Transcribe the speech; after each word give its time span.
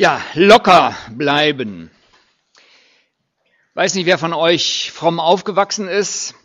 Ja, 0.00 0.22
locker 0.34 0.94
bleiben. 1.10 1.90
Weiß 3.74 3.96
nicht, 3.96 4.06
wer 4.06 4.16
von 4.16 4.32
euch 4.32 4.92
fromm 4.92 5.18
aufgewachsen 5.18 5.88
ist. 5.88 6.36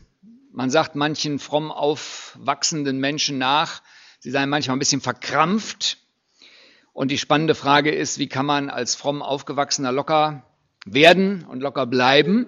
Man 0.52 0.72
sagt 0.72 0.96
manchen 0.96 1.38
fromm 1.38 1.72
aufwachsenden 1.72 2.98
Menschen 2.98 3.38
nach, 3.38 3.84
sie 4.18 4.32
seien 4.32 4.50
manchmal 4.50 4.76
ein 4.76 4.80
bisschen 4.80 5.02
verkrampft. 5.02 6.00
Und 6.94 7.12
die 7.12 7.20
spannende 7.20 7.54
Frage 7.54 7.92
ist, 7.92 8.18
wie 8.18 8.28
kann 8.28 8.48
man 8.48 8.72
als 8.72 8.96
fromm 8.96 9.22
aufgewachsener 9.22 9.92
locker 9.92 10.42
werden 10.88 11.46
und 11.46 11.60
locker 11.60 11.86
bleiben? 11.86 12.48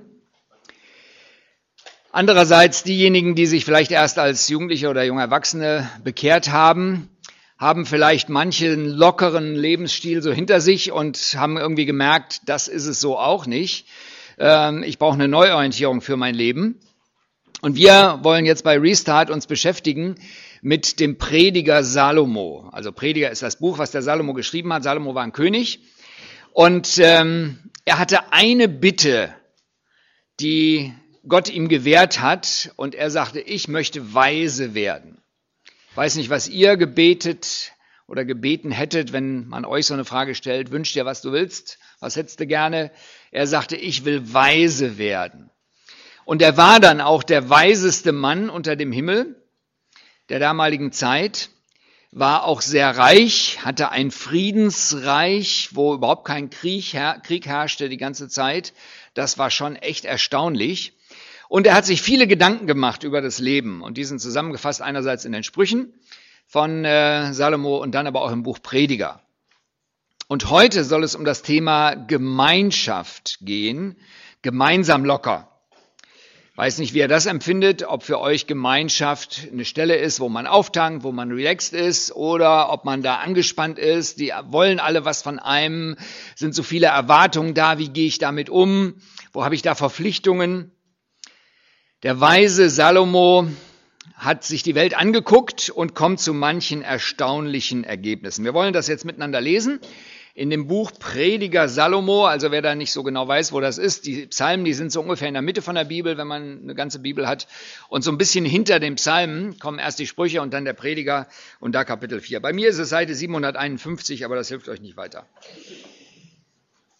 Andererseits 2.12 2.82
diejenigen, 2.82 3.36
die 3.36 3.46
sich 3.46 3.64
vielleicht 3.64 3.92
erst 3.92 4.18
als 4.18 4.50
Jugendliche 4.50 4.90
oder 4.90 5.04
junge 5.04 5.22
Erwachsene 5.22 5.88
bekehrt 6.04 6.50
haben, 6.50 7.15
haben 7.58 7.86
vielleicht 7.86 8.30
manchen 8.30 8.90
lockeren 8.90 9.56
Lebensstil 9.56 10.22
so 10.22 10.32
hinter 10.32 10.60
sich 10.60 10.92
und 10.92 11.18
haben 11.38 11.58
irgendwie 11.58 11.86
gemerkt, 11.86 12.42
das 12.46 12.68
ist 12.68 12.86
es 12.86 13.00
so 13.00 13.18
auch 13.18 13.46
nicht. 13.46 13.88
Ähm, 14.38 14.84
ich 14.84 15.00
brauche 15.00 15.14
eine 15.14 15.28
Neuorientierung 15.28 16.02
für 16.02 16.18
mein 16.18 16.36
Leben. 16.36 16.80
Und 17.62 17.76
wir 17.76 18.20
wollen 18.22 18.46
jetzt 18.46 18.64
bei 18.64 18.78
Restart 18.78 19.30
uns 19.30 19.48
beschäftigen 19.48 20.16
mit 20.62 21.00
dem 21.00 21.18
Prediger 21.18 21.84
Salomo. 21.84 22.70
Also 22.74 22.92
Prediger 22.92 23.32
ist 23.32 23.42
das 23.42 23.58
Buch, 23.58 23.78
was 23.78 23.92
der 23.92 24.02
Salomo 24.02 24.34
geschrieben 24.34 24.74
hat. 24.74 24.84
Salomo 24.84 25.16
war 25.16 25.24
ein 25.24 25.32
König. 25.32 25.80
Und 26.52 26.98
ähm, 27.00 27.60
er 27.86 27.98
hatte 27.98 28.34
eine 28.34 28.68
Bitte, 28.68 29.34
die 30.42 30.94
Gott 31.28 31.50
ihm 31.50 31.70
gewährt 31.70 32.20
hat. 32.20 32.72
Und 32.76 32.94
er 32.96 33.10
sagte, 33.10 33.40
ich 33.40 33.70
möchte 33.70 34.14
weise 34.14 34.74
werden 34.76 35.22
weiß 35.96 36.16
nicht, 36.16 36.30
was 36.30 36.48
ihr 36.48 36.78
gebetet 36.78 37.74
oder 38.08 38.26
gebeten 38.26 38.72
hättet, 38.72 39.14
wenn 39.14 39.48
man 39.48 39.66
euch 39.66 39.88
so 39.88 39.94
eine 39.94 40.06
Frage 40.06 40.36
stellt, 40.36 40.72
wünscht 40.72 40.96
dir, 40.96 41.06
was 41.06 41.22
du 41.22 41.32
willst, 41.32 41.80
was 42.00 42.16
hättest 42.16 42.40
du 42.40 42.48
gerne? 42.48 42.92
Er 43.32 43.48
sagte, 43.48 43.76
ich 43.76 44.06
will 44.06 44.34
weise 44.34 44.98
werden. 44.98 45.50
Und 46.26 46.42
er 46.42 46.58
war 46.58 46.80
dann 46.80 47.02
auch 47.02 47.24
der 47.24 47.50
weiseste 47.50 48.12
Mann 48.12 48.50
unter 48.50 48.76
dem 48.76 48.92
Himmel 48.92 49.42
der 50.30 50.40
damaligen 50.40 50.92
Zeit, 50.92 51.50
war 52.12 52.46
auch 52.46 52.62
sehr 52.62 52.98
reich, 52.98 53.60
hatte 53.64 53.92
ein 53.92 54.10
Friedensreich, 54.10 55.70
wo 55.74 55.94
überhaupt 55.94 56.26
kein 56.26 56.50
Krieg, 56.50 56.96
Krieg 57.24 57.46
herrschte 57.46 57.90
die 57.90 57.98
ganze 57.98 58.30
Zeit. 58.30 58.74
Das 59.14 59.38
war 59.38 59.52
schon 59.52 59.76
echt 59.76 60.06
erstaunlich. 60.06 60.94
Und 61.48 61.68
er 61.68 61.76
hat 61.76 61.86
sich 61.86 62.02
viele 62.02 62.28
Gedanken 62.28 62.68
gemacht 62.68 63.04
über 63.04 63.22
das 63.22 63.40
Leben 63.40 63.82
und 63.82 63.98
die 63.98 64.04
sind 64.04 64.20
zusammengefasst 64.20 64.82
einerseits 64.82 65.26
in 65.26 65.32
den 65.32 65.44
Sprüchen 65.44 65.94
von 66.48 66.86
äh, 66.86 67.34
Salomo 67.34 67.78
und 67.78 67.94
dann 67.94 68.08
aber 68.08 68.22
auch 68.22 68.32
im 68.32 68.44
Buch 68.44 68.60
Prediger. 68.62 69.22
Und 70.28 70.50
heute 70.50 70.84
soll 70.84 71.04
es 71.04 71.16
um 71.16 71.24
das 71.24 71.44
Thema 71.44 71.94
Gemeinschaft 71.94 73.38
gehen, 73.42 73.96
gemeinsam 74.42 75.06
locker. 75.06 75.52
Weiß 76.56 76.78
nicht, 76.78 76.94
wie 76.94 77.00
ihr 77.00 77.10
das 77.10 77.26
empfindet, 77.26 77.84
ob 77.84 78.04
für 78.04 78.20
euch 78.20 78.48
Gemeinschaft 78.48 79.50
eine 79.52 79.66
Stelle 79.66 79.98
ist, 79.98 80.22
wo 80.22 80.30
man 80.30 80.48
auftankt, 80.48 81.04
wo 81.04 81.12
man 81.12 81.32
relaxed 81.32 81.74
ist 81.74 82.14
oder 82.14 82.72
ob 82.72 82.86
man 82.86 83.04
da 83.04 83.18
angespannt 83.18 83.78
ist. 83.78 84.22
Die 84.22 84.32
wollen 84.46 84.80
alle 84.80 85.04
was 85.04 85.22
von 85.22 85.38
einem, 85.38 85.98
sind 86.34 86.56
so 86.56 86.64
viele 86.64 86.88
Erwartungen 86.88 87.54
da, 87.56 87.78
wie 87.78 87.90
gehe 87.90 88.08
ich 88.08 88.20
damit 88.20 88.50
um, 88.50 88.96
wo 89.34 89.44
habe 89.44 89.54
ich 89.54 89.64
da 89.64 89.76
Verpflichtungen. 89.76 90.72
Der 92.06 92.22
weise 92.22 92.70
Salomo 92.70 93.48
hat 94.14 94.44
sich 94.44 94.62
die 94.62 94.76
Welt 94.76 94.96
angeguckt 94.96 95.72
und 95.72 95.96
kommt 95.96 96.20
zu 96.20 96.36
manchen 96.36 96.84
erstaunlichen 96.84 97.84
Ergebnissen. 97.84 98.46
Wir 98.46 98.54
wollen 98.54 98.74
das 98.74 98.88
jetzt 98.88 99.06
miteinander 99.06 99.42
lesen. 99.42 99.80
In 100.36 100.52
dem 100.52 100.68
Buch 100.68 100.92
Prediger 101.00 101.68
Salomo, 101.68 102.28
also 102.28 102.52
wer 102.52 102.62
da 102.62 102.76
nicht 102.76 102.92
so 102.92 103.02
genau 103.02 103.28
weiß, 103.28 103.54
wo 103.54 103.60
das 103.60 103.80
ist, 103.80 104.06
die 104.06 104.28
Psalmen, 104.28 104.66
die 104.66 104.76
sind 104.76 104.92
so 104.92 105.02
ungefähr 105.02 105.30
in 105.30 105.34
der 105.34 105.42
Mitte 105.42 105.64
von 105.64 105.74
der 105.74 105.86
Bibel, 105.86 106.16
wenn 106.16 106.28
man 106.28 106.62
eine 106.62 106.76
ganze 106.76 107.00
Bibel 107.00 107.28
hat. 107.28 107.48
Und 107.90 108.04
so 108.04 108.12
ein 108.12 108.20
bisschen 108.20 108.46
hinter 108.46 108.80
den 108.80 108.98
Psalmen 108.98 109.58
kommen 109.58 109.80
erst 109.80 109.98
die 109.98 110.06
Sprüche 110.06 110.44
und 110.44 110.54
dann 110.54 110.64
der 110.64 110.74
Prediger 110.74 111.26
und 111.60 111.74
da 111.74 111.86
Kapitel 111.86 112.22
4. 112.22 112.40
Bei 112.40 112.54
mir 112.54 112.70
ist 112.70 112.78
es 112.78 112.90
Seite 112.90 113.16
751, 113.16 114.26
aber 114.26 114.36
das 114.36 114.48
hilft 114.48 114.70
euch 114.70 114.80
nicht 114.80 114.96
weiter. 114.96 115.26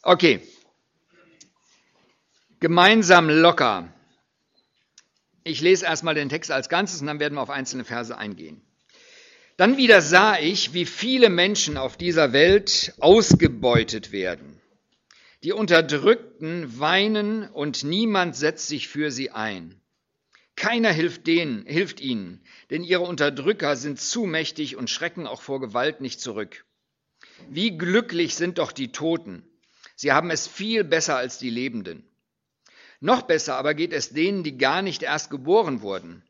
Okay. 0.02 0.42
Gemeinsam 2.60 3.30
locker. 3.30 3.90
Ich 5.48 5.62
lese 5.62 5.86
erstmal 5.86 6.16
den 6.16 6.28
Text 6.28 6.50
als 6.50 6.70
Ganzes 6.70 7.02
und 7.02 7.08
dann 7.08 7.20
werden 7.20 7.36
wir 7.36 7.42
auf 7.42 7.52
einzelne 7.52 7.86
Verse 7.86 8.18
eingehen. 8.18 8.62
Dann 9.58 9.78
wieder 9.78 10.02
sah 10.02 10.40
ich, 10.40 10.74
wie 10.74 10.88
viele 10.88 11.30
Menschen 11.30 11.78
auf 11.78 11.98
dieser 11.98 12.34
Welt 12.34 12.96
ausgebeutet 13.00 14.12
werden. 14.12 14.60
Die 15.44 15.52
Unterdrückten 15.52 16.80
weinen 16.80 17.48
und 17.48 17.84
niemand 17.84 18.36
setzt 18.36 18.68
sich 18.68 18.88
für 18.88 19.12
sie 19.12 19.30
ein. 19.30 19.80
Keiner 20.56 20.92
hilft 20.92 21.28
denen, 21.28 21.68
hilft 21.68 22.02
ihnen, 22.02 22.42
denn 22.72 22.84
ihre 22.84 23.04
Unterdrücker 23.04 23.76
sind 23.76 24.02
zu 24.02 24.24
mächtig 24.24 24.78
und 24.78 24.90
schrecken 24.90 25.28
auch 25.28 25.44
vor 25.44 25.62
Gewalt 25.62 26.02
nicht 26.02 26.20
zurück. 26.20 26.66
Wie 27.50 27.78
glücklich 27.78 28.34
sind 28.34 28.58
doch 28.58 28.72
die 28.72 28.92
Toten. 28.92 29.48
Sie 29.96 30.12
haben 30.12 30.32
es 30.32 30.48
viel 30.48 30.84
besser 30.84 31.18
als 31.18 31.38
die 31.38 31.52
Lebenden. 31.52 32.04
Noch 33.00 33.24
besser 33.24 33.56
aber 33.56 33.74
geht 33.74 33.94
es 33.94 34.10
denen, 34.10 34.44
die 34.44 34.58
gar 34.58 34.82
nicht 34.82 35.04
erst 35.04 35.30
geboren 35.30 35.82
wurden. 35.82 36.24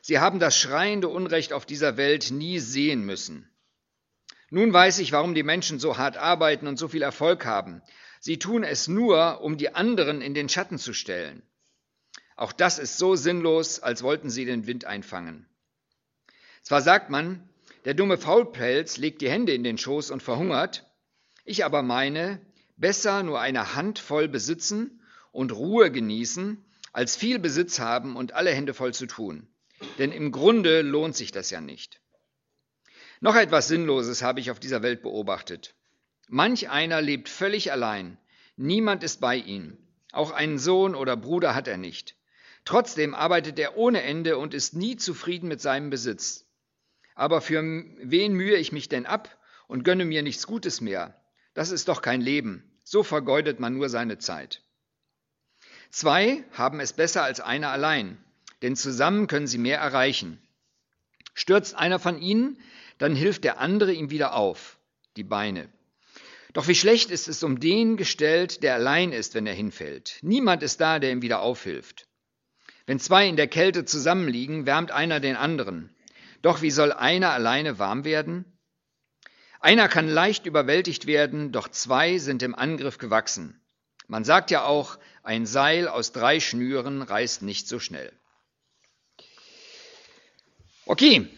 Sie 0.00 0.18
haben 0.18 0.38
das 0.38 0.58
schreiende 0.58 1.08
Unrecht 1.08 1.52
auf 1.52 1.66
dieser 1.66 1.96
Welt 1.96 2.30
nie 2.30 2.60
sehen 2.60 3.04
müssen. 3.04 3.48
Nun 4.50 4.72
weiß 4.72 5.00
ich, 5.00 5.12
warum 5.12 5.34
die 5.34 5.42
Menschen 5.42 5.78
so 5.78 5.98
hart 5.98 6.16
arbeiten 6.16 6.66
und 6.66 6.78
so 6.78 6.88
viel 6.88 7.02
Erfolg 7.02 7.44
haben. 7.44 7.82
Sie 8.20 8.38
tun 8.38 8.64
es 8.64 8.88
nur, 8.88 9.42
um 9.42 9.58
die 9.58 9.74
anderen 9.74 10.22
in 10.22 10.34
den 10.34 10.48
Schatten 10.48 10.78
zu 10.78 10.92
stellen. 10.92 11.42
Auch 12.36 12.52
das 12.52 12.78
ist 12.78 12.98
so 12.98 13.16
sinnlos, 13.16 13.80
als 13.80 14.02
wollten 14.02 14.30
sie 14.30 14.44
den 14.44 14.66
Wind 14.66 14.84
einfangen. 14.84 15.46
Zwar 16.62 16.82
sagt 16.82 17.10
man, 17.10 17.48
der 17.84 17.94
dumme 17.94 18.16
Faulpelz 18.16 18.96
legt 18.96 19.20
die 19.20 19.30
Hände 19.30 19.52
in 19.52 19.64
den 19.64 19.78
Schoß 19.78 20.10
und 20.10 20.22
verhungert, 20.22 20.86
ich 21.44 21.64
aber 21.64 21.82
meine, 21.82 22.40
besser 22.76 23.22
nur 23.22 23.40
eine 23.40 23.74
Handvoll 23.74 24.28
besitzen 24.28 24.97
und 25.38 25.52
Ruhe 25.52 25.92
genießen, 25.92 26.64
als 26.92 27.14
viel 27.14 27.38
Besitz 27.38 27.78
haben 27.78 28.16
und 28.16 28.32
alle 28.32 28.50
Hände 28.50 28.74
voll 28.74 28.92
zu 28.92 29.06
tun. 29.06 29.46
Denn 29.98 30.10
im 30.10 30.32
Grunde 30.32 30.82
lohnt 30.82 31.14
sich 31.14 31.30
das 31.30 31.50
ja 31.50 31.60
nicht. 31.60 32.00
Noch 33.20 33.36
etwas 33.36 33.68
Sinnloses 33.68 34.20
habe 34.20 34.40
ich 34.40 34.50
auf 34.50 34.58
dieser 34.58 34.82
Welt 34.82 35.00
beobachtet. 35.00 35.76
Manch 36.26 36.70
einer 36.70 37.00
lebt 37.00 37.28
völlig 37.28 37.70
allein, 37.70 38.18
niemand 38.56 39.04
ist 39.04 39.20
bei 39.20 39.36
ihm, 39.36 39.78
auch 40.10 40.32
einen 40.32 40.58
Sohn 40.58 40.96
oder 40.96 41.16
Bruder 41.16 41.54
hat 41.54 41.68
er 41.68 41.78
nicht. 41.78 42.16
Trotzdem 42.64 43.14
arbeitet 43.14 43.60
er 43.60 43.76
ohne 43.76 44.02
Ende 44.02 44.38
und 44.38 44.54
ist 44.54 44.74
nie 44.74 44.96
zufrieden 44.96 45.46
mit 45.46 45.60
seinem 45.60 45.88
Besitz. 45.88 46.46
Aber 47.14 47.40
für 47.40 47.62
wen 47.62 48.32
mühe 48.32 48.56
ich 48.56 48.72
mich 48.72 48.88
denn 48.88 49.06
ab 49.06 49.38
und 49.68 49.84
gönne 49.84 50.04
mir 50.04 50.24
nichts 50.24 50.48
Gutes 50.48 50.80
mehr? 50.80 51.14
Das 51.54 51.70
ist 51.70 51.86
doch 51.86 52.02
kein 52.02 52.20
Leben. 52.20 52.76
So 52.82 53.04
vergeudet 53.04 53.60
man 53.60 53.74
nur 53.74 53.88
seine 53.88 54.18
Zeit. 54.18 54.62
Zwei 55.90 56.44
haben 56.52 56.80
es 56.80 56.92
besser 56.92 57.22
als 57.22 57.40
einer 57.40 57.70
allein, 57.70 58.22
denn 58.62 58.76
zusammen 58.76 59.26
können 59.26 59.46
sie 59.46 59.58
mehr 59.58 59.78
erreichen. 59.78 60.40
Stürzt 61.34 61.74
einer 61.74 61.98
von 61.98 62.20
ihnen, 62.20 62.60
dann 62.98 63.14
hilft 63.14 63.44
der 63.44 63.58
andere 63.58 63.92
ihm 63.92 64.10
wieder 64.10 64.34
auf, 64.34 64.78
die 65.16 65.24
Beine. 65.24 65.68
Doch 66.52 66.66
wie 66.66 66.74
schlecht 66.74 67.10
ist 67.10 67.28
es 67.28 67.42
um 67.42 67.60
den 67.60 67.96
gestellt, 67.96 68.62
der 68.62 68.74
allein 68.74 69.12
ist, 69.12 69.34
wenn 69.34 69.46
er 69.46 69.54
hinfällt. 69.54 70.18
Niemand 70.22 70.62
ist 70.62 70.80
da, 70.80 70.98
der 70.98 71.12
ihm 71.12 71.22
wieder 71.22 71.40
aufhilft. 71.40 72.08
Wenn 72.86 72.98
zwei 72.98 73.28
in 73.28 73.36
der 73.36 73.48
Kälte 73.48 73.84
zusammenliegen, 73.84 74.66
wärmt 74.66 74.90
einer 74.90 75.20
den 75.20 75.36
anderen. 75.36 75.94
Doch 76.42 76.62
wie 76.62 76.70
soll 76.70 76.92
einer 76.92 77.30
alleine 77.30 77.78
warm 77.78 78.04
werden? 78.04 78.44
Einer 79.60 79.88
kann 79.88 80.08
leicht 80.08 80.46
überwältigt 80.46 81.06
werden, 81.06 81.52
doch 81.52 81.68
zwei 81.68 82.18
sind 82.18 82.42
im 82.42 82.54
Angriff 82.54 82.98
gewachsen. 82.98 83.60
Man 84.06 84.24
sagt 84.24 84.50
ja 84.50 84.64
auch, 84.64 84.98
ein 85.28 85.44
Seil 85.44 85.88
aus 85.88 86.12
drei 86.12 86.40
Schnüren 86.40 87.02
reißt 87.02 87.42
nicht 87.42 87.68
so 87.68 87.78
schnell. 87.78 88.10
Okay, 90.86 91.28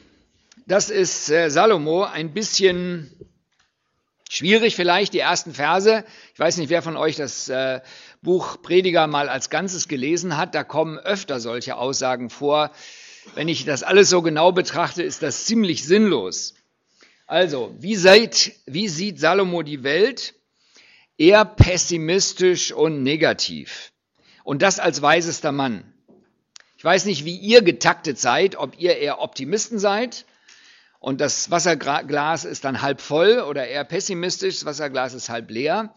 das 0.66 0.90
ist 0.90 1.28
äh, 1.28 1.50
Salomo 1.50 2.04
ein 2.04 2.32
bisschen 2.32 3.10
schwierig 4.28 4.76
vielleicht, 4.76 5.12
die 5.12 5.18
ersten 5.18 5.52
Verse. 5.54 6.04
Ich 6.32 6.38
weiß 6.38 6.58
nicht, 6.58 6.70
wer 6.70 6.82
von 6.82 6.96
euch 6.96 7.16
das 7.16 7.48
äh, 7.48 7.80
Buch 8.22 8.62
Prediger 8.62 9.08
mal 9.08 9.28
als 9.28 9.50
Ganzes 9.50 9.88
gelesen 9.88 10.36
hat. 10.36 10.54
Da 10.54 10.62
kommen 10.62 10.96
öfter 10.96 11.40
solche 11.40 11.76
Aussagen 11.76 12.30
vor. 12.30 12.70
Wenn 13.34 13.48
ich 13.48 13.64
das 13.64 13.82
alles 13.82 14.08
so 14.08 14.22
genau 14.22 14.52
betrachte, 14.52 15.02
ist 15.02 15.24
das 15.24 15.46
ziemlich 15.46 15.84
sinnlos. 15.84 16.54
Also, 17.26 17.74
wie, 17.80 17.96
seid, 17.96 18.52
wie 18.66 18.86
sieht 18.86 19.18
Salomo 19.18 19.64
die 19.64 19.82
Welt? 19.82 20.34
Eher 21.20 21.44
pessimistisch 21.44 22.72
und 22.72 23.02
negativ. 23.02 23.92
Und 24.42 24.62
das 24.62 24.78
als 24.80 25.02
weisester 25.02 25.52
Mann. 25.52 25.84
Ich 26.78 26.84
weiß 26.84 27.04
nicht, 27.04 27.26
wie 27.26 27.36
ihr 27.36 27.60
getaktet 27.60 28.18
seid, 28.18 28.56
ob 28.56 28.80
ihr 28.80 28.96
eher 28.96 29.20
Optimisten 29.20 29.78
seid 29.78 30.24
und 30.98 31.20
das 31.20 31.50
Wasserglas 31.50 32.46
ist 32.46 32.64
dann 32.64 32.80
halb 32.80 33.02
voll 33.02 33.40
oder 33.40 33.68
eher 33.68 33.84
pessimistisch, 33.84 34.56
das 34.56 34.64
Wasserglas 34.64 35.12
ist 35.12 35.28
halb 35.28 35.50
leer. 35.50 35.94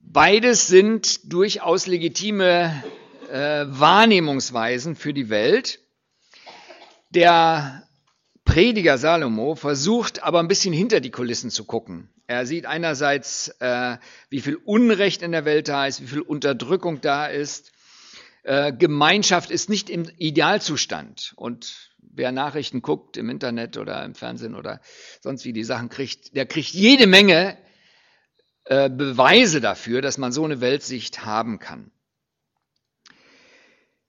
Beides 0.00 0.66
sind 0.66 1.30
durchaus 1.30 1.86
legitime 1.86 2.82
äh, 3.30 3.66
Wahrnehmungsweisen 3.68 4.96
für 4.96 5.12
die 5.12 5.28
Welt. 5.28 5.78
Der 7.10 7.86
Prediger 8.46 8.96
Salomo 8.96 9.56
versucht 9.56 10.22
aber 10.22 10.40
ein 10.40 10.48
bisschen 10.48 10.72
hinter 10.72 11.00
die 11.00 11.10
Kulissen 11.10 11.50
zu 11.50 11.64
gucken. 11.64 12.08
Er 12.32 12.46
sieht 12.46 12.64
einerseits, 12.64 13.48
äh, 13.60 13.98
wie 14.30 14.40
viel 14.40 14.56
Unrecht 14.56 15.20
in 15.20 15.32
der 15.32 15.44
Welt 15.44 15.68
da 15.68 15.86
ist, 15.86 16.00
wie 16.00 16.06
viel 16.06 16.22
Unterdrückung 16.22 17.02
da 17.02 17.26
ist. 17.26 17.72
Äh, 18.42 18.72
Gemeinschaft 18.72 19.50
ist 19.50 19.68
nicht 19.68 19.90
im 19.90 20.10
Idealzustand. 20.16 21.34
Und 21.36 21.90
wer 21.98 22.32
Nachrichten 22.32 22.80
guckt 22.80 23.18
im 23.18 23.28
Internet 23.28 23.76
oder 23.76 24.02
im 24.02 24.14
Fernsehen 24.14 24.54
oder 24.54 24.80
sonst 25.20 25.44
wie 25.44 25.52
die 25.52 25.62
Sachen 25.62 25.90
kriegt, 25.90 26.34
der 26.34 26.46
kriegt 26.46 26.70
jede 26.70 27.06
Menge 27.06 27.58
äh, 28.64 28.88
Beweise 28.88 29.60
dafür, 29.60 30.00
dass 30.00 30.16
man 30.16 30.32
so 30.32 30.42
eine 30.42 30.62
Weltsicht 30.62 31.26
haben 31.26 31.58
kann. 31.58 31.90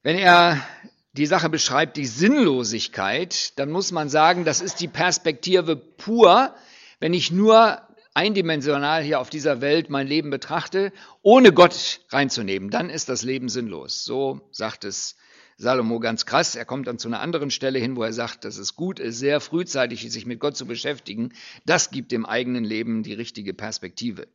Wenn 0.02 0.18
er 0.18 0.66
die 1.12 1.26
Sache 1.26 1.50
beschreibt, 1.50 1.98
die 1.98 2.06
Sinnlosigkeit, 2.06 3.60
dann 3.60 3.70
muss 3.70 3.92
man 3.92 4.08
sagen, 4.08 4.46
das 4.46 4.62
ist 4.62 4.80
die 4.80 4.88
Perspektive 4.88 5.76
pur, 5.76 6.56
wenn 7.02 7.14
ich 7.14 7.30
nur 7.30 7.82
eindimensional 8.14 9.04
hier 9.04 9.20
auf 9.20 9.30
dieser 9.30 9.62
Welt 9.62 9.90
mein 9.90 10.08
Leben 10.08 10.30
betrachte, 10.30 10.92
ohne 11.22 11.52
Gott 11.52 12.02
reinzunehmen, 12.10 12.70
dann 12.70 12.90
ist 12.90 13.10
das 13.10 13.24
Leben 13.24 13.50
sinnlos. 13.50 14.04
So 14.04 14.42
sagt 14.52 14.84
es 14.84 15.16
Salomo 15.58 16.00
ganz 16.00 16.26
krass. 16.26 16.56
Er 16.56 16.66
kommt 16.66 16.88
dann 16.88 17.00
zu 17.00 17.08
einer 17.08 17.22
anderen 17.22 17.52
Stelle 17.52 17.80
hin, 17.80 17.96
wo 17.96 18.04
er 18.04 18.14
sagt, 18.14 18.46
dass 18.46 18.58
es 18.58 18.76
gut 18.76 19.00
ist, 19.00 19.20
sehr 19.20 19.40
frühzeitig 19.40 20.12
sich 20.12 20.26
mit 20.26 20.40
Gott 20.40 20.58
zu 20.58 20.66
beschäftigen. 20.66 21.34
Das 21.66 21.92
gibt 21.92 22.12
dem 22.12 22.26
eigenen 22.26 22.64
Leben 22.64 23.04
die 23.04 23.14
richtige 23.14 23.54
Perspektive. 23.54 24.28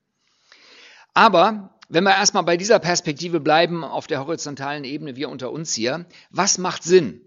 Aber 1.14 1.78
wenn 1.88 2.04
wir 2.04 2.14
erstmal 2.14 2.44
bei 2.44 2.56
dieser 2.56 2.78
Perspektive 2.78 3.40
bleiben, 3.40 3.82
auf 3.82 4.06
der 4.06 4.24
horizontalen 4.24 4.84
Ebene, 4.84 5.16
wir 5.16 5.28
unter 5.28 5.50
uns 5.50 5.74
hier, 5.74 6.06
was 6.31 6.58
macht 6.58 6.82
Sinn? 6.82 7.20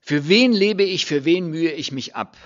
Für 0.00 0.28
wen 0.28 0.52
lebe 0.52 0.82
ich, 0.82 1.06
für 1.06 1.24
wen 1.24 1.48
mühe 1.48 1.70
ich 1.70 1.92
mich 1.92 2.16
ab? 2.16 2.36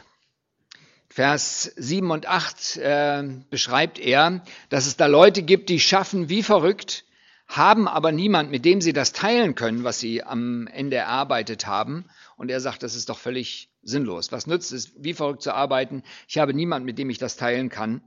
Vers 1.16 1.72
7 1.76 2.10
und 2.10 2.26
8 2.26 2.76
äh, 2.76 3.24
beschreibt 3.48 3.98
er, 3.98 4.42
dass 4.68 4.84
es 4.84 4.98
da 4.98 5.06
Leute 5.06 5.42
gibt, 5.42 5.70
die 5.70 5.80
schaffen 5.80 6.28
wie 6.28 6.42
verrückt, 6.42 7.06
haben 7.48 7.88
aber 7.88 8.12
niemand, 8.12 8.50
mit 8.50 8.66
dem 8.66 8.82
sie 8.82 8.92
das 8.92 9.14
teilen 9.14 9.54
können, 9.54 9.82
was 9.82 9.98
sie 9.98 10.22
am 10.22 10.66
Ende 10.66 10.96
erarbeitet 10.96 11.66
haben. 11.66 12.04
Und 12.36 12.50
er 12.50 12.60
sagt, 12.60 12.82
das 12.82 12.94
ist 12.94 13.08
doch 13.08 13.16
völlig 13.18 13.70
sinnlos. 13.82 14.30
Was 14.30 14.46
nützt 14.46 14.72
es, 14.72 14.92
wie 15.02 15.14
verrückt 15.14 15.40
zu 15.40 15.54
arbeiten? 15.54 16.02
Ich 16.28 16.36
habe 16.36 16.52
niemand, 16.52 16.84
mit 16.84 16.98
dem 16.98 17.08
ich 17.08 17.16
das 17.16 17.36
teilen 17.36 17.70
kann. 17.70 18.02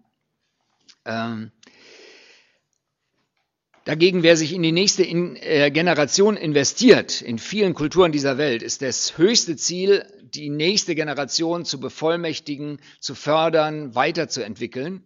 Ähm, 1.03 1.51
Dagegen, 3.85 4.21
wer 4.21 4.37
sich 4.37 4.53
in 4.53 4.61
die 4.61 4.71
nächste 4.71 5.03
äh, 5.03 5.71
Generation 5.71 6.37
investiert, 6.37 7.23
in 7.23 7.39
vielen 7.39 7.73
Kulturen 7.73 8.11
dieser 8.11 8.37
Welt, 8.37 8.61
ist 8.61 8.83
das 8.83 9.17
höchste 9.17 9.55
Ziel, 9.55 10.05
die 10.35 10.49
nächste 10.49 10.95
Generation 10.95 11.65
zu 11.65 11.79
bevollmächtigen, 11.79 12.79
zu 12.99 13.15
fördern, 13.15 13.95
weiterzuentwickeln. 13.95 15.03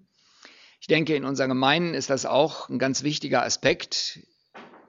Ich 0.79 0.87
denke, 0.87 1.15
in 1.15 1.25
unseren 1.25 1.49
Gemeinden 1.49 1.93
ist 1.93 2.09
das 2.09 2.25
auch 2.25 2.69
ein 2.69 2.79
ganz 2.79 3.03
wichtiger 3.03 3.43
Aspekt, 3.43 4.19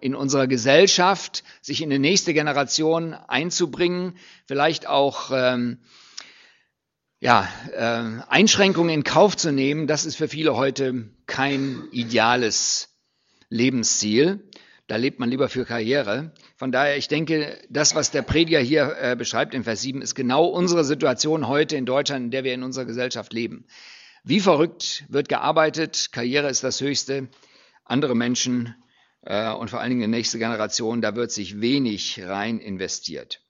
in 0.01 0.15
unserer 0.15 0.47
Gesellschaft 0.47 1.45
sich 1.63 1.81
in 1.81 1.89
die 1.89 1.99
nächste 1.99 2.35
Generation 2.35 3.15
einzubringen, 3.15 4.19
vielleicht 4.47 4.87
auch 4.87 5.31
ähm, 5.33 5.79
ja, 7.21 7.49
äh, 7.73 8.21
Einschränkungen 8.29 8.93
in 8.93 9.05
Kauf 9.05 9.35
zu 9.35 9.51
nehmen. 9.51 9.87
Das 9.87 10.05
ist 10.05 10.17
für 10.17 10.29
viele 10.29 10.57
heute 10.57 11.09
kein 11.27 11.89
ideales 11.91 12.91
Lebensziel. 13.49 14.47
Da 14.87 14.97
lebt 14.97 15.19
man 15.19 15.31
lieber 15.31 15.49
für 15.49 15.65
Karriere. 15.65 16.33
Von 16.57 16.71
daher, 16.71 16.99
ich 16.99 17.09
denke, 17.09 17.59
das, 17.71 17.95
was 17.95 18.11
der 18.11 18.21
Prediger 18.21 18.61
hier 18.61 18.97
äh, 19.01 19.17
beschreibt 19.17 19.55
in 19.55 19.65
Vers 19.65 19.81
7, 19.81 20.03
ist 20.03 20.15
genau 20.15 20.45
unsere 20.45 20.85
Situation 20.85 21.49
heute 21.49 21.77
in 21.77 21.87
Deutschland, 21.87 22.27
in 22.27 22.31
der 22.31 22.45
wir 22.45 22.53
in 22.53 22.63
unserer 22.63 22.85
Gesellschaft 22.85 23.33
leben. 23.33 23.67
Wie 24.25 24.41
verrückt 24.41 25.05
wird 25.09 25.29
gearbeitet, 25.29 26.11
Karriere 26.13 26.49
ist 26.49 26.65
das 26.65 26.81
Höchste, 26.81 27.29
andere 27.85 28.15
Menschen 28.15 28.75
äh, 29.23 29.53
und 29.53 29.71
vor 29.71 29.81
allen 29.81 29.91
Dingen 29.91 30.03
die 30.03 30.09
nächste 30.09 30.39
Generation, 30.39 31.01
da 31.01 31.17
wird 31.17 31.33
sich 31.33 31.61
wenig 31.63 32.23
rein 32.23 32.59
investiert. 32.59 33.41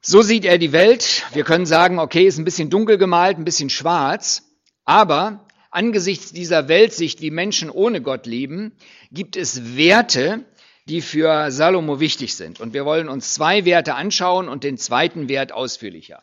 So 0.00 0.22
sieht 0.22 0.44
er 0.44 0.56
die 0.56 0.72
Welt. 0.72 1.24
Wir 1.32 1.44
können 1.44 1.66
sagen, 1.66 1.98
okay, 1.98 2.26
ist 2.26 2.38
ein 2.38 2.44
bisschen 2.44 2.70
dunkel 2.70 2.96
gemalt, 2.96 3.38
ein 3.38 3.44
bisschen 3.44 3.70
schwarz, 3.70 4.44
aber 4.84 5.45
angesichts 5.76 6.32
dieser 6.32 6.68
Weltsicht, 6.68 7.20
wie 7.20 7.30
Menschen 7.30 7.70
ohne 7.70 8.00
Gott 8.00 8.24
leben, 8.26 8.72
gibt 9.12 9.36
es 9.36 9.76
Werte, 9.76 10.44
die 10.88 11.02
für 11.02 11.50
Salomo 11.50 12.00
wichtig 12.00 12.34
sind. 12.34 12.60
Und 12.60 12.72
wir 12.72 12.86
wollen 12.86 13.08
uns 13.08 13.34
zwei 13.34 13.64
Werte 13.64 13.94
anschauen 13.94 14.48
und 14.48 14.64
den 14.64 14.78
zweiten 14.78 15.28
Wert 15.28 15.52
ausführlicher. 15.52 16.22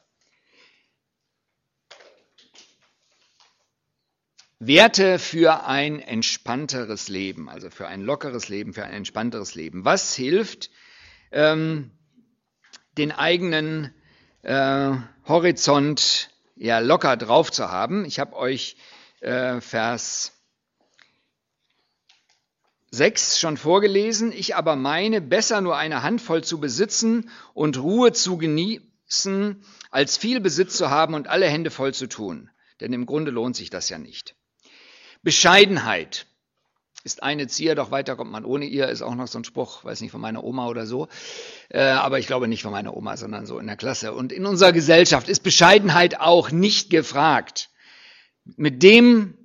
Werte 4.59 5.19
für 5.19 5.65
ein 5.65 5.99
entspannteres 5.99 7.09
Leben, 7.09 7.47
also 7.49 7.69
für 7.69 7.87
ein 7.87 8.01
lockeres 8.01 8.49
Leben, 8.49 8.73
für 8.73 8.85
ein 8.85 8.93
entspannteres 8.93 9.55
Leben. 9.55 9.85
Was 9.85 10.15
hilft, 10.15 10.71
ähm, 11.31 11.91
den 12.97 13.11
eigenen 13.11 13.93
äh, 14.41 14.93
Horizont 15.27 16.29
ja 16.55 16.79
locker 16.79 17.17
drauf 17.17 17.51
zu 17.51 17.69
haben? 17.69 18.05
Ich 18.05 18.19
habe 18.19 18.35
euch 18.35 18.77
äh, 19.23 19.61
Vers 19.61 20.33
6 22.91 23.39
schon 23.39 23.57
vorgelesen. 23.57 24.31
Ich 24.31 24.55
aber 24.55 24.75
meine, 24.75 25.21
besser 25.21 25.61
nur 25.61 25.77
eine 25.77 26.03
Handvoll 26.03 26.43
zu 26.43 26.59
besitzen 26.59 27.29
und 27.53 27.79
Ruhe 27.79 28.11
zu 28.13 28.37
genießen, 28.37 29.63
als 29.89 30.17
viel 30.17 30.39
Besitz 30.39 30.77
zu 30.77 30.89
haben 30.89 31.13
und 31.15 31.27
alle 31.27 31.47
Hände 31.47 31.71
voll 31.71 31.93
zu 31.93 32.07
tun. 32.07 32.49
Denn 32.81 32.93
im 32.93 33.05
Grunde 33.05 33.31
lohnt 33.31 33.55
sich 33.55 33.69
das 33.69 33.89
ja 33.89 33.97
nicht. 33.97 34.35
Bescheidenheit 35.23 36.27
ist 37.03 37.23
eine 37.23 37.47
Zier, 37.47 37.75
doch 37.75 37.91
weiter 37.91 38.15
kommt 38.15 38.31
man 38.31 38.45
ohne 38.45 38.65
ihr, 38.65 38.87
ist 38.87 39.01
auch 39.01 39.15
noch 39.15 39.27
so 39.27 39.39
ein 39.39 39.43
Spruch, 39.43 39.83
weiß 39.83 40.01
nicht, 40.01 40.11
von 40.11 40.21
meiner 40.21 40.43
Oma 40.43 40.67
oder 40.67 40.85
so. 40.85 41.07
Äh, 41.69 41.81
aber 41.81 42.19
ich 42.19 42.27
glaube 42.27 42.47
nicht 42.47 42.61
von 42.61 42.71
meiner 42.71 42.95
Oma, 42.95 43.17
sondern 43.17 43.45
so 43.45 43.57
in 43.57 43.67
der 43.67 43.75
Klasse. 43.75 44.13
Und 44.13 44.31
in 44.31 44.45
unserer 44.45 44.71
Gesellschaft 44.71 45.29
ist 45.29 45.41
Bescheidenheit 45.41 46.19
auch 46.19 46.51
nicht 46.51 46.89
gefragt. 46.89 47.69
Mit 48.45 48.83
dem 48.83 49.37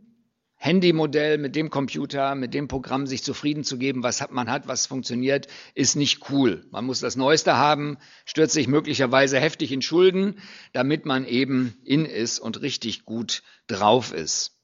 Handymodell, 0.57 1.39
mit 1.39 1.55
dem 1.55 1.71
Computer, 1.71 2.35
mit 2.35 2.53
dem 2.53 2.67
Programm 2.67 3.07
sich 3.07 3.23
zufrieden 3.23 3.63
zu 3.63 3.79
geben, 3.79 4.03
was 4.03 4.29
man 4.31 4.51
hat, 4.51 4.67
was 4.67 4.87
funktioniert, 4.87 5.47
ist 5.75 5.95
nicht 5.95 6.31
cool. 6.31 6.67
Man 6.73 6.85
muss 6.85 6.99
das 6.99 7.15
Neueste 7.15 7.57
haben, 7.57 7.97
stürzt 8.25 8.55
sich 8.55 8.67
möglicherweise 8.67 9.39
heftig 9.39 9.71
in 9.71 9.83
Schulden, 9.83 10.41
damit 10.73 11.07
man 11.07 11.25
eben 11.25 11.79
in 11.85 12.05
ist 12.05 12.41
und 12.41 12.61
richtig 12.61 13.05
gut 13.05 13.45
drauf 13.69 14.13
ist. 14.13 14.57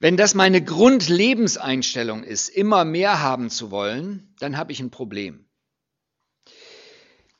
Wenn 0.00 0.16
das 0.16 0.34
meine 0.34 0.62
Grundlebenseinstellung 0.62 2.24
ist, 2.24 2.48
immer 2.48 2.84
mehr 2.84 3.22
haben 3.22 3.48
zu 3.48 3.70
wollen, 3.70 4.34
dann 4.40 4.56
habe 4.56 4.72
ich 4.72 4.80
ein 4.80 4.90
Problem. 4.90 5.45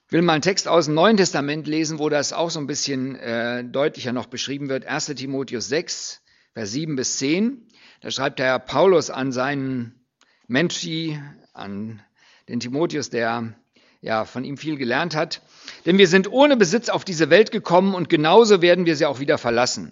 Ich 0.09 0.13
will 0.13 0.23
mal 0.23 0.35
einen 0.35 0.43
Text 0.43 0.69
aus 0.69 0.85
dem 0.85 0.95
Neuen 0.95 1.17
Testament 1.17 1.67
lesen, 1.67 1.99
wo 1.99 2.09
das 2.09 2.33
auch 2.33 2.49
so 2.49 2.61
ein 2.61 2.69
bisschen 2.69 3.17
äh, 3.17 3.65
deutlicher 3.65 4.13
noch 4.13 4.27
beschrieben 4.27 4.69
wird. 4.69 4.87
1 4.87 5.07
Timotheus 5.07 5.67
6, 5.67 6.23
Vers 6.55 6.71
7 6.71 6.95
bis 6.95 7.19
10. 7.19 7.67
Da 8.03 8.13
schreibt 8.13 8.39
der 8.39 8.47
Herr 8.47 8.59
Paulus 8.61 9.11
an 9.11 9.33
seinen 9.33 10.07
Menti, 10.47 11.21
an 11.53 12.01
den 12.49 12.61
Timotheus, 12.61 13.11
der 13.11 13.57
ja 14.01 14.25
von 14.25 14.45
ihm 14.45 14.57
viel 14.57 14.77
gelernt 14.77 15.17
hat. 15.17 15.43
Denn 15.87 15.99
wir 15.99 16.07
sind 16.07 16.31
ohne 16.31 16.57
Besitz 16.57 16.89
auf 16.89 17.05
diese 17.05 17.29
Welt 17.29 17.51
gekommen 17.51 17.93
und 17.93 18.09
genauso 18.09 18.63
werden 18.63 18.87
wir 18.87 18.95
sie 18.95 19.07
auch 19.07 19.19
wieder 19.19 19.39
verlassen. 19.39 19.91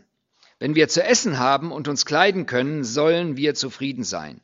Wenn 0.60 0.76
wir 0.76 0.86
zu 0.86 1.02
essen 1.02 1.40
haben 1.40 1.72
und 1.72 1.88
uns 1.88 2.06
kleiden 2.06 2.46
können, 2.46 2.84
sollen 2.84 3.36
wir 3.36 3.56
zufrieden 3.56 4.04
sein. 4.04 4.40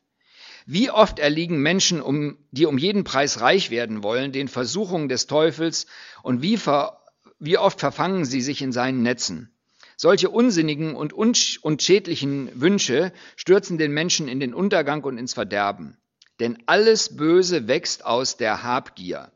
Wie 0.67 0.91
oft 0.91 1.19
erliegen 1.19 1.61
Menschen, 1.61 2.01
um, 2.01 2.39
die 2.51 2.67
um 2.67 2.79
jeden 2.79 3.05
Preis 3.05 3.41
reich 3.41 3.71
werden 3.71 4.03
wollen, 4.03 4.33
den 4.33 4.49
Versuchungen 4.49 5.09
des 5.09 5.27
Teufels 5.27 5.87
und 6.23 6.43
wie, 6.43 6.57
ver, 6.57 7.05
wie 7.39 7.59
oft 7.59 7.81
verfangen 7.81 8.25
sie 8.25 8.41
sich 8.41 8.63
in 8.63 8.73
seinen 8.73 9.03
Netzen? 9.03 9.55
Solche 9.97 10.31
unsinnigen 10.31 10.95
und, 10.95 11.13
und 11.13 11.83
schädlichen 11.83 12.51
Wünsche 12.59 13.13
stürzen 13.37 13.77
den 13.77 13.93
Menschen 13.93 14.29
in 14.29 14.41
den 14.41 14.55
Untergang 14.55 15.05
und 15.05 15.19
ins 15.19 15.35
Verderben. 15.35 15.99
Denn 16.41 16.57
alles 16.65 17.17
Böse 17.17 17.69
wächst 17.69 18.07
aus 18.07 18.39
der 18.39 18.63
Habgier. 18.63 19.31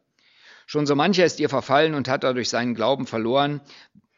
Schon 0.66 0.86
so 0.86 0.94
mancher 0.94 1.26
ist 1.26 1.38
ihr 1.38 1.50
verfallen 1.50 1.92
und 1.94 2.08
hat 2.08 2.24
dadurch 2.24 2.48
seinen 2.48 2.74
Glauben 2.74 3.06
verloren. 3.06 3.60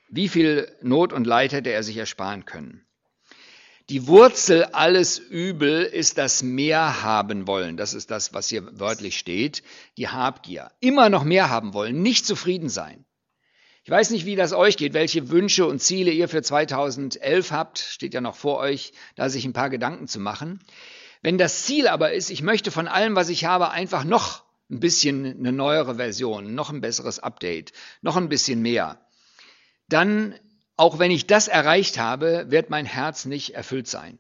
Wie 0.09 0.29
viel 0.29 0.73
Not 0.83 1.13
und 1.13 1.27
Leid 1.27 1.53
hätte 1.53 1.71
er 1.71 1.83
sich 1.83 1.97
ersparen 1.97 2.45
können? 2.45 2.87
Die 3.89 4.09
Wurzel 4.09 4.65
alles 4.65 5.19
Übel 5.19 5.85
ist 5.85 6.19
das 6.19 6.43
Mehr 6.43 7.05
haben 7.05 7.47
wollen. 7.47 7.77
Das 7.77 7.95
ist 7.95 8.11
das, 8.11 8.35
was 8.35 8.49
hier 8.49 8.81
wörtlich 8.81 9.17
steht. 9.17 9.63
Die 9.97 10.09
Habgier. 10.09 10.73
Immer 10.81 11.09
noch 11.09 11.23
mehr 11.23 11.51
haben 11.51 11.73
wollen, 11.73 12.03
nicht 12.03 12.27
zufrieden 12.27 12.69
sein. 12.69 13.05
Ich 13.85 13.91
weiß 13.91 14.11
nicht, 14.11 14.27
wie 14.27 14.35
das 14.35 14.53
euch 14.53 14.77
geht, 14.77 14.95
welche 14.95 15.31
Wünsche 15.31 15.65
und 15.67 15.79
Ziele 15.81 16.11
ihr 16.11 16.29
für 16.29 16.43
2011 16.43 17.53
habt. 17.53 17.79
Steht 17.79 18.15
ja 18.15 18.21
noch 18.21 18.35
vor 18.35 18.59
euch, 18.59 18.93
da 19.15 19.29
sich 19.29 19.45
ein 19.45 19.53
paar 19.53 19.71
Gedanken 19.71 20.09
zu 20.09 20.19
machen. 20.19 20.59
Wenn 21.23 21.39
das 21.39 21.63
Ziel 21.63 21.87
aber 21.87 22.13
ist, 22.13 22.31
ich 22.31 22.43
möchte 22.43 22.73
von 22.73 22.89
allem, 22.89 23.15
was 23.15 23.29
ich 23.29 23.45
habe, 23.45 23.71
einfach 23.71 24.03
noch 24.03 24.43
ein 24.69 24.81
bisschen 24.81 25.25
eine 25.25 25.53
neuere 25.53 25.95
Version, 25.95 26.57
noch 26.57 26.71
ein 26.71 26.81
besseres 26.81 27.21
Update, 27.21 27.73
noch 28.03 28.17
ein 28.17 28.29
bisschen 28.29 28.61
mehr, 28.61 29.01
dann 29.89 30.35
auch 30.77 30.99
wenn 30.99 31.11
ich 31.11 31.27
das 31.27 31.49
erreicht 31.49 31.99
habe, 31.99 32.47
wird 32.49 32.71
mein 32.71 32.87
Herz 32.87 33.25
nicht 33.25 33.55
erfüllt 33.55 33.89
sein. 33.89 34.19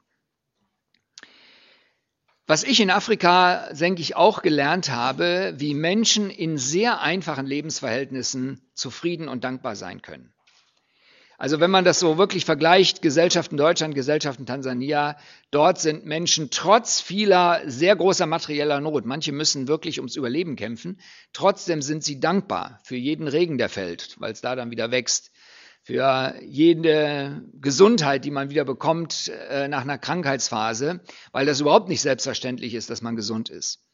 Was 2.49 2.63
ich 2.63 2.81
in 2.81 2.91
Afrika, 2.91 3.73
denke 3.73 4.01
ich, 4.01 4.15
auch 4.15 4.41
gelernt 4.41 4.91
habe, 4.91 5.55
wie 5.57 5.75
Menschen 5.75 6.31
in 6.31 6.59
sehr 6.59 7.01
einfachen 7.01 7.45
Lebensverhältnissen 7.45 8.63
zufrieden 8.73 9.27
und 9.27 9.43
dankbar 9.43 9.75
sein 9.75 10.01
können. 10.01 10.33
Also 11.39 11.61
wenn 11.61 11.71
man 11.71 11.85
das 11.85 11.99
so 11.99 12.17
wirklich 12.17 12.47
vergleicht, 12.47 13.03
Gesellschaften 13.03 13.59
Deutschland, 13.59 13.95
Gesellschaften 13.95 14.47
Tansania, 14.47 15.19
dort 15.51 15.79
sind 15.79 16.07
Menschen 16.07 16.51
trotz 16.51 17.01
vieler 17.01 17.61
sehr 17.67 17.95
großer 17.95 18.27
materieller 18.27 18.81
Not, 18.81 19.05
manche 19.05 19.33
müssen 19.33 19.69
wirklich 19.69 19.99
ums 19.99 20.17
Überleben 20.17 20.57
kämpfen, 20.57 20.99
trotzdem 21.35 21.83
sind 21.83 22.05
sie 22.05 22.21
dankbar 22.21 22.81
für 22.85 22.97
jeden 22.97 23.29
Regen, 23.29 23.59
der 23.59 23.69
fällt, 23.69 24.19
weil 24.19 24.33
es 24.33 24.41
da 24.41 24.57
dann 24.57 24.71
wieder 24.71 24.91
wächst 24.91 25.31
für 25.87 26.35
jede 26.43 27.45
Gesundheit, 27.61 28.25
die 28.25 28.33
man 28.33 28.50
wieder 28.50 28.64
bekommt 28.64 29.31
äh, 29.50 29.69
nach 29.69 29.83
einer 29.83 29.99
Krankheitsphase, 29.99 31.00
weil 31.31 31.47
das 31.47 31.61
überhaupt 31.61 31.88
nicht 31.88 32.00
selbstverständlich 32.00 32.75
ist, 32.75 32.90
dass 32.90 33.02
man 33.02 33.14
gesund 33.14 33.50
ist. 33.50 33.87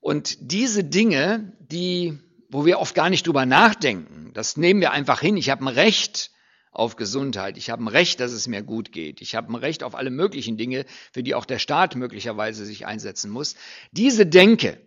Und 0.00 0.38
diese 0.40 0.82
Dinge, 0.82 1.52
die, 1.60 2.18
wo 2.48 2.64
wir 2.64 2.78
oft 2.78 2.94
gar 2.94 3.10
nicht 3.10 3.26
drüber 3.26 3.44
nachdenken, 3.44 4.30
das 4.32 4.56
nehmen 4.56 4.80
wir 4.80 4.92
einfach 4.92 5.20
hin. 5.20 5.36
Ich 5.36 5.50
habe 5.50 5.66
ein 5.66 5.68
Recht 5.68 6.30
auf 6.72 6.96
Gesundheit. 6.96 7.58
Ich 7.58 7.68
habe 7.68 7.84
ein 7.84 7.88
Recht, 7.88 8.18
dass 8.18 8.32
es 8.32 8.48
mir 8.48 8.62
gut 8.62 8.90
geht. 8.90 9.20
Ich 9.20 9.34
habe 9.34 9.52
ein 9.52 9.56
Recht 9.56 9.82
auf 9.82 9.94
alle 9.94 10.10
möglichen 10.10 10.56
Dinge, 10.56 10.86
für 11.12 11.22
die 11.22 11.34
auch 11.34 11.44
der 11.44 11.58
Staat 11.58 11.94
möglicherweise 11.94 12.64
sich 12.64 12.86
einsetzen 12.86 13.30
muss. 13.30 13.54
Diese 13.92 14.24
Denke, 14.24 14.80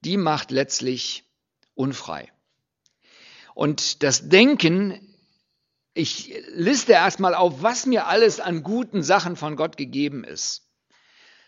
die 0.00 0.18
macht 0.18 0.50
letztlich 0.50 1.24
unfrei. 1.72 2.30
Und 3.58 4.04
das 4.04 4.28
Denken, 4.28 5.00
ich 5.92 6.32
liste 6.54 6.92
erstmal 6.92 7.34
auf, 7.34 7.60
was 7.60 7.86
mir 7.86 8.06
alles 8.06 8.38
an 8.38 8.62
guten 8.62 9.02
Sachen 9.02 9.34
von 9.34 9.56
Gott 9.56 9.76
gegeben 9.76 10.22
ist. 10.22 10.68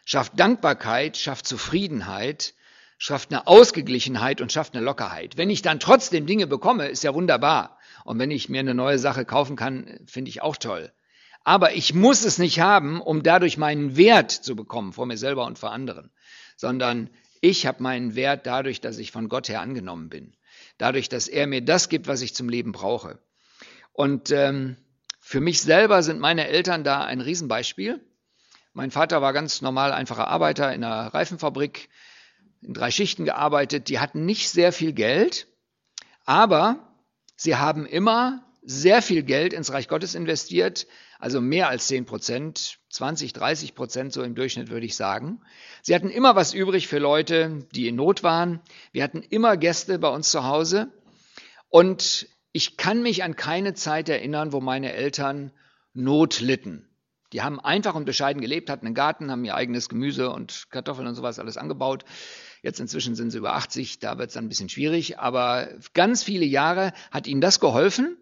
Schafft 0.04 0.32
Dankbarkeit, 0.36 1.16
schafft 1.16 1.46
Zufriedenheit, 1.46 2.54
schafft 2.98 3.30
eine 3.30 3.46
Ausgeglichenheit 3.46 4.40
und 4.40 4.50
schafft 4.50 4.74
eine 4.74 4.84
Lockerheit. 4.84 5.36
Wenn 5.36 5.50
ich 5.50 5.62
dann 5.62 5.78
trotzdem 5.78 6.26
Dinge 6.26 6.48
bekomme, 6.48 6.88
ist 6.88 7.04
ja 7.04 7.14
wunderbar. 7.14 7.78
Und 8.04 8.18
wenn 8.18 8.32
ich 8.32 8.48
mir 8.48 8.58
eine 8.58 8.74
neue 8.74 8.98
Sache 8.98 9.24
kaufen 9.24 9.54
kann, 9.54 10.00
finde 10.06 10.30
ich 10.30 10.42
auch 10.42 10.56
toll. 10.56 10.92
Aber 11.44 11.74
ich 11.74 11.94
muss 11.94 12.24
es 12.24 12.38
nicht 12.38 12.58
haben, 12.58 13.00
um 13.00 13.22
dadurch 13.22 13.56
meinen 13.56 13.96
Wert 13.96 14.32
zu 14.32 14.56
bekommen, 14.56 14.92
vor 14.92 15.06
mir 15.06 15.16
selber 15.16 15.46
und 15.46 15.60
vor 15.60 15.70
anderen, 15.70 16.10
sondern 16.56 17.08
ich 17.40 17.66
habe 17.66 17.84
meinen 17.84 18.16
Wert 18.16 18.48
dadurch, 18.48 18.80
dass 18.80 18.98
ich 18.98 19.12
von 19.12 19.28
Gott 19.28 19.48
her 19.48 19.60
angenommen 19.60 20.08
bin 20.08 20.34
dadurch, 20.80 21.08
dass 21.08 21.28
er 21.28 21.46
mir 21.46 21.62
das 21.62 21.88
gibt, 21.88 22.08
was 22.08 22.22
ich 22.22 22.34
zum 22.34 22.48
Leben 22.48 22.72
brauche. 22.72 23.18
Und 23.92 24.30
ähm, 24.30 24.76
für 25.20 25.40
mich 25.40 25.60
selber 25.60 26.02
sind 26.02 26.20
meine 26.20 26.48
Eltern 26.48 26.84
da 26.84 27.04
ein 27.04 27.20
Riesenbeispiel. 27.20 28.00
Mein 28.72 28.90
Vater 28.90 29.20
war 29.20 29.32
ganz 29.32 29.60
normal 29.60 29.92
einfacher 29.92 30.28
Arbeiter 30.28 30.72
in 30.72 30.82
einer 30.82 31.12
Reifenfabrik, 31.12 31.88
in 32.62 32.72
drei 32.72 32.90
Schichten 32.90 33.24
gearbeitet. 33.24 33.88
Die 33.88 33.98
hatten 33.98 34.24
nicht 34.24 34.48
sehr 34.48 34.72
viel 34.72 34.92
Geld, 34.92 35.48
aber 36.24 36.94
sie 37.36 37.56
haben 37.56 37.84
immer 37.84 38.46
sehr 38.62 39.02
viel 39.02 39.22
Geld 39.22 39.52
ins 39.52 39.72
Reich 39.72 39.88
Gottes 39.88 40.14
investiert, 40.14 40.86
also 41.20 41.42
mehr 41.42 41.68
als 41.68 41.86
10 41.86 42.06
Prozent, 42.06 42.78
20, 42.88 43.34
30 43.34 43.74
Prozent 43.74 44.12
so 44.12 44.22
im 44.22 44.34
Durchschnitt 44.34 44.70
würde 44.70 44.86
ich 44.86 44.96
sagen. 44.96 45.42
Sie 45.82 45.94
hatten 45.94 46.08
immer 46.08 46.34
was 46.34 46.54
übrig 46.54 46.88
für 46.88 46.98
Leute, 46.98 47.66
die 47.74 47.88
in 47.88 47.96
Not 47.96 48.22
waren. 48.22 48.60
Wir 48.92 49.04
hatten 49.04 49.22
immer 49.22 49.58
Gäste 49.58 49.98
bei 49.98 50.08
uns 50.08 50.30
zu 50.30 50.44
Hause. 50.44 50.90
Und 51.68 52.26
ich 52.52 52.78
kann 52.78 53.02
mich 53.02 53.22
an 53.22 53.36
keine 53.36 53.74
Zeit 53.74 54.08
erinnern, 54.08 54.52
wo 54.52 54.60
meine 54.60 54.94
Eltern 54.94 55.52
Not 55.92 56.40
litten. 56.40 56.88
Die 57.34 57.42
haben 57.42 57.60
einfach 57.60 57.94
und 57.94 58.06
bescheiden 58.06 58.40
gelebt, 58.40 58.70
hatten 58.70 58.86
einen 58.86 58.94
Garten, 58.94 59.30
haben 59.30 59.44
ihr 59.44 59.54
eigenes 59.54 59.88
Gemüse 59.88 60.30
und 60.30 60.68
Kartoffeln 60.70 61.06
und 61.06 61.14
sowas 61.14 61.38
alles 61.38 61.58
angebaut. 61.58 62.04
Jetzt 62.62 62.80
inzwischen 62.80 63.14
sind 63.14 63.30
sie 63.30 63.38
über 63.38 63.54
80, 63.54 63.98
da 64.00 64.18
wird 64.18 64.28
es 64.28 64.34
dann 64.34 64.46
ein 64.46 64.48
bisschen 64.48 64.68
schwierig. 64.68 65.18
Aber 65.18 65.68
ganz 65.92 66.24
viele 66.24 66.46
Jahre 66.46 66.92
hat 67.10 67.26
ihnen 67.26 67.40
das 67.40 67.60
geholfen, 67.60 68.16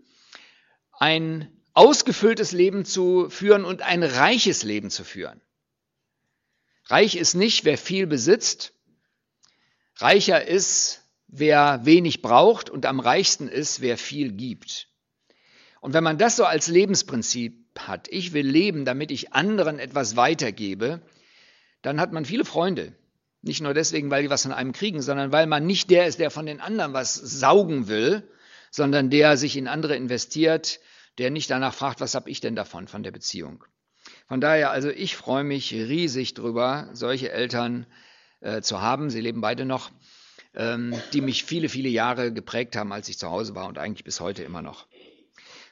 ein 0.92 1.57
ausgefülltes 1.78 2.50
Leben 2.50 2.84
zu 2.84 3.30
führen 3.30 3.64
und 3.64 3.82
ein 3.82 4.02
reiches 4.02 4.64
Leben 4.64 4.90
zu 4.90 5.04
führen. 5.04 5.40
Reich 6.86 7.14
ist 7.14 7.34
nicht, 7.34 7.64
wer 7.64 7.78
viel 7.78 8.08
besitzt. 8.08 8.72
Reicher 9.94 10.44
ist, 10.44 11.04
wer 11.28 11.84
wenig 11.84 12.20
braucht 12.20 12.68
und 12.68 12.84
am 12.84 12.98
reichsten 12.98 13.46
ist, 13.46 13.80
wer 13.80 13.96
viel 13.96 14.32
gibt. 14.32 14.88
Und 15.80 15.94
wenn 15.94 16.02
man 16.02 16.18
das 16.18 16.34
so 16.34 16.44
als 16.44 16.66
Lebensprinzip 16.66 17.54
hat, 17.78 18.08
ich 18.10 18.32
will 18.32 18.46
leben, 18.46 18.84
damit 18.84 19.12
ich 19.12 19.32
anderen 19.32 19.78
etwas 19.78 20.16
weitergebe, 20.16 21.00
dann 21.82 22.00
hat 22.00 22.12
man 22.12 22.24
viele 22.24 22.44
Freunde. 22.44 22.92
Nicht 23.40 23.60
nur 23.60 23.72
deswegen, 23.72 24.10
weil 24.10 24.24
die 24.24 24.30
was 24.30 24.42
von 24.42 24.52
einem 24.52 24.72
kriegen, 24.72 25.00
sondern 25.00 25.30
weil 25.30 25.46
man 25.46 25.64
nicht 25.64 25.90
der 25.90 26.08
ist, 26.08 26.18
der 26.18 26.32
von 26.32 26.46
den 26.46 26.60
anderen 26.60 26.92
was 26.92 27.14
saugen 27.14 27.86
will, 27.86 28.28
sondern 28.72 29.10
der 29.10 29.36
sich 29.36 29.56
in 29.56 29.68
andere 29.68 29.94
investiert, 29.94 30.80
der 31.18 31.30
nicht 31.30 31.50
danach 31.50 31.74
fragt, 31.74 32.00
was 32.00 32.14
habe 32.14 32.30
ich 32.30 32.40
denn 32.40 32.56
davon 32.56 32.88
von 32.88 33.02
der 33.02 33.10
Beziehung. 33.10 33.64
Von 34.26 34.40
daher, 34.40 34.70
also 34.70 34.88
ich 34.88 35.16
freue 35.16 35.44
mich 35.44 35.72
riesig 35.72 36.34
drüber, 36.34 36.88
solche 36.92 37.30
Eltern 37.30 37.86
äh, 38.40 38.62
zu 38.62 38.80
haben. 38.80 39.10
Sie 39.10 39.20
leben 39.20 39.40
beide 39.40 39.64
noch, 39.64 39.90
ähm, 40.54 40.94
die 41.12 41.20
mich 41.20 41.44
viele, 41.44 41.68
viele 41.68 41.88
Jahre 41.88 42.32
geprägt 42.32 42.76
haben, 42.76 42.92
als 42.92 43.08
ich 43.08 43.18
zu 43.18 43.30
Hause 43.30 43.54
war 43.54 43.66
und 43.66 43.78
eigentlich 43.78 44.04
bis 44.04 44.20
heute 44.20 44.42
immer 44.42 44.62
noch. 44.62 44.86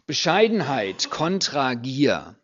Bescheidenheit 0.06 1.10
kontra 1.10 1.74
Gier. 1.74 2.38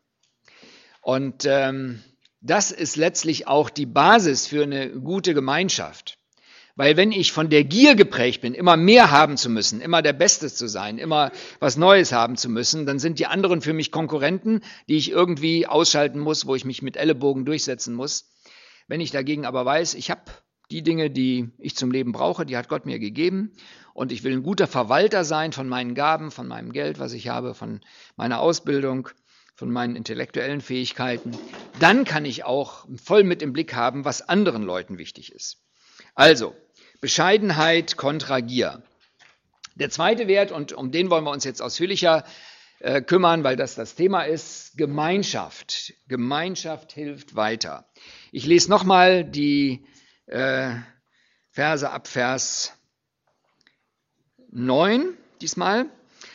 Und 1.00 1.44
ähm, 1.44 2.02
das 2.40 2.70
ist 2.70 2.96
letztlich 2.96 3.46
auch 3.46 3.70
die 3.70 3.86
Basis 3.86 4.46
für 4.46 4.62
eine 4.62 4.90
gute 4.90 5.34
Gemeinschaft. 5.34 6.18
Weil 6.74 6.96
wenn 6.96 7.12
ich 7.12 7.32
von 7.32 7.50
der 7.50 7.64
Gier 7.64 7.94
geprägt 7.94 8.40
bin, 8.40 8.54
immer 8.54 8.78
mehr 8.78 9.10
haben 9.10 9.36
zu 9.36 9.50
müssen, 9.50 9.82
immer 9.82 10.00
der 10.00 10.14
Beste 10.14 10.50
zu 10.50 10.68
sein, 10.68 10.98
immer 10.98 11.30
was 11.60 11.76
Neues 11.76 12.12
haben 12.12 12.36
zu 12.36 12.48
müssen, 12.48 12.86
dann 12.86 12.98
sind 12.98 13.18
die 13.18 13.26
anderen 13.26 13.60
für 13.60 13.74
mich 13.74 13.90
Konkurrenten, 13.90 14.62
die 14.88 14.96
ich 14.96 15.10
irgendwie 15.10 15.66
ausschalten 15.66 16.18
muss, 16.18 16.46
wo 16.46 16.54
ich 16.54 16.64
mich 16.64 16.80
mit 16.80 16.96
Ellenbogen 16.96 17.44
durchsetzen 17.44 17.94
muss. 17.94 18.30
Wenn 18.88 19.02
ich 19.02 19.10
dagegen 19.10 19.44
aber 19.44 19.66
weiß, 19.66 19.94
ich 19.94 20.10
habe 20.10 20.22
die 20.70 20.82
Dinge, 20.82 21.10
die 21.10 21.50
ich 21.58 21.76
zum 21.76 21.90
Leben 21.90 22.12
brauche, 22.12 22.46
die 22.46 22.56
hat 22.56 22.68
Gott 22.68 22.86
mir 22.86 22.98
gegeben 22.98 23.52
und 23.92 24.10
ich 24.10 24.24
will 24.24 24.32
ein 24.32 24.42
guter 24.42 24.66
Verwalter 24.66 25.24
sein 25.24 25.52
von 25.52 25.68
meinen 25.68 25.94
Gaben, 25.94 26.30
von 26.30 26.48
meinem 26.48 26.72
Geld, 26.72 26.98
was 26.98 27.12
ich 27.12 27.28
habe, 27.28 27.54
von 27.54 27.82
meiner 28.16 28.40
Ausbildung, 28.40 29.10
von 29.54 29.70
meinen 29.70 29.94
intellektuellen 29.94 30.62
Fähigkeiten, 30.62 31.32
dann 31.78 32.04
kann 32.04 32.24
ich 32.24 32.44
auch 32.44 32.86
voll 32.96 33.24
mit 33.24 33.42
im 33.42 33.52
Blick 33.52 33.74
haben, 33.74 34.06
was 34.06 34.26
anderen 34.26 34.62
Leuten 34.62 34.96
wichtig 34.96 35.32
ist. 35.32 35.58
Also, 36.14 36.54
Bescheidenheit 37.00 37.96
kontra 37.96 38.40
Gier. 38.40 38.82
Der 39.74 39.88
zweite 39.88 40.28
Wert, 40.28 40.52
und 40.52 40.72
um 40.72 40.92
den 40.92 41.08
wollen 41.08 41.24
wir 41.24 41.30
uns 41.30 41.44
jetzt 41.44 41.62
ausführlicher 41.62 42.24
äh, 42.80 43.00
kümmern, 43.00 43.44
weil 43.44 43.56
das 43.56 43.74
das 43.74 43.94
Thema 43.94 44.22
ist, 44.22 44.76
Gemeinschaft. 44.76 45.94
Gemeinschaft 46.08 46.92
hilft 46.92 47.34
weiter. 47.34 47.86
Ich 48.30 48.44
lese 48.44 48.70
nochmal 48.70 49.24
die 49.24 49.86
äh, 50.26 50.74
Verse 51.50 51.88
ab 51.88 52.08
Vers 52.08 52.72
9 54.50 55.16
diesmal. 55.40 55.86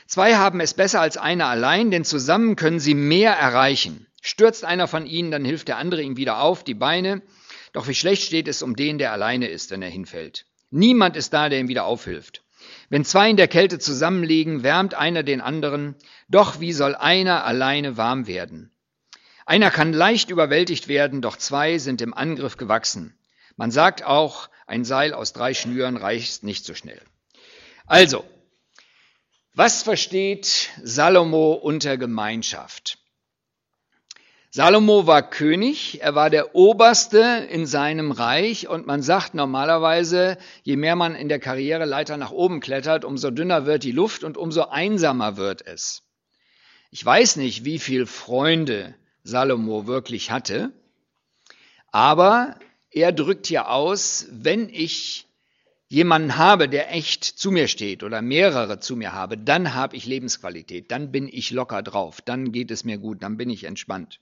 Zwei 0.07 0.35
haben 0.35 0.59
es 0.59 0.73
besser 0.73 1.01
als 1.01 1.17
einer 1.17 1.47
allein, 1.47 1.91
denn 1.91 2.03
zusammen 2.03 2.55
können 2.55 2.79
sie 2.79 2.95
mehr 2.95 3.33
erreichen. 3.33 4.07
Stürzt 4.21 4.65
einer 4.65 4.87
von 4.87 5.05
ihnen, 5.05 5.31
dann 5.31 5.45
hilft 5.45 5.67
der 5.67 5.77
andere 5.77 6.01
ihm 6.01 6.17
wieder 6.17 6.39
auf, 6.41 6.63
die 6.63 6.73
Beine. 6.73 7.21
Doch 7.73 7.87
wie 7.87 7.95
schlecht 7.95 8.23
steht 8.23 8.47
es 8.47 8.61
um 8.61 8.75
den, 8.75 8.97
der 8.97 9.11
alleine 9.11 9.47
ist, 9.47 9.71
wenn 9.71 9.81
er 9.81 9.89
hinfällt. 9.89 10.45
Niemand 10.69 11.15
ist 11.15 11.33
da, 11.33 11.49
der 11.49 11.59
ihm 11.59 11.67
wieder 11.67 11.85
aufhilft. 11.85 12.43
Wenn 12.89 13.05
zwei 13.05 13.29
in 13.29 13.37
der 13.37 13.47
Kälte 13.47 13.79
zusammenliegen, 13.79 14.63
wärmt 14.63 14.93
einer 14.93 15.23
den 15.23 15.41
anderen, 15.41 15.95
doch 16.27 16.59
wie 16.59 16.73
soll 16.73 16.95
einer 16.95 17.45
alleine 17.45 17.97
warm 17.97 18.27
werden? 18.27 18.71
Einer 19.45 19.71
kann 19.71 19.93
leicht 19.93 20.29
überwältigt 20.29 20.87
werden, 20.87 21.21
doch 21.21 21.37
zwei 21.37 21.77
sind 21.77 22.01
im 22.01 22.13
Angriff 22.13 22.57
gewachsen. 22.57 23.17
Man 23.55 23.71
sagt 23.71 24.03
auch, 24.03 24.49
ein 24.65 24.83
Seil 24.83 25.13
aus 25.13 25.33
drei 25.33 25.53
Schnüren 25.53 25.95
reicht 25.95 26.43
nicht 26.43 26.65
so 26.65 26.73
schnell. 26.73 27.01
Also, 27.85 28.25
was 29.53 29.83
versteht 29.83 30.69
Salomo 30.83 31.53
unter 31.53 31.97
Gemeinschaft? 31.97 32.99
Salomo 34.49 35.05
war 35.05 35.29
König, 35.29 36.01
er 36.01 36.15
war 36.15 36.29
der 36.29 36.55
Oberste 36.55 37.47
in 37.51 37.65
seinem 37.65 38.11
Reich 38.11 38.69
und 38.69 38.87
man 38.87 39.01
sagt 39.01 39.33
normalerweise, 39.33 40.37
je 40.63 40.77
mehr 40.77 40.95
man 40.95 41.15
in 41.15 41.27
der 41.27 41.39
Karriereleiter 41.39 42.15
nach 42.15 42.31
oben 42.31 42.61
klettert, 42.61 43.03
umso 43.03 43.29
dünner 43.29 43.65
wird 43.65 43.83
die 43.83 43.91
Luft 43.91 44.23
und 44.23 44.37
umso 44.37 44.63
einsamer 44.63 45.35
wird 45.35 45.67
es. 45.67 46.03
Ich 46.91 47.05
weiß 47.05 47.35
nicht, 47.35 47.65
wie 47.65 47.77
viele 47.77 48.05
Freunde 48.05 48.95
Salomo 49.23 49.85
wirklich 49.85 50.31
hatte, 50.31 50.71
aber 51.91 52.57
er 52.89 53.11
drückt 53.11 53.47
hier 53.47 53.69
aus, 53.69 54.27
wenn 54.31 54.69
ich 54.69 55.27
jemanden 55.89 56.37
habe, 56.37 56.69
der 56.69 56.93
echt 56.93 57.25
zu 57.25 57.51
mir 57.51 57.67
steht 57.67 58.01
oder 58.01 58.21
mehrere 58.21 58.79
zu 58.79 58.95
mir 58.95 59.11
habe, 59.11 59.37
dann 59.37 59.73
habe 59.73 59.97
ich 59.97 60.05
Lebensqualität, 60.05 60.89
dann 60.89 61.11
bin 61.11 61.27
ich 61.27 61.51
locker 61.51 61.83
drauf, 61.83 62.21
dann 62.21 62.53
geht 62.53 62.71
es 62.71 62.85
mir 62.85 62.97
gut, 62.97 63.23
dann 63.23 63.35
bin 63.35 63.49
ich 63.49 63.65
entspannt. 63.65 64.21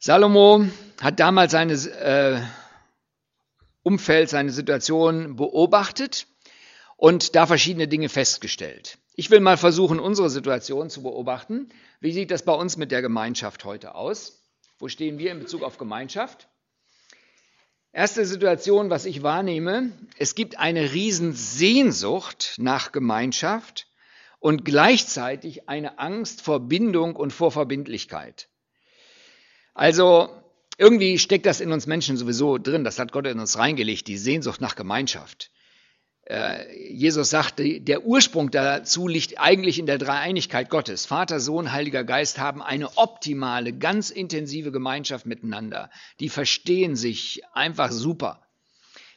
Salomo 0.00 0.64
hat 1.00 1.18
damals 1.18 1.50
seine 1.50 1.72
äh, 1.72 2.40
Umfeld, 3.82 4.28
seine 4.28 4.52
Situation 4.52 5.34
beobachtet 5.34 6.28
und 6.96 7.34
da 7.34 7.46
verschiedene 7.46 7.88
Dinge 7.88 8.08
festgestellt. 8.08 8.98
Ich 9.14 9.30
will 9.30 9.40
mal 9.40 9.56
versuchen, 9.56 9.98
unsere 9.98 10.30
Situation 10.30 10.88
zu 10.88 11.02
beobachten. 11.02 11.70
Wie 11.98 12.12
sieht 12.12 12.30
das 12.30 12.44
bei 12.44 12.52
uns 12.52 12.76
mit 12.76 12.92
der 12.92 13.02
Gemeinschaft 13.02 13.64
heute 13.64 13.96
aus? 13.96 14.40
Wo 14.78 14.86
stehen 14.86 15.18
wir 15.18 15.32
in 15.32 15.40
Bezug 15.40 15.64
auf 15.64 15.78
Gemeinschaft? 15.78 16.48
Erste 17.92 18.24
Situation, 18.24 18.90
was 18.90 19.04
ich 19.04 19.24
wahrnehme, 19.24 19.90
es 20.16 20.36
gibt 20.36 20.60
eine 20.60 20.92
Riesensehnsucht 20.92 22.54
nach 22.58 22.92
Gemeinschaft 22.92 23.88
und 24.38 24.64
gleichzeitig 24.64 25.68
eine 25.68 25.98
Angst 25.98 26.42
vor 26.42 26.60
Bindung 26.60 27.16
und 27.16 27.32
vor 27.32 27.50
Verbindlichkeit. 27.50 28.48
Also 29.78 30.28
irgendwie 30.76 31.20
steckt 31.20 31.46
das 31.46 31.60
in 31.60 31.70
uns 31.70 31.86
Menschen 31.86 32.16
sowieso 32.16 32.58
drin, 32.58 32.82
das 32.82 32.98
hat 32.98 33.12
Gott 33.12 33.28
in 33.28 33.38
uns 33.38 33.56
reingelegt, 33.58 34.08
die 34.08 34.18
Sehnsucht 34.18 34.60
nach 34.60 34.74
Gemeinschaft. 34.74 35.52
Äh, 36.24 36.92
Jesus 36.92 37.30
sagte, 37.30 37.80
der 37.80 38.04
Ursprung 38.04 38.50
dazu 38.50 39.06
liegt 39.06 39.38
eigentlich 39.38 39.78
in 39.78 39.86
der 39.86 39.98
Dreieinigkeit 39.98 40.68
Gottes. 40.68 41.06
Vater, 41.06 41.38
Sohn, 41.38 41.70
Heiliger 41.70 42.02
Geist 42.02 42.40
haben 42.40 42.60
eine 42.60 42.98
optimale, 42.98 43.72
ganz 43.72 44.10
intensive 44.10 44.72
Gemeinschaft 44.72 45.26
miteinander. 45.26 45.90
Die 46.18 46.28
verstehen 46.28 46.96
sich 46.96 47.42
einfach 47.52 47.92
super. 47.92 48.47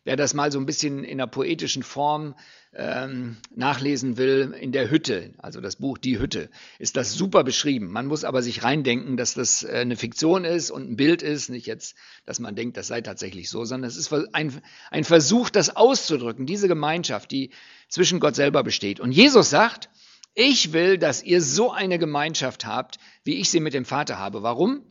Wer 0.04 0.16
das 0.16 0.34
mal 0.34 0.52
so 0.52 0.60
ein 0.60 0.66
bisschen 0.66 1.04
in 1.04 1.20
der 1.20 1.28
poetischen 1.28 1.84
Form 1.84 2.34
ähm, 2.74 3.38
nachlesen 3.54 4.18
will, 4.18 4.56
in 4.60 4.72
der 4.72 4.90
Hütte, 4.90 5.34
also 5.38 5.62
das 5.62 5.76
Buch 5.76 6.00
Die 6.00 6.18
Hütte, 6.18 6.50
ist 6.80 6.98
das 6.98 7.14
super 7.14 7.44
beschrieben. 7.44 7.92
Man 7.92 8.08
muss 8.08 8.24
aber 8.24 8.42
sich 8.42 8.64
reindenken, 8.64 9.16
dass 9.16 9.36
das 9.36 9.62
äh, 9.64 9.74
eine 9.74 9.96
Fiktion 9.96 10.44
ist 10.44 10.72
und 10.72 10.90
ein 10.90 10.96
Bild 10.96 11.22
ist, 11.22 11.50
nicht 11.50 11.68
jetzt, 11.68 11.96
dass 12.26 12.40
man 12.40 12.56
denkt, 12.56 12.78
das 12.78 12.88
sei 12.88 13.02
tatsächlich 13.02 13.50
so, 13.50 13.64
sondern 13.64 13.88
es 13.88 13.98
ist 13.98 14.12
ein, 14.34 14.62
ein 14.90 15.04
Versuch, 15.04 15.52
das 15.52 15.76
auszudrücken, 15.76 16.48
diese 16.48 16.68
Gemeinschaft, 16.68 17.30
die 17.30 17.52
zwischen 17.88 18.20
Gott 18.20 18.36
selber 18.36 18.64
besteht. 18.64 19.00
Und 19.00 19.12
Jesus 19.12 19.52
sagt, 19.52 19.90
ich 20.34 20.74
will, 20.74 20.98
dass 20.98 21.22
ihr 21.22 21.42
so 21.42 21.72
eine 21.72 22.00
Gemeinschaft 22.00 22.66
habt, 22.66 22.98
wie 23.24 23.36
ich 23.36 23.50
sie 23.52 23.60
mit 23.60 23.74
dem 23.74 23.86
Vater 23.86 24.18
habe. 24.18 24.42
Warum? 24.42 24.82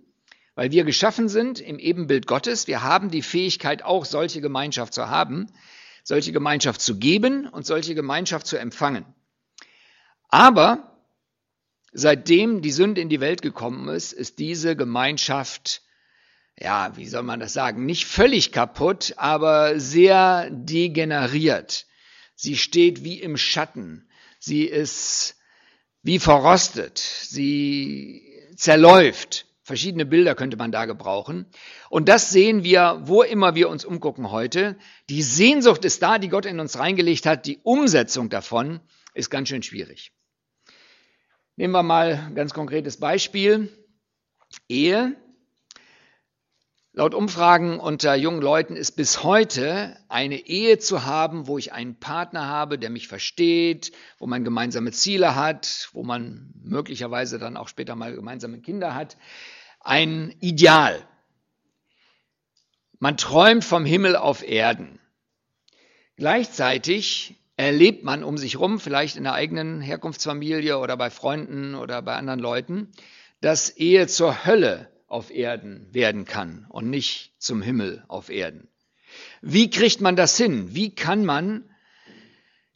Weil 0.60 0.72
wir 0.72 0.84
geschaffen 0.84 1.30
sind 1.30 1.58
im 1.58 1.78
Ebenbild 1.78 2.26
Gottes. 2.26 2.66
Wir 2.66 2.82
haben 2.82 3.10
die 3.10 3.22
Fähigkeit, 3.22 3.82
auch 3.82 4.04
solche 4.04 4.42
Gemeinschaft 4.42 4.92
zu 4.92 5.08
haben, 5.08 5.46
solche 6.04 6.32
Gemeinschaft 6.32 6.82
zu 6.82 6.98
geben 6.98 7.48
und 7.48 7.64
solche 7.64 7.94
Gemeinschaft 7.94 8.46
zu 8.46 8.58
empfangen. 8.58 9.06
Aber 10.28 11.00
seitdem 11.94 12.60
die 12.60 12.72
Sünde 12.72 13.00
in 13.00 13.08
die 13.08 13.20
Welt 13.20 13.40
gekommen 13.40 13.88
ist, 13.88 14.12
ist 14.12 14.38
diese 14.38 14.76
Gemeinschaft, 14.76 15.80
ja, 16.58 16.94
wie 16.94 17.08
soll 17.08 17.22
man 17.22 17.40
das 17.40 17.54
sagen, 17.54 17.86
nicht 17.86 18.04
völlig 18.04 18.52
kaputt, 18.52 19.14
aber 19.16 19.80
sehr 19.80 20.50
degeneriert. 20.50 21.86
Sie 22.34 22.58
steht 22.58 23.02
wie 23.02 23.18
im 23.18 23.38
Schatten. 23.38 24.10
Sie 24.38 24.64
ist 24.64 25.36
wie 26.02 26.18
verrostet. 26.18 26.98
Sie 26.98 28.50
zerläuft. 28.56 29.46
Verschiedene 29.70 30.04
Bilder 30.04 30.34
könnte 30.34 30.56
man 30.56 30.72
da 30.72 30.84
gebrauchen. 30.84 31.46
Und 31.90 32.08
das 32.08 32.30
sehen 32.30 32.64
wir, 32.64 33.02
wo 33.04 33.22
immer 33.22 33.54
wir 33.54 33.68
uns 33.68 33.84
umgucken 33.84 34.32
heute. 34.32 34.76
Die 35.08 35.22
Sehnsucht 35.22 35.84
ist 35.84 36.02
da, 36.02 36.18
die 36.18 36.28
Gott 36.28 36.44
in 36.44 36.58
uns 36.58 36.76
reingelegt 36.76 37.24
hat. 37.24 37.46
Die 37.46 37.60
Umsetzung 37.62 38.30
davon 38.30 38.80
ist 39.14 39.30
ganz 39.30 39.48
schön 39.48 39.62
schwierig. 39.62 40.10
Nehmen 41.54 41.72
wir 41.72 41.84
mal 41.84 42.14
ein 42.14 42.34
ganz 42.34 42.52
konkretes 42.52 42.96
Beispiel. 42.96 43.68
Ehe. 44.68 45.14
Laut 46.92 47.14
Umfragen 47.14 47.78
unter 47.78 48.16
jungen 48.16 48.42
Leuten 48.42 48.74
ist 48.74 48.96
bis 48.96 49.22
heute 49.22 49.96
eine 50.08 50.48
Ehe 50.48 50.80
zu 50.80 51.04
haben, 51.04 51.46
wo 51.46 51.58
ich 51.58 51.72
einen 51.72 51.94
Partner 52.00 52.48
habe, 52.48 52.76
der 52.76 52.90
mich 52.90 53.06
versteht, 53.06 53.92
wo 54.18 54.26
man 54.26 54.42
gemeinsame 54.42 54.90
Ziele 54.90 55.36
hat, 55.36 55.90
wo 55.92 56.02
man 56.02 56.52
möglicherweise 56.60 57.38
dann 57.38 57.56
auch 57.56 57.68
später 57.68 57.94
mal 57.94 58.12
gemeinsame 58.12 58.60
Kinder 58.60 58.96
hat 58.96 59.16
ein 59.80 60.34
Ideal. 60.40 61.06
Man 62.98 63.16
träumt 63.16 63.64
vom 63.64 63.84
Himmel 63.84 64.14
auf 64.14 64.46
Erden. 64.46 65.00
Gleichzeitig 66.16 67.40
erlebt 67.56 68.04
man 68.04 68.22
um 68.24 68.38
sich 68.38 68.58
rum, 68.58 68.78
vielleicht 68.78 69.16
in 69.16 69.24
der 69.24 69.34
eigenen 69.34 69.80
Herkunftsfamilie 69.80 70.78
oder 70.78 70.96
bei 70.96 71.10
Freunden 71.10 71.74
oder 71.74 72.02
bei 72.02 72.14
anderen 72.14 72.40
Leuten, 72.40 72.92
dass 73.40 73.70
Ehe 73.70 74.06
zur 74.06 74.44
Hölle 74.44 74.90
auf 75.06 75.30
Erden 75.30 75.92
werden 75.92 76.24
kann 76.24 76.66
und 76.68 76.88
nicht 76.88 77.34
zum 77.38 77.62
Himmel 77.62 78.04
auf 78.08 78.28
Erden. 78.28 78.68
Wie 79.40 79.70
kriegt 79.70 80.00
man 80.00 80.14
das 80.14 80.36
hin? 80.36 80.74
Wie 80.74 80.94
kann 80.94 81.24
man 81.24 81.68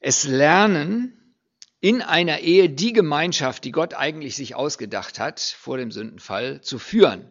es 0.01 0.25
lernen, 0.25 1.19
in 1.85 2.01
einer 2.01 2.39
Ehe 2.39 2.71
die 2.71 2.95
Gemeinschaft, 2.95 3.63
die 3.63 3.71
Gott 3.71 3.93
eigentlich 3.93 4.37
sich 4.37 4.55
ausgedacht 4.55 5.19
hat, 5.19 5.39
vor 5.39 5.77
dem 5.77 5.91
Sündenfall, 5.91 6.63
zu 6.63 6.79
führen. 6.79 7.31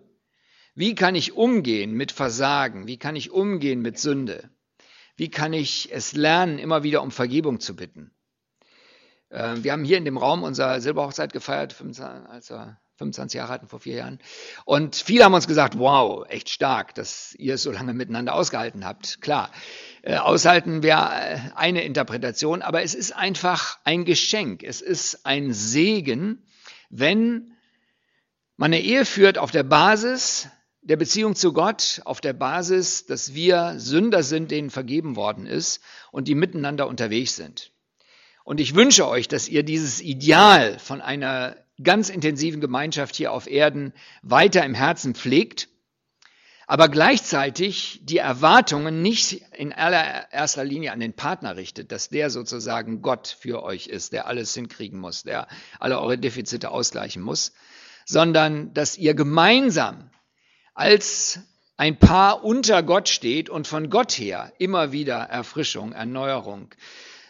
Wie 0.75 0.93
kann 0.93 1.15
ich 1.15 1.33
umgehen 1.33 1.93
mit 1.93 2.11
Versagen? 2.11 2.85
Wie 2.85 2.97
kann 2.97 3.15
ich 3.15 3.31
umgehen 3.31 3.81
mit 3.81 3.97
Sünde? 3.97 4.51
Wie 5.15 5.31
kann 5.31 5.53
ich 5.53 5.91
es 5.91 6.13
lernen, 6.13 6.59
immer 6.59 6.83
wieder 6.83 7.01
um 7.01 7.09
Vergebung 7.09 7.61
zu 7.61 7.75
bitten? 7.75 8.11
Ähm, 9.31 9.63
wir 9.63 9.71
haben 9.71 9.85
hier 9.85 9.97
in 9.97 10.05
dem 10.05 10.19
Raum 10.19 10.43
unsere 10.43 10.79
Silberhochzeit 10.81 11.33
gefeiert, 11.33 11.75
als 12.29 12.51
wir 12.51 12.77
25 12.97 13.39
Jahre 13.39 13.53
hatten, 13.53 13.67
vor 13.67 13.79
vier 13.79 13.95
Jahren. 13.95 14.19
Und 14.65 14.95
viele 14.95 15.23
haben 15.23 15.33
uns 15.33 15.47
gesagt, 15.47 15.79
wow, 15.79 16.27
echt 16.29 16.49
stark, 16.49 16.93
dass 16.93 17.33
ihr 17.39 17.55
es 17.55 17.63
so 17.63 17.71
lange 17.71 17.93
miteinander 17.93 18.35
ausgehalten 18.35 18.85
habt. 18.85 19.19
Klar, 19.19 19.51
äh, 20.03 20.17
aushalten 20.17 20.83
wäre 20.83 20.99
äh, 20.99 21.39
eine 21.55 21.83
Interpretation, 21.83 22.61
aber 22.61 22.83
es 22.83 22.93
ist 22.93 23.15
einfach 23.15 23.79
ein 23.85 24.03
Geschenk. 24.03 24.61
Es 24.61 24.81
ist 24.81 25.25
ein 25.25 25.53
Segen, 25.53 26.45
wenn 26.89 27.53
man 28.57 28.73
eine 28.73 28.81
Ehe 28.81 29.05
führt 29.05 29.37
auf 29.37 29.51
der 29.51 29.63
Basis 29.63 30.49
der 30.81 30.97
Beziehung 30.97 31.35
zu 31.35 31.53
Gott, 31.53 32.01
auf 32.03 32.19
der 32.19 32.33
Basis, 32.33 33.05
dass 33.05 33.33
wir 33.33 33.75
Sünder 33.77 34.21
sind, 34.21 34.51
denen 34.51 34.69
vergeben 34.69 35.15
worden 35.15 35.45
ist 35.45 35.81
und 36.11 36.27
die 36.27 36.35
miteinander 36.35 36.87
unterwegs 36.87 37.37
sind. 37.37 37.71
Und 38.43 38.59
ich 38.59 38.75
wünsche 38.75 39.07
euch, 39.07 39.29
dass 39.29 39.47
ihr 39.47 39.63
dieses 39.63 40.01
Ideal 40.01 40.77
von 40.79 40.99
einer 40.99 41.55
ganz 41.81 42.09
intensiven 42.09 42.59
Gemeinschaft 42.59 43.15
hier 43.15 43.31
auf 43.31 43.47
Erden 43.47 43.93
weiter 44.21 44.65
im 44.65 44.73
Herzen 44.73 45.15
pflegt 45.15 45.69
aber 46.67 46.89
gleichzeitig 46.89 47.99
die 48.04 48.17
Erwartungen 48.17 49.02
nicht 49.02 49.41
in 49.56 49.73
allererster 49.73 50.63
Linie 50.63 50.91
an 50.91 50.99
den 50.99 51.13
Partner 51.13 51.56
richtet, 51.56 51.91
dass 51.91 52.10
der 52.10 52.30
sozusagen 52.30 53.02
Gott 53.02 53.36
für 53.39 53.63
euch 53.63 53.88
ist, 53.88 54.13
der 54.13 54.28
alles 54.28 54.54
hinkriegen 54.54 54.99
muss, 54.99 55.23
der 55.23 55.47
alle 55.80 55.99
eure 55.99 56.17
Defizite 56.17 56.71
ausgleichen 56.71 57.21
muss, 57.21 57.54
sondern 58.06 58.73
dass 58.73 58.97
ihr 58.97 59.13
gemeinsam 59.13 60.10
als 60.73 61.39
ein 61.76 61.97
Paar 61.97 62.43
unter 62.43 62.84
Gott 62.84 63.10
steht 63.10 63.49
und 63.49 63.67
von 63.67 63.89
Gott 63.89 64.13
her 64.13 64.54
immer 64.58 64.91
wieder 64.91 65.17
Erfrischung, 65.17 65.91
Erneuerung, 65.91 66.73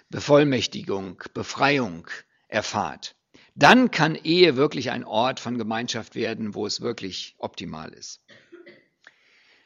Bevollmächtigung, 0.10 1.24
Befreiung 1.34 2.08
erfahrt. 2.48 3.16
Dann 3.56 3.92
kann 3.92 4.16
Ehe 4.16 4.56
wirklich 4.56 4.92
ein 4.92 5.04
Ort 5.04 5.40
von 5.40 5.58
Gemeinschaft 5.58 6.16
werden, 6.16 6.56
wo 6.56 6.66
es 6.66 6.82
wirklich 6.82 7.36
optimal 7.38 7.94
ist. 7.94 8.22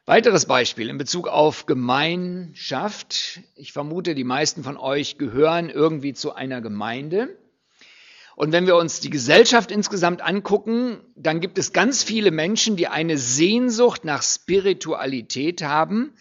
Weiteres 0.10 0.46
Beispiel 0.46 0.88
in 0.88 0.98
Bezug 0.98 1.28
auf 1.28 1.66
Gemeinschaft. 1.66 3.42
Ich 3.56 3.74
vermute, 3.74 4.16
die 4.16 4.24
meisten 4.24 4.64
von 4.64 4.78
euch 4.78 5.18
gehören 5.18 5.70
irgendwie 5.70 6.14
zu 6.14 6.34
einer 6.34 6.62
Gemeinde. 6.62 7.38
Und 8.38 8.54
wenn 8.54 8.68
wir 8.68 8.78
uns 8.78 9.02
die 9.02 9.10
Gesellschaft 9.10 9.70
insgesamt 9.70 10.22
angucken, 10.22 11.02
dann 11.18 11.42
gibt 11.42 11.58
es 11.58 11.74
ganz 11.74 12.04
viele 12.04 12.32
Menschen, 12.32 12.78
die 12.78 12.88
eine 12.88 13.18
Sehnsucht 13.18 14.06
nach 14.06 14.24
Spiritualität 14.24 15.62
haben. 15.62 16.14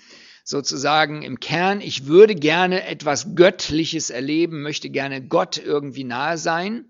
Sozusagen 0.43 1.23
im 1.23 1.39
Kern, 1.39 1.81
ich 1.81 2.07
würde 2.07 2.35
gerne 2.35 2.89
etwas 2.89 3.37
Göttliches 3.37 4.11
erleben, 4.11 4.63
möchte 4.63 4.91
gerne 4.91 5.25
Gott 5.25 5.59
irgendwie 5.59 6.03
nahe 6.03 6.39
sein. 6.39 6.87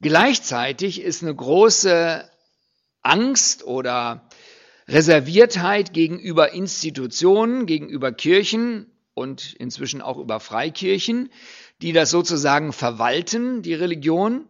Gleichzeitig 0.00 1.00
ist 1.00 1.22
eine 1.22 1.32
große 1.32 2.28
Angst 3.02 3.64
oder 3.64 4.28
Reserviertheit 4.88 5.92
gegenüber 5.92 6.52
Institutionen, 6.52 7.66
gegenüber 7.66 8.12
Kirchen 8.12 8.86
und 9.14 9.54
inzwischen 9.54 10.00
auch 10.00 10.18
über 10.18 10.40
Freikirchen, 10.40 11.30
die 11.80 11.92
das 11.92 12.10
sozusagen 12.10 12.72
verwalten, 12.72 13.62
die 13.62 13.74
Religion. 13.74 14.48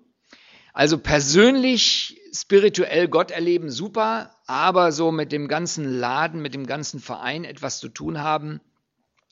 Also 0.72 0.98
persönlich 0.98 2.20
spirituell 2.32 3.08
Gott 3.08 3.30
erleben, 3.30 3.70
super, 3.70 4.34
aber 4.46 4.92
so 4.92 5.12
mit 5.12 5.32
dem 5.32 5.48
ganzen 5.48 5.84
Laden, 5.84 6.40
mit 6.40 6.54
dem 6.54 6.66
ganzen 6.66 7.00
Verein 7.00 7.44
etwas 7.44 7.78
zu 7.78 7.88
tun 7.88 8.20
haben, 8.20 8.60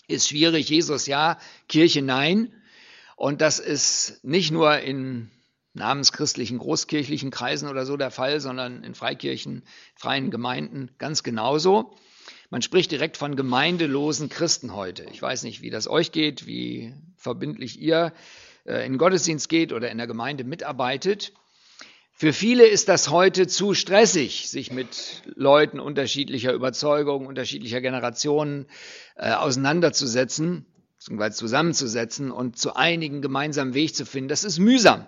ist 0.06 0.28
schwierig. 0.28 0.68
Jesus 0.68 1.06
ja, 1.06 1.38
Kirche 1.68 2.02
nein. 2.02 2.52
Und 3.16 3.40
das 3.40 3.58
ist 3.58 4.22
nicht 4.22 4.50
nur 4.50 4.78
in 4.80 5.30
namenschristlichen, 5.72 6.58
großkirchlichen 6.58 7.30
Kreisen 7.30 7.68
oder 7.68 7.86
so 7.86 7.96
der 7.96 8.10
Fall, 8.10 8.40
sondern 8.40 8.82
in 8.82 8.94
Freikirchen, 8.94 9.62
freien 9.94 10.30
Gemeinden 10.30 10.90
ganz 10.98 11.22
genauso. 11.22 11.94
Man 12.50 12.62
spricht 12.62 12.90
direkt 12.90 13.16
von 13.16 13.36
gemeindelosen 13.36 14.28
Christen 14.28 14.74
heute. 14.74 15.06
Ich 15.12 15.22
weiß 15.22 15.44
nicht, 15.44 15.62
wie 15.62 15.70
das 15.70 15.88
euch 15.88 16.10
geht, 16.10 16.46
wie 16.46 16.94
verbindlich 17.16 17.80
ihr 17.80 18.12
äh, 18.66 18.84
in 18.84 18.98
Gottesdienst 18.98 19.48
geht 19.48 19.72
oder 19.72 19.90
in 19.90 19.98
der 19.98 20.08
Gemeinde 20.08 20.42
mitarbeitet. 20.42 21.32
Für 22.12 22.32
viele 22.32 22.66
ist 22.66 22.88
das 22.88 23.08
heute 23.08 23.46
zu 23.46 23.72
stressig, 23.72 24.50
sich 24.50 24.72
mit 24.72 25.22
Leuten 25.36 25.80
unterschiedlicher 25.80 26.52
Überzeugung, 26.52 27.26
unterschiedlicher 27.26 27.80
Generationen 27.80 28.66
äh, 29.16 29.30
auseinanderzusetzen, 29.32 30.66
beziehungsweise 30.98 31.38
zusammenzusetzen 31.38 32.30
und 32.30 32.58
zu 32.58 32.74
einigen 32.74 33.22
gemeinsamen 33.22 33.74
Weg 33.74 33.94
zu 33.94 34.04
finden. 34.04 34.28
Das 34.28 34.44
ist 34.44 34.58
mühsam. 34.58 35.06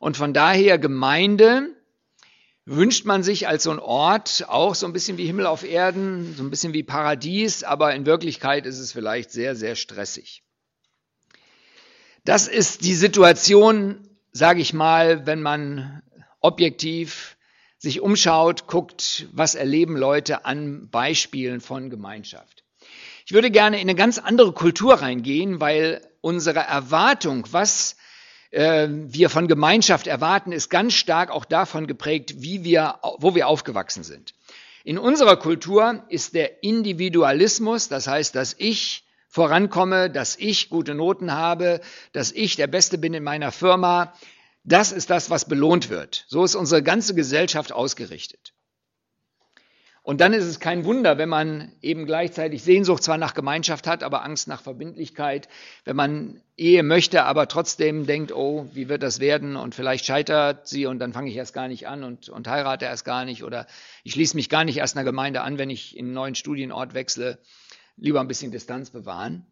Und 0.00 0.16
von 0.16 0.32
daher 0.32 0.78
Gemeinde 0.78 1.74
wünscht 2.64 3.06
man 3.06 3.22
sich 3.22 3.48
als 3.48 3.62
so 3.62 3.70
ein 3.70 3.78
Ort 3.78 4.44
auch 4.48 4.74
so 4.74 4.86
ein 4.86 4.92
bisschen 4.92 5.16
wie 5.16 5.26
Himmel 5.26 5.46
auf 5.46 5.64
Erden, 5.64 6.34
so 6.36 6.42
ein 6.42 6.50
bisschen 6.50 6.74
wie 6.74 6.82
Paradies, 6.82 7.64
aber 7.64 7.94
in 7.94 8.04
Wirklichkeit 8.04 8.66
ist 8.66 8.78
es 8.78 8.92
vielleicht 8.92 9.30
sehr, 9.30 9.56
sehr 9.56 9.74
stressig. 9.74 10.42
Das 12.24 12.46
ist 12.46 12.84
die 12.84 12.94
Situation, 12.94 14.06
sage 14.32 14.60
ich 14.60 14.74
mal, 14.74 15.26
wenn 15.26 15.40
man 15.40 16.02
objektiv 16.40 17.36
sich 17.78 18.00
umschaut, 18.00 18.66
guckt, 18.66 19.28
was 19.32 19.54
erleben 19.54 19.96
Leute 19.96 20.44
an 20.44 20.90
Beispielen 20.90 21.60
von 21.60 21.88
Gemeinschaft. 21.88 22.64
Ich 23.24 23.32
würde 23.32 23.50
gerne 23.50 23.76
in 23.76 23.82
eine 23.82 23.94
ganz 23.94 24.18
andere 24.18 24.52
Kultur 24.52 24.94
reingehen, 24.94 25.60
weil 25.60 26.02
unsere 26.20 26.60
Erwartung, 26.60 27.46
was 27.50 27.96
ähm, 28.52 29.12
wir 29.12 29.30
von 29.30 29.48
Gemeinschaft 29.48 30.06
erwarten, 30.06 30.52
ist 30.52 30.70
ganz 30.70 30.94
stark 30.94 31.30
auch 31.30 31.44
davon 31.44 31.86
geprägt, 31.86 32.36
wie 32.38 32.64
wir, 32.64 32.96
wo 33.18 33.34
wir 33.34 33.48
aufgewachsen 33.48 34.04
sind. 34.04 34.34
In 34.84 34.98
unserer 34.98 35.36
Kultur 35.36 36.02
ist 36.08 36.34
der 36.34 36.62
Individualismus, 36.62 37.88
das 37.88 38.06
heißt, 38.06 38.34
dass 38.34 38.54
ich 38.58 39.04
vorankomme, 39.28 40.10
dass 40.10 40.36
ich 40.36 40.70
gute 40.70 40.94
Noten 40.94 41.32
habe, 41.32 41.80
dass 42.12 42.32
ich 42.32 42.56
der 42.56 42.66
Beste 42.66 42.96
bin 42.96 43.12
in 43.12 43.22
meiner 43.22 43.52
Firma, 43.52 44.14
das 44.64 44.92
ist 44.92 45.10
das, 45.10 45.30
was 45.30 45.46
belohnt 45.46 45.90
wird. 45.90 46.24
So 46.28 46.44
ist 46.44 46.54
unsere 46.54 46.82
ganze 46.82 47.14
Gesellschaft 47.14 47.72
ausgerichtet. 47.72 48.52
Und 50.08 50.22
dann 50.22 50.32
ist 50.32 50.46
es 50.46 50.58
kein 50.58 50.86
Wunder, 50.86 51.18
wenn 51.18 51.28
man 51.28 51.70
eben 51.82 52.06
gleichzeitig 52.06 52.62
Sehnsucht 52.62 53.02
zwar 53.02 53.18
nach 53.18 53.34
Gemeinschaft 53.34 53.86
hat, 53.86 54.02
aber 54.02 54.24
Angst 54.24 54.48
nach 54.48 54.62
Verbindlichkeit, 54.62 55.50
wenn 55.84 55.96
man 55.96 56.40
Ehe 56.56 56.82
möchte, 56.82 57.24
aber 57.24 57.46
trotzdem 57.46 58.06
denkt, 58.06 58.32
oh, 58.32 58.70
wie 58.72 58.88
wird 58.88 59.02
das 59.02 59.20
werden 59.20 59.54
und 59.54 59.74
vielleicht 59.74 60.06
scheitert 60.06 60.66
sie 60.66 60.86
und 60.86 60.98
dann 60.98 61.12
fange 61.12 61.28
ich 61.28 61.36
erst 61.36 61.52
gar 61.52 61.68
nicht 61.68 61.88
an 61.88 62.04
und, 62.04 62.30
und 62.30 62.48
heirate 62.48 62.86
erst 62.86 63.04
gar 63.04 63.26
nicht 63.26 63.44
oder 63.44 63.66
ich 64.02 64.14
schließe 64.14 64.34
mich 64.34 64.48
gar 64.48 64.64
nicht 64.64 64.78
erst 64.78 64.96
einer 64.96 65.04
Gemeinde 65.04 65.42
an, 65.42 65.58
wenn 65.58 65.68
ich 65.68 65.94
in 65.94 66.06
einen 66.06 66.14
neuen 66.14 66.34
Studienort 66.34 66.94
wechsle, 66.94 67.38
lieber 67.98 68.20
ein 68.20 68.28
bisschen 68.28 68.50
Distanz 68.50 68.88
bewahren. 68.88 69.44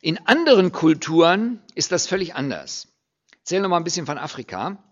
In 0.00 0.24
anderen 0.24 0.70
Kulturen 0.70 1.64
ist 1.74 1.90
das 1.90 2.06
völlig 2.06 2.36
anders. 2.36 2.86
Erzähl 3.40 3.60
noch 3.60 3.68
mal 3.68 3.78
ein 3.78 3.82
bisschen 3.84 4.06
von 4.06 4.18
Afrika. 4.18 4.84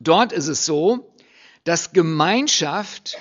Dort 0.00 0.32
ist 0.32 0.48
es 0.48 0.66
so, 0.66 1.14
dass 1.62 1.92
Gemeinschaft 1.92 3.16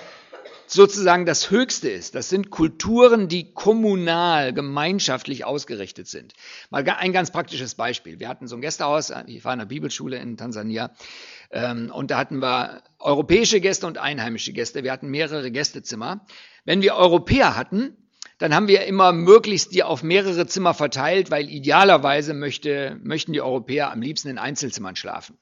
sozusagen 0.73 1.25
das 1.25 1.51
Höchste 1.51 1.89
ist. 1.89 2.15
Das 2.15 2.29
sind 2.29 2.49
Kulturen, 2.49 3.27
die 3.27 3.53
kommunal, 3.53 4.53
gemeinschaftlich 4.53 5.45
ausgerichtet 5.45 6.07
sind. 6.07 6.33
Mal 6.69 6.87
ein 6.89 7.13
ganz 7.13 7.31
praktisches 7.31 7.75
Beispiel. 7.75 8.19
Wir 8.19 8.29
hatten 8.29 8.47
so 8.47 8.55
ein 8.55 8.61
Gästehaus, 8.61 9.11
ich 9.27 9.43
war 9.43 9.53
in 9.53 9.59
einer 9.59 9.67
Bibelschule 9.67 10.17
in 10.17 10.37
Tansania, 10.37 10.91
ähm, 11.51 11.91
und 11.93 12.11
da 12.11 12.17
hatten 12.17 12.39
wir 12.41 12.83
europäische 12.99 13.59
Gäste 13.59 13.87
und 13.87 13.97
einheimische 13.97 14.53
Gäste. 14.53 14.83
Wir 14.83 14.91
hatten 14.91 15.09
mehrere 15.09 15.51
Gästezimmer. 15.51 16.25
Wenn 16.63 16.81
wir 16.81 16.95
Europäer 16.95 17.57
hatten, 17.57 17.97
dann 18.37 18.55
haben 18.55 18.67
wir 18.67 18.85
immer 18.85 19.11
möglichst 19.11 19.73
die 19.73 19.83
auf 19.83 20.01
mehrere 20.01 20.47
Zimmer 20.47 20.73
verteilt, 20.73 21.29
weil 21.29 21.49
idealerweise 21.49 22.33
möchte, 22.33 22.97
möchten 23.03 23.33
die 23.33 23.41
Europäer 23.41 23.91
am 23.91 24.01
liebsten 24.01 24.29
in 24.29 24.37
Einzelzimmern 24.37 24.95
schlafen. 24.95 25.37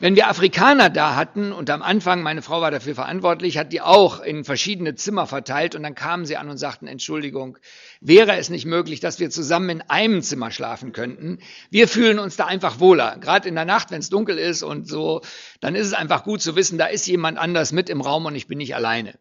Wenn 0.00 0.14
wir 0.14 0.28
Afrikaner 0.28 0.90
da 0.90 1.16
hatten 1.16 1.50
und 1.50 1.70
am 1.70 1.82
Anfang, 1.82 2.22
meine 2.22 2.40
Frau 2.40 2.60
war 2.60 2.70
dafür 2.70 2.94
verantwortlich, 2.94 3.58
hat 3.58 3.72
die 3.72 3.80
auch 3.80 4.20
in 4.20 4.44
verschiedene 4.44 4.94
Zimmer 4.94 5.26
verteilt 5.26 5.74
und 5.74 5.82
dann 5.82 5.96
kamen 5.96 6.24
sie 6.24 6.36
an 6.36 6.48
und 6.48 6.56
sagten, 6.56 6.86
Entschuldigung, 6.86 7.58
wäre 8.00 8.36
es 8.36 8.48
nicht 8.48 8.64
möglich, 8.64 9.00
dass 9.00 9.18
wir 9.18 9.28
zusammen 9.30 9.70
in 9.70 9.80
einem 9.82 10.22
Zimmer 10.22 10.52
schlafen 10.52 10.92
könnten? 10.92 11.40
Wir 11.70 11.88
fühlen 11.88 12.20
uns 12.20 12.36
da 12.36 12.46
einfach 12.46 12.78
wohler. 12.78 13.16
Gerade 13.20 13.48
in 13.48 13.56
der 13.56 13.64
Nacht, 13.64 13.90
wenn 13.90 13.98
es 13.98 14.08
dunkel 14.08 14.38
ist 14.38 14.62
und 14.62 14.86
so, 14.86 15.20
dann 15.60 15.74
ist 15.74 15.88
es 15.88 15.94
einfach 15.94 16.22
gut 16.22 16.42
zu 16.42 16.54
wissen, 16.54 16.78
da 16.78 16.86
ist 16.86 17.08
jemand 17.08 17.36
anders 17.36 17.72
mit 17.72 17.90
im 17.90 18.00
Raum 18.00 18.26
und 18.26 18.36
ich 18.36 18.46
bin 18.46 18.58
nicht 18.58 18.76
alleine. 18.76 19.18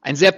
Ein 0.00 0.14
sehr 0.14 0.36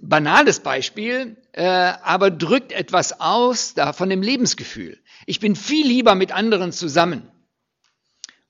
banales 0.00 0.60
Beispiel, 0.60 1.36
äh, 1.52 1.62
aber 1.62 2.30
drückt 2.30 2.72
etwas 2.72 3.20
aus 3.20 3.74
da 3.74 3.92
von 3.92 4.08
dem 4.08 4.22
Lebensgefühl. 4.22 4.98
Ich 5.26 5.40
bin 5.40 5.56
viel 5.56 5.86
lieber 5.86 6.14
mit 6.14 6.32
anderen 6.32 6.72
zusammen. 6.72 7.31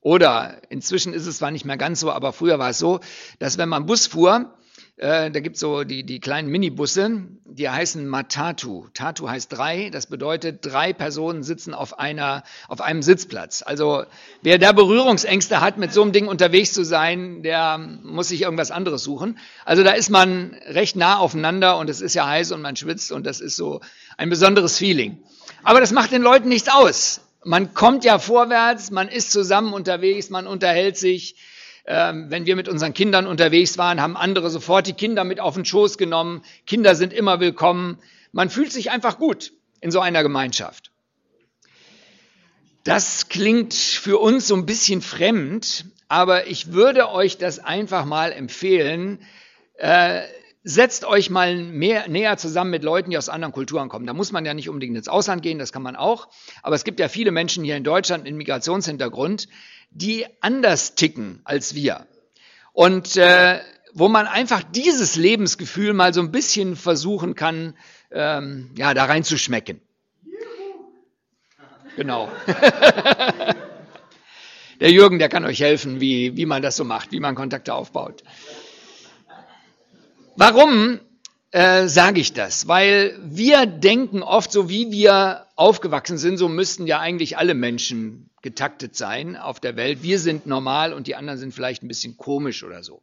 Oder 0.03 0.57
inzwischen 0.69 1.15
ist 1.15 1.27
es 1.27 1.39
zwar 1.39 1.53
nicht 1.53 1.65
mehr 1.65 1.77
ganz 1.77 2.01
so, 2.01 2.11
aber 2.11 2.33
früher 2.33 2.59
war 2.59 2.71
es 2.71 2.79
so, 2.79 3.01
dass 3.39 3.57
wenn 3.57 3.69
man 3.69 3.87
Bus 3.87 4.09
fuhr, 4.09 4.53
äh, 4.97 5.31
da 5.31 5.41
gibt's 5.41 5.61
so 5.61 5.85
die, 5.85 6.05
die 6.05 6.19
kleinen 6.19 6.49
Minibusse, 6.49 7.23
die 7.45 7.69
heißen 7.71 8.07
Matatu. 8.07 8.89
Tatu 8.95 9.29
heißt 9.29 9.53
drei, 9.53 9.91
das 9.91 10.07
bedeutet, 10.07 10.59
drei 10.63 10.93
Personen 10.93 11.45
sitzen 11.45 11.73
auf, 11.73 12.01
einer, 12.01 12.43
auf 12.67 12.81
einem 12.81 13.03
Sitzplatz. 13.03 13.63
Also 13.65 14.05
wer 14.43 14.59
da 14.59 14.73
Berührungsängste 14.73 15.61
hat, 15.61 15.79
mit 15.79 15.93
so 15.93 16.03
einem 16.03 16.11
Ding 16.11 16.27
unterwegs 16.27 16.73
zu 16.73 16.85
sein, 16.85 17.45
der 17.45 17.79
muss 17.79 18.29
sich 18.29 18.43
irgendwas 18.43 18.73
anderes 18.73 19.05
suchen. 19.05 19.39
Also 19.65 19.85
da 19.85 19.93
ist 19.93 20.11
man 20.11 20.57
recht 20.67 20.97
nah 20.97 21.19
aufeinander 21.19 21.79
und 21.79 21.89
es 21.89 22.01
ist 22.01 22.15
ja 22.15 22.27
heiß 22.27 22.51
und 22.51 22.61
man 22.61 22.75
schwitzt 22.75 23.13
und 23.13 23.25
das 23.25 23.41
ist 23.41 23.55
so 23.55 23.81
ein 24.17 24.31
besonderes 24.31 24.79
Feeling. 24.79 25.23
Aber 25.63 25.81
das 25.81 25.93
macht 25.93 26.11
den 26.11 26.23
Leuten 26.23 26.49
nichts 26.49 26.69
aus 26.69 27.21
man 27.45 27.75
kommt 27.75 28.05
ja 28.05 28.19
vorwärts, 28.19 28.91
man 28.91 29.09
ist 29.09 29.33
zusammen 29.33 29.73
unterwegs, 29.75 30.31
man 30.31 30.47
unterhält 30.47 30.97
sich. 30.97 31.37
Ähm, 31.85 32.27
wenn 32.29 32.47
wir 32.47 32.55
mit 32.55 32.69
unseren 32.69 32.95
Kindern 32.95 33.27
unterwegs 33.27 33.77
waren, 33.77 34.01
haben 34.01 34.17
andere 34.17 34.51
sofort 34.51 34.87
die 34.87 34.93
Kinder 34.93 35.25
mit 35.25 35.41
auf 35.41 35.55
den 35.55 35.65
Schoß 35.65 35.99
genommen. 35.99 36.43
Kinder 36.65 36.95
sind 36.95 37.13
immer 37.13 37.41
willkommen. 37.41 37.99
Man 38.31 38.51
fühlt 38.51 38.73
sich 38.73 38.91
einfach 38.93 39.19
gut 39.19 39.53
in 39.81 39.91
so 39.91 39.99
einer 39.99 40.23
Gemeinschaft. 40.23 40.93
Das 42.85 43.29
klingt 43.29 43.75
für 43.75 44.19
uns 44.19 44.47
so 44.47 44.55
ein 44.55 44.67
bisschen 44.67 45.03
fremd, 45.03 45.87
aber 46.09 46.47
ich 46.47 46.73
würde 46.73 47.11
euch 47.11 47.39
das 47.39 47.59
einfach 47.59 48.05
mal 48.05 48.33
empfehlen. 48.33 49.21
Äh, 49.75 50.23
setzt 50.65 51.05
euch 51.05 51.29
mal 51.29 51.57
mehr, 51.57 52.09
näher 52.09 52.37
zusammen 52.37 52.71
mit 52.71 52.85
Leuten, 52.85 53.11
die 53.11 53.19
aus 53.19 53.29
anderen 53.29 53.53
Kulturen 53.53 53.89
kommen. 53.89 54.07
Da 54.07 54.15
muss 54.15 54.33
man 54.33 54.45
ja 54.45 54.55
nicht 54.55 54.69
unbedingt 54.69 54.97
ins 54.97 55.09
Ausland 55.09 55.43
gehen, 55.43 55.59
das 55.59 55.73
kann 55.73 55.83
man 55.83 55.97
auch. 55.97 56.29
Aber 56.63 56.77
es 56.77 56.85
gibt 56.85 57.01
ja 57.01 57.09
viele 57.09 57.33
Menschen 57.33 57.65
hier 57.65 57.77
in 57.77 57.85
Deutschland 57.85 58.25
mit 58.25 58.35
Migrationshintergrund, 58.35 59.49
die 59.91 60.27
anders 60.41 60.95
ticken 60.95 61.41
als 61.45 61.75
wir. 61.75 62.07
Und 62.73 63.17
äh, 63.17 63.61
wo 63.93 64.09
man 64.09 64.27
einfach 64.27 64.63
dieses 64.63 65.17
Lebensgefühl 65.17 65.93
mal 65.93 66.15
so 66.15 66.21
ein 66.21 66.31
bisschen 66.31 66.77
versuchen 66.77 67.35
kann, 67.35 67.77
ähm, 68.11 68.71
ja, 68.77 68.95
da 68.95 69.05
reinzuschmecken. 69.05 69.81
Genau. 71.97 72.31
der 74.81 74.91
Jürgen, 74.91 75.19
der 75.19 75.29
kann 75.29 75.45
euch 75.45 75.61
helfen, 75.61 76.01
wie, 76.01 76.37
wie 76.37 76.47
man 76.47 76.63
das 76.63 76.77
so 76.77 76.85
macht, 76.85 77.13
wie 77.13 77.21
man 77.21 77.35
Kontakte 77.35 77.75
aufbaut. 77.75 78.23
Warum 80.37 81.01
äh, 81.51 81.87
sage 81.89 82.21
ich 82.21 82.33
das? 82.33 82.67
Weil 82.67 83.19
wir 83.23 83.67
denken 83.67 84.23
oft, 84.23 84.51
so 84.51 84.71
wie 84.71 84.91
wir 84.91 85.47
aufgewachsen 85.57 86.17
sind, 86.17 86.39
so 86.39 86.49
müssten 86.49 86.87
ja 86.87 87.01
eigentlich 87.01 87.37
alle 87.37 87.55
Menschen 87.55 88.31
getaktet 88.41 88.97
sein 88.97 89.37
auf 89.37 89.61
der 89.61 89.77
Welt. 89.77 90.03
Wir 90.03 90.19
sind 90.19 90.47
normal 90.47 90.95
und 90.95 91.07
die 91.07 91.15
anderen 91.17 91.39
sind 91.39 91.55
vielleicht 91.55 91.83
ein 91.83 91.89
bisschen 91.89 92.17
komisch 92.17 92.65
oder 92.65 92.83
so. 92.83 93.03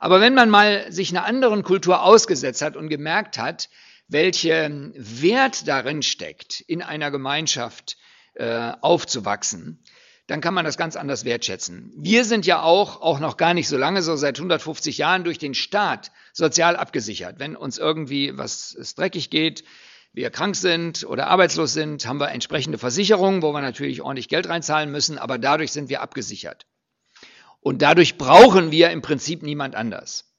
Aber 0.00 0.20
wenn 0.20 0.34
man 0.34 0.50
mal 0.50 0.90
sich 0.90 1.10
einer 1.10 1.24
anderen 1.24 1.62
Kultur 1.62 2.02
ausgesetzt 2.02 2.62
hat 2.62 2.76
und 2.76 2.88
gemerkt 2.88 3.38
hat, 3.38 3.68
welche 4.08 4.92
Wert 4.94 5.66
darin 5.68 6.02
steckt, 6.02 6.60
in 6.60 6.82
einer 6.82 7.10
Gemeinschaft 7.10 7.96
äh, 8.34 8.72
aufzuwachsen, 8.80 9.78
dann 10.26 10.40
kann 10.40 10.54
man 10.54 10.64
das 10.64 10.76
ganz 10.76 10.96
anders 10.96 11.24
wertschätzen. 11.24 11.92
Wir 11.96 12.24
sind 12.24 12.46
ja 12.46 12.62
auch, 12.62 13.00
auch 13.00 13.20
noch 13.20 13.36
gar 13.36 13.54
nicht 13.54 13.68
so 13.68 13.76
lange, 13.76 14.02
so 14.02 14.16
seit 14.16 14.38
150 14.38 14.98
Jahren 14.98 15.24
durch 15.24 15.38
den 15.38 15.54
Staat 15.54 16.10
sozial 16.32 16.76
abgesichert. 16.76 17.38
Wenn 17.38 17.54
uns 17.54 17.78
irgendwie 17.78 18.36
was 18.36 18.76
dreckig 18.96 19.30
geht, 19.30 19.62
wir 20.12 20.30
krank 20.30 20.56
sind 20.56 21.04
oder 21.04 21.28
arbeitslos 21.28 21.74
sind, 21.74 22.06
haben 22.06 22.18
wir 22.18 22.30
entsprechende 22.30 22.78
Versicherungen, 22.78 23.42
wo 23.42 23.52
wir 23.52 23.60
natürlich 23.60 24.02
ordentlich 24.02 24.28
Geld 24.28 24.48
reinzahlen 24.48 24.90
müssen, 24.90 25.18
aber 25.18 25.38
dadurch 25.38 25.72
sind 25.72 25.90
wir 25.90 26.00
abgesichert. 26.00 26.66
Und 27.60 27.82
dadurch 27.82 28.16
brauchen 28.16 28.70
wir 28.70 28.90
im 28.90 29.02
Prinzip 29.02 29.42
niemand 29.42 29.74
anders. 29.74 30.32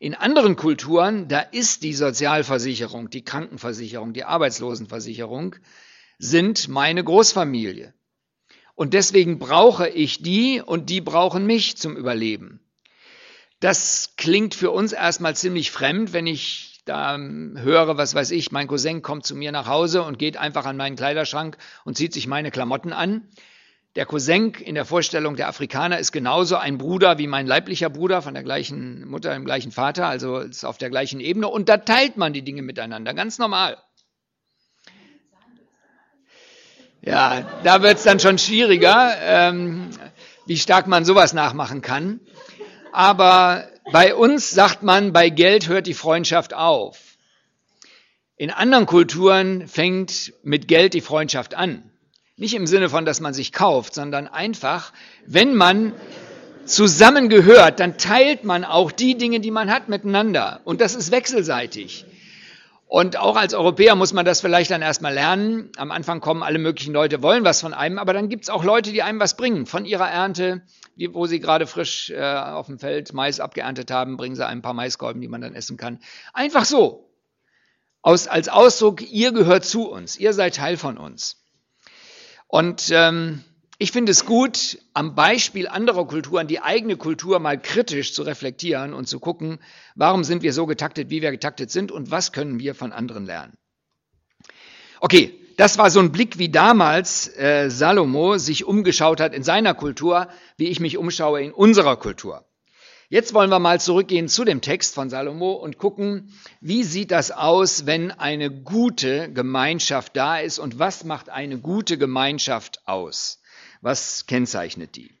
In 0.00 0.14
anderen 0.14 0.56
Kulturen, 0.56 1.28
da 1.28 1.38
ist 1.38 1.84
die 1.84 1.94
Sozialversicherung, 1.94 3.08
die 3.08 3.24
Krankenversicherung, 3.24 4.12
die 4.12 4.24
Arbeitslosenversicherung, 4.24 5.54
sind 6.18 6.68
meine 6.68 7.04
Großfamilie. 7.04 7.94
Und 8.82 8.94
deswegen 8.94 9.38
brauche 9.38 9.88
ich 9.88 10.22
die 10.22 10.60
und 10.60 10.90
die 10.90 11.00
brauchen 11.00 11.46
mich 11.46 11.76
zum 11.76 11.96
Überleben. 11.96 12.58
Das 13.60 14.14
klingt 14.16 14.56
für 14.56 14.72
uns 14.72 14.90
erstmal 14.90 15.36
ziemlich 15.36 15.70
fremd, 15.70 16.12
wenn 16.12 16.26
ich 16.26 16.80
da 16.84 17.16
höre, 17.16 17.96
was 17.96 18.16
weiß 18.16 18.32
ich, 18.32 18.50
mein 18.50 18.66
Cousin 18.66 19.00
kommt 19.00 19.24
zu 19.24 19.36
mir 19.36 19.52
nach 19.52 19.68
Hause 19.68 20.02
und 20.02 20.18
geht 20.18 20.36
einfach 20.36 20.66
an 20.66 20.76
meinen 20.76 20.96
Kleiderschrank 20.96 21.58
und 21.84 21.96
zieht 21.96 22.12
sich 22.12 22.26
meine 22.26 22.50
Klamotten 22.50 22.92
an. 22.92 23.28
Der 23.94 24.04
Cousin 24.04 24.52
in 24.54 24.74
der 24.74 24.84
Vorstellung 24.84 25.36
der 25.36 25.46
Afrikaner 25.46 26.00
ist 26.00 26.10
genauso 26.10 26.56
ein 26.56 26.76
Bruder 26.76 27.18
wie 27.18 27.28
mein 27.28 27.46
leiblicher 27.46 27.88
Bruder 27.88 28.20
von 28.20 28.34
der 28.34 28.42
gleichen 28.42 29.06
Mutter, 29.06 29.32
dem 29.32 29.44
gleichen 29.44 29.70
Vater, 29.70 30.08
also 30.08 30.38
ist 30.38 30.64
auf 30.64 30.78
der 30.78 30.90
gleichen 30.90 31.20
Ebene. 31.20 31.46
Und 31.46 31.68
da 31.68 31.76
teilt 31.76 32.16
man 32.16 32.32
die 32.32 32.42
Dinge 32.42 32.62
miteinander, 32.62 33.14
ganz 33.14 33.38
normal. 33.38 33.76
Ja, 37.04 37.42
da 37.64 37.82
wird 37.82 37.98
es 37.98 38.04
dann 38.04 38.20
schon 38.20 38.38
schwieriger, 38.38 39.16
ähm, 39.20 39.90
wie 40.46 40.56
stark 40.56 40.86
man 40.86 41.04
sowas 41.04 41.32
nachmachen 41.32 41.82
kann. 41.82 42.20
Aber 42.92 43.68
bei 43.90 44.14
uns 44.14 44.50
sagt 44.50 44.84
man, 44.84 45.12
bei 45.12 45.28
Geld 45.28 45.66
hört 45.68 45.88
die 45.88 45.94
Freundschaft 45.94 46.54
auf. 46.54 46.98
In 48.36 48.50
anderen 48.50 48.86
Kulturen 48.86 49.66
fängt 49.66 50.32
mit 50.44 50.68
Geld 50.68 50.94
die 50.94 51.00
Freundschaft 51.00 51.54
an. 51.54 51.90
Nicht 52.36 52.54
im 52.54 52.68
Sinne 52.68 52.88
von, 52.88 53.04
dass 53.04 53.20
man 53.20 53.34
sich 53.34 53.52
kauft, 53.52 53.94
sondern 53.94 54.28
einfach, 54.28 54.92
wenn 55.26 55.56
man 55.56 55.94
zusammengehört, 56.66 57.80
dann 57.80 57.98
teilt 57.98 58.44
man 58.44 58.64
auch 58.64 58.92
die 58.92 59.16
Dinge, 59.18 59.40
die 59.40 59.50
man 59.50 59.72
hat, 59.72 59.88
miteinander. 59.88 60.60
Und 60.64 60.80
das 60.80 60.94
ist 60.94 61.10
wechselseitig. 61.10 62.04
Und 62.92 63.16
auch 63.16 63.36
als 63.36 63.54
Europäer 63.54 63.94
muss 63.94 64.12
man 64.12 64.26
das 64.26 64.42
vielleicht 64.42 64.70
dann 64.70 64.82
erstmal 64.82 65.14
lernen. 65.14 65.72
Am 65.78 65.90
Anfang 65.90 66.20
kommen 66.20 66.42
alle 66.42 66.58
möglichen 66.58 66.92
Leute, 66.92 67.22
wollen 67.22 67.42
was 67.42 67.62
von 67.62 67.72
einem, 67.72 67.98
aber 67.98 68.12
dann 68.12 68.28
gibt 68.28 68.42
es 68.42 68.50
auch 68.50 68.64
Leute, 68.64 68.92
die 68.92 69.02
einem 69.02 69.18
was 69.18 69.38
bringen. 69.38 69.64
Von 69.64 69.86
ihrer 69.86 70.10
Ernte, 70.10 70.60
wo 71.12 71.24
sie 71.24 71.40
gerade 71.40 71.66
frisch 71.66 72.10
äh, 72.10 72.20
auf 72.20 72.66
dem 72.66 72.78
Feld 72.78 73.14
Mais 73.14 73.40
abgeerntet 73.40 73.90
haben, 73.90 74.18
bringen 74.18 74.36
sie 74.36 74.46
ein 74.46 74.60
paar 74.60 74.74
Maiskolben, 74.74 75.22
die 75.22 75.28
man 75.28 75.40
dann 75.40 75.54
essen 75.54 75.78
kann. 75.78 76.00
Einfach 76.34 76.66
so. 76.66 77.10
Aus, 78.02 78.28
als 78.28 78.50
Ausdruck, 78.50 79.00
ihr 79.00 79.32
gehört 79.32 79.64
zu 79.64 79.90
uns, 79.90 80.18
ihr 80.18 80.34
seid 80.34 80.56
Teil 80.56 80.76
von 80.76 80.98
uns. 80.98 81.42
Und 82.46 82.90
ähm, 82.90 83.42
ich 83.82 83.90
finde 83.90 84.12
es 84.12 84.24
gut, 84.24 84.78
am 84.94 85.16
Beispiel 85.16 85.66
anderer 85.66 86.06
Kulturen 86.06 86.46
die 86.46 86.60
eigene 86.60 86.96
Kultur 86.96 87.40
mal 87.40 87.60
kritisch 87.60 88.14
zu 88.14 88.22
reflektieren 88.22 88.94
und 88.94 89.08
zu 89.08 89.18
gucken, 89.18 89.58
warum 89.96 90.22
sind 90.22 90.44
wir 90.44 90.52
so 90.52 90.66
getaktet, 90.66 91.10
wie 91.10 91.20
wir 91.20 91.32
getaktet 91.32 91.72
sind 91.72 91.90
und 91.90 92.12
was 92.12 92.30
können 92.30 92.60
wir 92.60 92.76
von 92.76 92.92
anderen 92.92 93.26
lernen. 93.26 93.54
Okay, 95.00 95.34
das 95.56 95.78
war 95.78 95.90
so 95.90 95.98
ein 95.98 96.12
Blick, 96.12 96.38
wie 96.38 96.48
damals 96.48 97.26
äh, 97.36 97.70
Salomo 97.70 98.38
sich 98.38 98.64
umgeschaut 98.64 99.18
hat 99.18 99.34
in 99.34 99.42
seiner 99.42 99.74
Kultur, 99.74 100.28
wie 100.56 100.68
ich 100.68 100.78
mich 100.78 100.96
umschaue 100.96 101.42
in 101.42 101.50
unserer 101.50 101.96
Kultur. 101.96 102.44
Jetzt 103.08 103.34
wollen 103.34 103.50
wir 103.50 103.58
mal 103.58 103.80
zurückgehen 103.80 104.28
zu 104.28 104.44
dem 104.44 104.60
Text 104.60 104.94
von 104.94 105.10
Salomo 105.10 105.54
und 105.54 105.78
gucken, 105.78 106.32
wie 106.60 106.84
sieht 106.84 107.10
das 107.10 107.32
aus, 107.32 107.84
wenn 107.84 108.12
eine 108.12 108.48
gute 108.48 109.32
Gemeinschaft 109.32 110.16
da 110.16 110.38
ist 110.38 110.60
und 110.60 110.78
was 110.78 111.02
macht 111.02 111.30
eine 111.30 111.58
gute 111.58 111.98
Gemeinschaft 111.98 112.86
aus? 112.86 113.41
Was 113.82 114.26
kennzeichnet 114.26 114.94
die? 114.94 115.12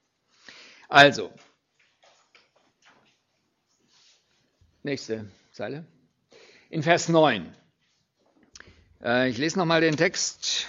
Also, 0.88 1.32
nächste 4.84 5.28
Zeile. 5.50 5.84
In 6.70 6.84
Vers 6.84 7.08
9. 7.08 7.52
Äh, 9.02 9.28
ich 9.30 9.38
lese 9.38 9.58
nochmal 9.58 9.80
den 9.80 9.96
Text. 9.96 10.68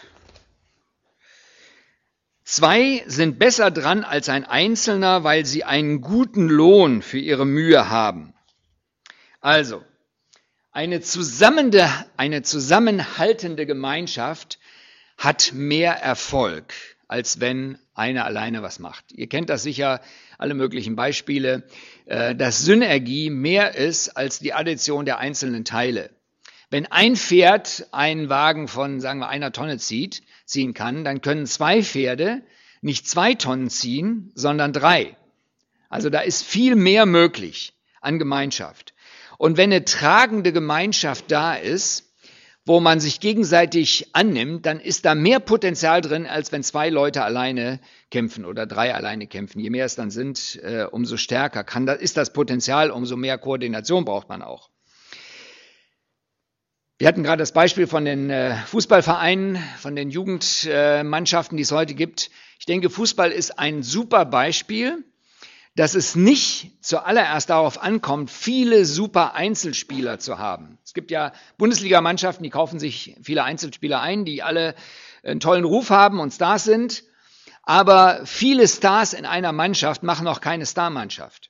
Zwei 2.44 3.04
sind 3.06 3.38
besser 3.38 3.70
dran 3.70 4.04
als 4.04 4.28
ein 4.28 4.46
Einzelner, 4.46 5.24
weil 5.24 5.46
sie 5.46 5.64
einen 5.64 6.02
guten 6.02 6.50
Lohn 6.50 7.04
für 7.04 7.20
ihre 7.20 7.46
Mühe 7.46 7.92
haben. 7.92 8.34
Also, 9.40 9.86
eine, 10.72 11.00
eine 12.18 12.42
zusammenhaltende 12.42 13.68
Gemeinschaft 13.68 14.58
hat 15.16 15.52
mehr 15.54 15.94
Erfolg 16.02 16.74
als 17.14 17.40
wenn 17.40 17.78
einer 17.94 18.26
alleine 18.26 18.64
was 18.64 18.80
macht. 18.80 19.12
Ihr 19.12 19.30
kennt 19.30 19.52
das 19.52 19.62
sicher, 19.62 20.02
alle 20.40 20.56
möglichen 20.56 20.96
Beispiele, 20.96 21.62
äh, 22.08 22.34
dass 22.34 22.66
Synergie 22.66 23.30
mehr 23.30 23.76
ist 23.76 24.18
als 24.18 24.40
die 24.40 24.52
Addition 24.52 25.06
der 25.06 25.20
einzelnen 25.20 25.64
Teile. 25.64 26.10
Wenn 26.72 26.88
ein 26.88 27.16
Pferd 27.16 27.86
einen 27.92 28.30
Wagen 28.30 28.68
von, 28.68 29.00
sagen 29.00 29.20
wir, 29.20 29.30
einer 29.30 29.52
Tonne 29.52 29.78
zieht, 29.78 30.24
ziehen 30.46 30.74
kann, 30.74 31.04
dann 31.04 31.22
können 31.22 31.46
zwei 31.46 31.84
Pferde 31.84 32.42
nicht 32.82 33.08
zwei 33.08 33.36
Tonnen 33.36 33.70
ziehen, 33.70 34.32
sondern 34.34 34.74
drei. 34.74 35.16
Also 35.90 36.10
da 36.10 36.22
ist 36.22 36.44
viel 36.44 36.76
mehr 36.76 37.06
möglich 37.06 37.76
an 38.02 38.18
Gemeinschaft. 38.18 38.96
Und 39.38 39.58
wenn 39.58 39.72
eine 39.72 39.86
tragende 39.86 40.52
Gemeinschaft 40.52 41.26
da 41.28 41.54
ist, 41.54 42.12
wo 42.66 42.80
man 42.80 43.00
sich 43.00 43.20
gegenseitig 43.20 44.10
annimmt, 44.14 44.66
dann 44.66 44.80
ist 44.80 45.06
da 45.06 45.16
mehr 45.16 45.40
Potenzial 45.40 46.02
drin, 46.02 46.26
als 46.26 46.52
wenn 46.52 46.64
zwei 46.64 46.90
Leute 46.90 47.24
alleine 47.24 47.80
kämpfen 48.10 48.46
oder 48.46 48.66
drei 48.66 48.94
alleine 48.96 49.28
kämpfen. 49.28 49.60
Je 49.60 49.70
mehr 49.70 49.86
es 49.86 49.96
dann 49.96 50.12
sind, 50.12 50.60
äh, 50.64 50.86
umso 50.90 51.18
stärker 51.18 51.64
kann, 51.64 51.88
ist 51.88 52.16
das 52.16 52.32
Potenzial, 52.32 52.90
umso 52.90 53.18
mehr 53.18 53.38
Koordination 53.38 54.06
braucht 54.06 54.30
man 54.30 54.42
auch. 54.42 54.70
Wir 57.00 57.08
hatten 57.10 57.24
gerade 57.24 57.42
das 57.42 57.52
Beispiel 57.52 57.86
von 57.86 58.06
den 58.06 58.30
äh, 58.30 58.56
Fußballvereinen, 58.56 59.58
von 59.80 59.96
den 59.96 60.10
Jugendmannschaften, 60.10 61.58
die 61.58 61.64
es 61.64 61.72
heute 61.74 61.96
gibt. 61.96 62.30
Ich 62.60 62.66
denke, 62.66 62.90
Fußball 62.90 63.32
ist 63.32 63.60
ein 63.60 63.84
super 63.84 64.24
Beispiel 64.24 65.04
dass 65.76 65.96
es 65.96 66.16
nicht 66.16 66.72
zuallererst 66.82 67.50
darauf 67.50 67.82
ankommt, 67.82 68.30
viele 68.30 68.86
super 68.86 69.34
Einzelspieler 69.34 70.20
zu 70.20 70.38
haben. 70.38 70.78
Es 70.84 70.94
gibt 70.94 71.10
ja 71.10 71.34
Bundesligamannschaften, 71.58 72.44
die 72.44 72.52
kaufen 72.52 72.80
sich 72.80 73.16
viele 73.24 73.44
Einzelspieler 73.44 74.00
ein, 74.00 74.24
die 74.24 74.44
alle 74.44 74.76
einen 75.24 75.40
tollen 75.40 75.66
Ruf 75.66 75.90
haben 75.90 76.20
und 76.20 76.32
Stars 76.32 76.64
sind. 76.64 77.04
Aber 77.64 78.22
viele 78.26 78.68
Stars 78.68 79.14
in 79.14 79.26
einer 79.26 79.52
Mannschaft 79.52 80.04
machen 80.04 80.28
auch 80.28 80.42
keine 80.42 80.66
Starmannschaft. 80.66 81.50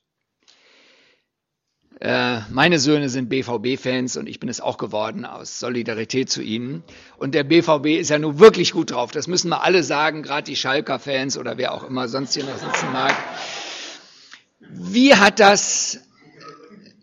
Äh, 1.99 2.41
meine 2.49 2.79
Söhne 2.79 3.09
sind 3.09 3.29
BVB-Fans 3.29 4.17
und 4.17 4.27
ich 4.27 4.39
bin 4.39 4.49
es 4.49 4.61
auch 4.61 4.77
geworden 4.77 5.25
aus 5.25 5.59
Solidarität 5.59 6.29
zu 6.29 6.41
ihnen. 6.41 6.83
Und 7.17 7.33
der 7.33 7.43
BVB 7.43 7.99
ist 7.99 8.09
ja 8.09 8.19
nun 8.19 8.39
wirklich 8.39 8.73
gut 8.73 8.91
drauf. 8.91 9.11
Das 9.11 9.27
müssen 9.27 9.49
wir 9.49 9.63
alle 9.63 9.83
sagen, 9.83 10.21
gerade 10.21 10.43
die 10.43 10.55
Schalker-Fans 10.55 11.37
oder 11.37 11.57
wer 11.57 11.73
auch 11.73 11.83
immer 11.83 12.07
sonst 12.07 12.33
hier 12.33 12.43
noch 12.43 12.57
sitzen 12.57 12.91
mag. 12.91 13.15
Wie 14.69 15.15
hat 15.15 15.39
das 15.39 15.99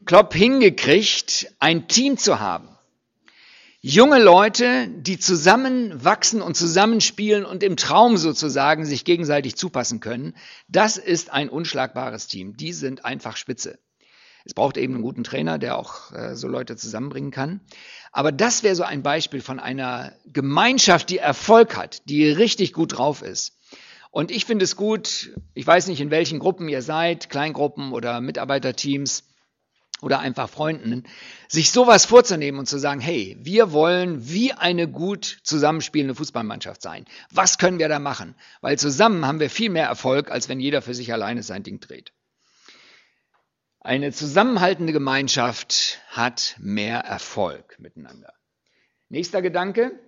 Klopp 0.04 0.34
hingekriegt, 0.34 1.52
ein 1.58 1.88
Team 1.88 2.16
zu 2.16 2.40
haben? 2.40 2.68
Junge 3.82 4.22
Leute, 4.22 4.88
die 4.88 5.18
zusammenwachsen 5.18 6.42
und 6.42 6.54
zusammenspielen 6.54 7.46
und 7.46 7.62
im 7.62 7.76
Traum 7.76 8.18
sozusagen 8.18 8.84
sich 8.84 9.04
gegenseitig 9.04 9.56
zupassen 9.56 10.00
können, 10.00 10.34
das 10.68 10.98
ist 10.98 11.32
ein 11.32 11.48
unschlagbares 11.48 12.26
Team. 12.26 12.56
Die 12.56 12.74
sind 12.74 13.06
einfach 13.06 13.38
spitze. 13.38 13.78
Es 14.44 14.54
braucht 14.54 14.76
eben 14.76 14.94
einen 14.94 15.02
guten 15.02 15.24
Trainer, 15.24 15.58
der 15.58 15.78
auch 15.78 16.12
äh, 16.12 16.34
so 16.34 16.48
Leute 16.48 16.76
zusammenbringen 16.76 17.30
kann. 17.30 17.60
Aber 18.12 18.32
das 18.32 18.62
wäre 18.62 18.74
so 18.74 18.82
ein 18.82 19.02
Beispiel 19.02 19.40
von 19.40 19.60
einer 19.60 20.12
Gemeinschaft, 20.26 21.08
die 21.10 21.18
Erfolg 21.18 21.76
hat, 21.76 22.02
die 22.08 22.28
richtig 22.28 22.72
gut 22.72 22.98
drauf 22.98 23.22
ist. 23.22 23.56
Und 24.10 24.30
ich 24.30 24.44
finde 24.44 24.64
es 24.64 24.76
gut, 24.76 25.30
ich 25.54 25.66
weiß 25.66 25.86
nicht, 25.86 26.00
in 26.00 26.10
welchen 26.10 26.40
Gruppen 26.40 26.68
ihr 26.68 26.82
seid, 26.82 27.30
Kleingruppen 27.30 27.92
oder 27.92 28.20
Mitarbeiterteams 28.20 29.24
oder 30.02 30.18
einfach 30.18 30.48
Freunden, 30.48 31.04
sich 31.48 31.70
sowas 31.70 32.06
vorzunehmen 32.06 32.58
und 32.58 32.66
zu 32.66 32.78
sagen, 32.78 33.00
hey, 33.00 33.36
wir 33.40 33.72
wollen 33.72 34.28
wie 34.28 34.52
eine 34.52 34.88
gut 34.88 35.38
zusammenspielende 35.44 36.14
Fußballmannschaft 36.14 36.82
sein. 36.82 37.04
Was 37.30 37.58
können 37.58 37.78
wir 37.78 37.88
da 37.88 37.98
machen? 37.98 38.34
Weil 38.60 38.78
zusammen 38.78 39.26
haben 39.26 39.40
wir 39.40 39.50
viel 39.50 39.70
mehr 39.70 39.86
Erfolg, 39.86 40.30
als 40.30 40.48
wenn 40.48 40.58
jeder 40.58 40.82
für 40.82 40.94
sich 40.94 41.12
alleine 41.12 41.42
sein 41.42 41.62
Ding 41.62 41.80
dreht. 41.80 42.12
Eine 43.80 44.12
zusammenhaltende 44.12 44.92
Gemeinschaft 44.92 46.00
hat 46.08 46.56
mehr 46.58 47.00
Erfolg 47.00 47.78
miteinander. 47.78 48.34
Nächster 49.08 49.40
Gedanke. 49.40 49.98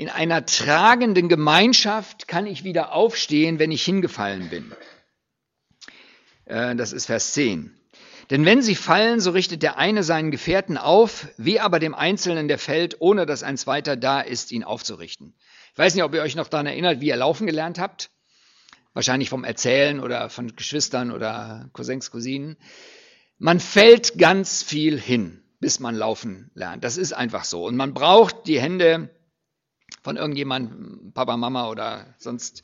In 0.00 0.08
einer 0.08 0.46
tragenden 0.46 1.28
Gemeinschaft 1.28 2.26
kann 2.26 2.46
ich 2.46 2.64
wieder 2.64 2.94
aufstehen, 2.94 3.58
wenn 3.58 3.70
ich 3.70 3.84
hingefallen 3.84 4.48
bin. 4.48 4.72
Äh, 6.46 6.74
das 6.74 6.94
ist 6.94 7.04
Vers 7.04 7.34
10. 7.34 7.78
Denn 8.30 8.46
wenn 8.46 8.62
sie 8.62 8.76
fallen, 8.76 9.20
so 9.20 9.32
richtet 9.32 9.62
der 9.62 9.76
eine 9.76 10.02
seinen 10.02 10.30
Gefährten 10.30 10.78
auf, 10.78 11.28
wie 11.36 11.60
aber 11.60 11.80
dem 11.80 11.94
Einzelnen, 11.94 12.48
der 12.48 12.56
fällt, 12.56 13.02
ohne 13.02 13.26
dass 13.26 13.42
ein 13.42 13.58
zweiter 13.58 13.94
da 13.94 14.22
ist, 14.22 14.52
ihn 14.52 14.64
aufzurichten. 14.64 15.34
Ich 15.74 15.78
weiß 15.78 15.94
nicht, 15.94 16.04
ob 16.04 16.14
ihr 16.14 16.22
euch 16.22 16.34
noch 16.34 16.48
daran 16.48 16.64
erinnert, 16.64 17.02
wie 17.02 17.08
ihr 17.08 17.16
laufen 17.16 17.46
gelernt 17.46 17.78
habt. 17.78 18.08
Wahrscheinlich 18.94 19.28
vom 19.28 19.44
Erzählen 19.44 20.00
oder 20.00 20.30
von 20.30 20.56
Geschwistern 20.56 21.12
oder 21.12 21.68
Cousins, 21.74 22.10
Cousinen. 22.10 22.56
Man 23.36 23.60
fällt 23.60 24.16
ganz 24.16 24.62
viel 24.62 24.98
hin, 24.98 25.42
bis 25.60 25.78
man 25.78 25.94
laufen 25.94 26.50
lernt. 26.54 26.84
Das 26.84 26.96
ist 26.96 27.12
einfach 27.12 27.44
so. 27.44 27.66
Und 27.66 27.76
man 27.76 27.92
braucht 27.92 28.46
die 28.46 28.58
Hände 28.58 29.10
von 30.02 30.16
irgendjemandem, 30.16 31.12
Papa, 31.12 31.36
Mama 31.36 31.68
oder 31.68 32.14
sonst 32.18 32.62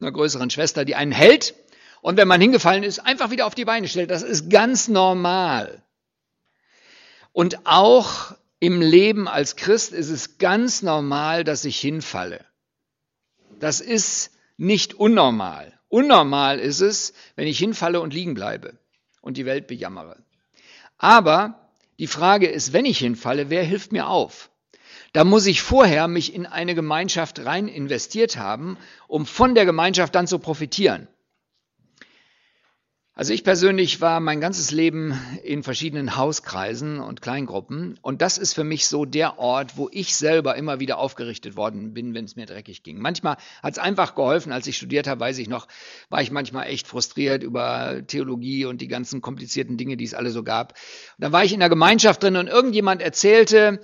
einer 0.00 0.12
größeren 0.12 0.50
Schwester, 0.50 0.84
die 0.84 0.94
einen 0.94 1.12
hält 1.12 1.54
und 2.06 2.16
wenn 2.16 2.28
man 2.28 2.40
hingefallen 2.40 2.84
ist, 2.84 3.00
einfach 3.00 3.30
wieder 3.30 3.46
auf 3.46 3.54
die 3.56 3.64
Beine 3.64 3.88
stellt. 3.88 4.10
Das 4.10 4.22
ist 4.22 4.48
ganz 4.48 4.88
normal. 4.88 5.82
Und 7.32 7.66
auch 7.66 8.34
im 8.60 8.80
Leben 8.80 9.28
als 9.28 9.56
Christ 9.56 9.92
ist 9.92 10.10
es 10.10 10.38
ganz 10.38 10.82
normal, 10.82 11.44
dass 11.44 11.64
ich 11.64 11.78
hinfalle. 11.80 12.44
Das 13.58 13.80
ist 13.80 14.30
nicht 14.56 14.94
unnormal. 14.94 15.78
Unnormal 15.88 16.58
ist 16.58 16.80
es, 16.80 17.12
wenn 17.34 17.46
ich 17.46 17.58
hinfalle 17.58 18.00
und 18.00 18.14
liegen 18.14 18.34
bleibe 18.34 18.78
und 19.20 19.36
die 19.36 19.44
Welt 19.44 19.66
bejammere. 19.66 20.22
Aber 20.98 21.70
die 21.98 22.06
Frage 22.06 22.46
ist, 22.46 22.72
wenn 22.72 22.84
ich 22.84 22.98
hinfalle, 22.98 23.50
wer 23.50 23.64
hilft 23.64 23.92
mir 23.92 24.08
auf? 24.08 24.50
Da 25.16 25.24
muss 25.24 25.46
ich 25.46 25.62
vorher 25.62 26.08
mich 26.08 26.34
in 26.34 26.44
eine 26.44 26.74
Gemeinschaft 26.74 27.42
rein 27.42 27.68
investiert 27.68 28.36
haben, 28.36 28.76
um 29.08 29.24
von 29.24 29.54
der 29.54 29.64
Gemeinschaft 29.64 30.14
dann 30.14 30.26
zu 30.26 30.38
profitieren. 30.38 31.08
Also 33.14 33.32
ich 33.32 33.42
persönlich 33.42 34.02
war 34.02 34.20
mein 34.20 34.42
ganzes 34.42 34.72
Leben 34.72 35.18
in 35.42 35.62
verschiedenen 35.62 36.16
Hauskreisen 36.18 37.00
und 37.00 37.22
Kleingruppen 37.22 37.98
und 38.02 38.20
das 38.20 38.36
ist 38.36 38.52
für 38.52 38.62
mich 38.62 38.88
so 38.88 39.06
der 39.06 39.38
Ort, 39.38 39.78
wo 39.78 39.88
ich 39.90 40.14
selber 40.14 40.54
immer 40.56 40.80
wieder 40.80 40.98
aufgerichtet 40.98 41.56
worden 41.56 41.94
bin, 41.94 42.12
wenn 42.12 42.26
es 42.26 42.36
mir 42.36 42.44
dreckig 42.44 42.82
ging. 42.82 42.98
Manchmal 42.98 43.38
hat 43.62 43.72
es 43.72 43.78
einfach 43.78 44.16
geholfen, 44.16 44.52
als 44.52 44.66
ich 44.66 44.76
studiert 44.76 45.06
habe, 45.06 45.20
weiß 45.20 45.38
ich 45.38 45.48
noch, 45.48 45.66
war 46.10 46.20
ich 46.20 46.30
manchmal 46.30 46.66
echt 46.66 46.86
frustriert 46.86 47.42
über 47.42 48.02
Theologie 48.06 48.66
und 48.66 48.82
die 48.82 48.88
ganzen 48.88 49.22
komplizierten 49.22 49.78
Dinge, 49.78 49.96
die 49.96 50.04
es 50.04 50.12
alle 50.12 50.30
so 50.30 50.42
gab. 50.42 50.72
Und 50.72 51.22
dann 51.22 51.32
war 51.32 51.42
ich 51.42 51.54
in 51.54 51.60
der 51.60 51.70
Gemeinschaft 51.70 52.22
drin 52.22 52.36
und 52.36 52.48
irgendjemand 52.48 53.00
erzählte, 53.00 53.80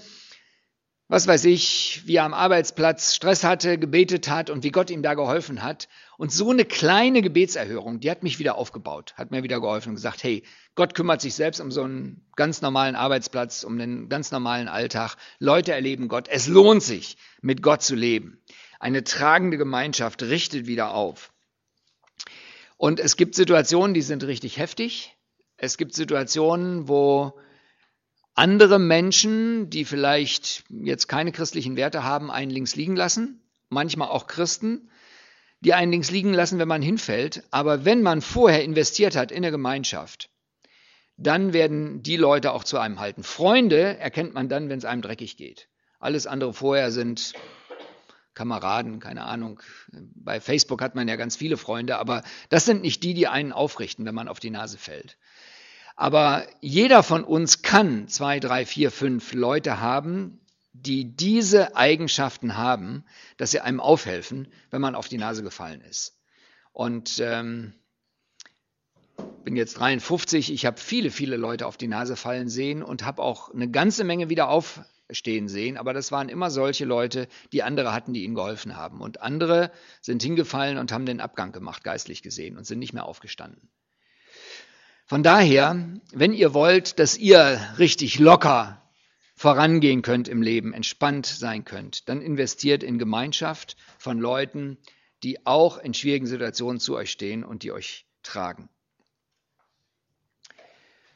was 1.12 1.27
weiß 1.27 1.44
ich, 1.44 2.01
wie 2.07 2.16
er 2.16 2.25
am 2.25 2.33
Arbeitsplatz 2.33 3.14
Stress 3.14 3.44
hatte, 3.44 3.77
gebetet 3.77 4.31
hat 4.31 4.48
und 4.48 4.64
wie 4.64 4.70
Gott 4.70 4.88
ihm 4.88 5.03
da 5.03 5.12
geholfen 5.12 5.62
hat. 5.62 5.90
Und 6.16 6.33
so 6.33 6.48
eine 6.48 6.64
kleine 6.64 7.20
Gebetserhörung, 7.20 8.01
die 8.01 8.11
hat 8.11 8.22
mich 8.22 8.38
wieder 8.38 8.57
aufgebaut, 8.57 9.12
hat 9.18 9.31
mir 9.31 9.42
wieder 9.42 9.61
geholfen 9.61 9.90
und 9.90 9.96
gesagt, 9.96 10.25
hey, 10.25 10.42
Gott 10.75 10.94
kümmert 10.94 11.20
sich 11.20 11.35
selbst 11.35 11.61
um 11.61 11.70
so 11.70 11.83
einen 11.83 12.25
ganz 12.35 12.62
normalen 12.62 12.96
Arbeitsplatz, 12.96 13.62
um 13.62 13.79
einen 13.79 14.09
ganz 14.09 14.31
normalen 14.31 14.68
Alltag. 14.68 15.16
Leute 15.38 15.75
erleben 15.75 16.09
Gott. 16.09 16.29
Es 16.29 16.48
lohnt 16.48 16.83
sich, 16.83 17.18
mit 17.42 17.61
Gott 17.61 17.83
zu 17.83 17.94
leben. 17.94 18.40
Eine 18.81 19.05
tragende 19.05 19.59
Gemeinschaft 19.59 20.22
richtet 20.22 20.66
wieder 20.66 20.94
auf. 20.94 21.31
Und 22.79 23.01
es 23.01 23.18
gibt 23.18 23.35
Situationen, 23.35 23.92
die 23.92 24.01
sind 24.01 24.25
richtig 24.25 24.57
heftig. 24.57 25.14
Es 25.59 25.77
gibt 25.77 25.94
Situationen, 25.94 26.88
wo 26.88 27.35
andere 28.35 28.79
Menschen, 28.79 29.71
die 29.71 29.85
vielleicht 29.85 30.64
jetzt 30.68 31.07
keine 31.07 31.33
christlichen 31.33 31.77
Werte 31.77 32.03
haben, 32.05 32.31
einen 32.31 32.51
links 32.51 32.77
liegen 32.77 32.97
lassen, 32.97 33.42
manchmal 33.68 34.09
auch 34.09 34.27
Christen, 34.27 34.90
die 35.61 35.75
einen 35.75 35.92
links 35.92 36.11
liegen 36.11 36.35
lassen, 36.35 36.59
wenn 36.59 36.68
man 36.68 36.83
hinfällt. 36.83 37.45
Aber 37.51 37.85
wenn 37.85 38.03
man 38.03 38.21
vorher 38.21 38.64
investiert 38.64 39.16
hat 39.16 39.31
in 39.31 39.42
der 39.42 39.51
Gemeinschaft, 39.51 40.31
dann 41.16 41.53
werden 41.53 42.03
die 42.03 42.16
Leute 42.16 42.53
auch 42.53 42.64
zu 42.64 42.79
einem 42.79 42.99
halten. 42.99 43.23
Freunde 43.23 43.99
erkennt 43.99 44.35
man 44.35 44.49
dann, 44.49 44.68
wenn 44.68 44.79
es 44.79 44.85
einem 44.85 45.03
dreckig 45.03 45.37
geht. 45.37 45.68
Alles 46.01 46.27
andere 46.27 46.53
vorher 46.53 46.90
sind 46.90 47.35
Kameraden, 48.35 48.99
keine 48.99 49.25
Ahnung. 49.25 49.61
Bei 49.92 50.40
Facebook 50.40 50.81
hat 50.81 50.95
man 50.95 51.07
ja 51.07 51.16
ganz 51.16 51.37
viele 51.37 51.57
Freunde, 51.57 51.99
aber 51.99 52.25
das 52.49 52.64
sind 52.64 52.83
nicht 52.83 53.03
die, 53.05 53.14
die 53.14 53.29
einen 53.29 53.53
aufrichten, 53.53 54.05
wenn 54.05 54.14
man 54.14 54.29
auf 54.29 54.40
die 54.40 54.51
Nase 54.51 54.79
fällt. 54.79 55.18
Aber 55.96 56.46
jeder 56.61 57.02
von 57.02 57.24
uns 57.24 57.62
kann 57.62 58.09
zwei, 58.09 58.40
drei, 58.40 58.66
vier, 58.66 58.90
fünf 58.90 59.35
Leute 59.35 59.81
haben, 59.81 60.40
die 60.72 61.16
diese 61.16 61.76
Eigenschaften 61.76 62.57
haben, 62.57 63.05
dass 63.37 63.50
sie 63.50 63.61
einem 63.61 63.81
aufhelfen, 63.81 64.48
wenn 64.70 64.81
man 64.81 64.94
auf 64.94 65.09
die 65.09 65.18
Nase 65.18 65.42
gefallen 65.42 65.83
ist. 65.83 66.18
Und 66.72 67.20
ähm, 67.20 67.74
bin 69.44 69.57
jetzt 69.57 69.74
53, 69.74 70.52
ich 70.52 70.66
habe 70.66 70.81
viele, 70.81 71.11
viele 71.11 71.37
Leute 71.37 71.66
auf 71.66 71.76
die 71.76 71.88
Nase 71.88 72.16
fallen 72.16 72.48
sehen 72.48 72.83
und 72.83 73.05
habe 73.05 73.22
auch 73.22 73.52
eine 73.52 73.70
ganze 73.70 74.05
Menge 74.05 74.31
wieder 74.31 74.48
aufstehen 74.48 75.48
sehen, 75.48 75.76
aber 75.76 75.92
das 75.92 76.11
waren 76.11 76.28
immer 76.28 76.50
solche 76.50 76.87
Leute, 76.87 77.28
die 77.52 77.62
andere 77.62 77.92
hatten, 77.92 78.14
die 78.14 78.24
ihnen 78.24 78.35
geholfen 78.35 78.76
haben. 78.76 79.00
Und 79.00 79.20
andere 79.20 79.70
sind 80.00 80.22
hingefallen 80.22 80.78
und 80.78 80.90
haben 80.92 81.07
den 81.07 81.20
Abgang 81.20 81.52
gemacht, 81.52 81.85
geistlich 81.85 82.22
gesehen, 82.22 82.57
und 82.57 82.64
sind 82.64 82.78
nicht 82.78 82.94
mehr 82.94 83.05
aufgestanden. 83.05 83.68
Von 85.12 85.22
daher, 85.22 85.77
wenn 86.14 86.33
ihr 86.33 86.55
wollt, 86.55 86.98
dass 86.98 87.18
ihr 87.18 87.61
richtig 87.79 88.18
locker 88.18 88.81
vorangehen 89.37 90.01
könnt 90.01 90.27
im 90.27 90.40
Leben, 90.40 90.72
entspannt 90.72 91.27
sein 91.27 91.66
könnt, 91.66 92.09
dann 92.09 92.22
investiert 92.22 92.83
in 92.83 92.98
Gemeinschaft 92.98 93.77
von 93.98 94.18
Leuten, 94.18 94.79
die 95.22 95.44
auch 95.44 95.77
in 95.77 95.92
schwierigen 95.92 96.25
Situationen 96.25 96.81
zu 96.81 96.96
euch 96.96 97.11
stehen 97.11 97.44
und 97.44 97.62
die 97.62 97.72
euch 97.72 98.07
tragen. 98.22 98.70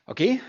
Okay? 0.04 0.42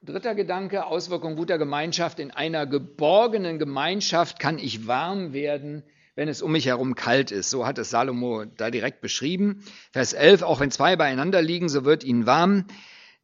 Dritter 0.00 0.34
Gedanke, 0.34 0.86
Auswirkung 0.86 1.36
guter 1.36 1.58
Gemeinschaft. 1.58 2.18
In 2.18 2.30
einer 2.30 2.66
geborgenen 2.66 3.58
Gemeinschaft 3.58 4.38
kann 4.38 4.58
ich 4.58 4.86
warm 4.86 5.34
werden, 5.34 5.84
wenn 6.14 6.28
es 6.28 6.42
um 6.42 6.52
mich 6.52 6.66
herum 6.66 6.94
kalt 6.94 7.30
ist. 7.30 7.50
So 7.50 7.66
hat 7.66 7.78
es 7.78 7.90
Salomo 7.90 8.44
da 8.44 8.70
direkt 8.70 9.00
beschrieben. 9.00 9.64
Vers 9.92 10.12
11, 10.12 10.42
auch 10.42 10.60
wenn 10.60 10.70
zwei 10.70 10.96
beieinander 10.96 11.40
liegen, 11.42 11.68
so 11.68 11.84
wird 11.84 12.04
ihnen 12.04 12.26
warm. 12.26 12.66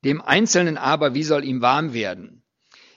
Dem 0.05 0.21
Einzelnen 0.23 0.79
aber, 0.79 1.15
wie 1.15 1.25
soll 1.25 1.45
ihm 1.45 1.61
warm 1.61 1.93
werden? 1.93 2.43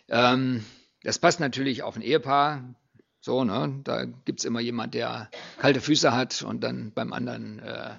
Ähm, 0.08 0.63
das 1.04 1.19
passt 1.19 1.39
natürlich 1.39 1.84
auf 1.84 1.95
ein 1.95 2.01
Ehepaar. 2.01 2.75
So, 3.19 3.43
ne? 3.43 3.82
Da 3.84 4.06
gibt's 4.06 4.45
immer 4.45 4.62
jemand, 4.62 4.93
der 4.93 5.30
kalte 5.58 5.82
Füße 5.82 6.12
hat 6.12 6.41
und 6.41 6.63
dann 6.63 6.91
beim 6.93 7.13
anderen 7.13 7.60
äh, 7.60 7.95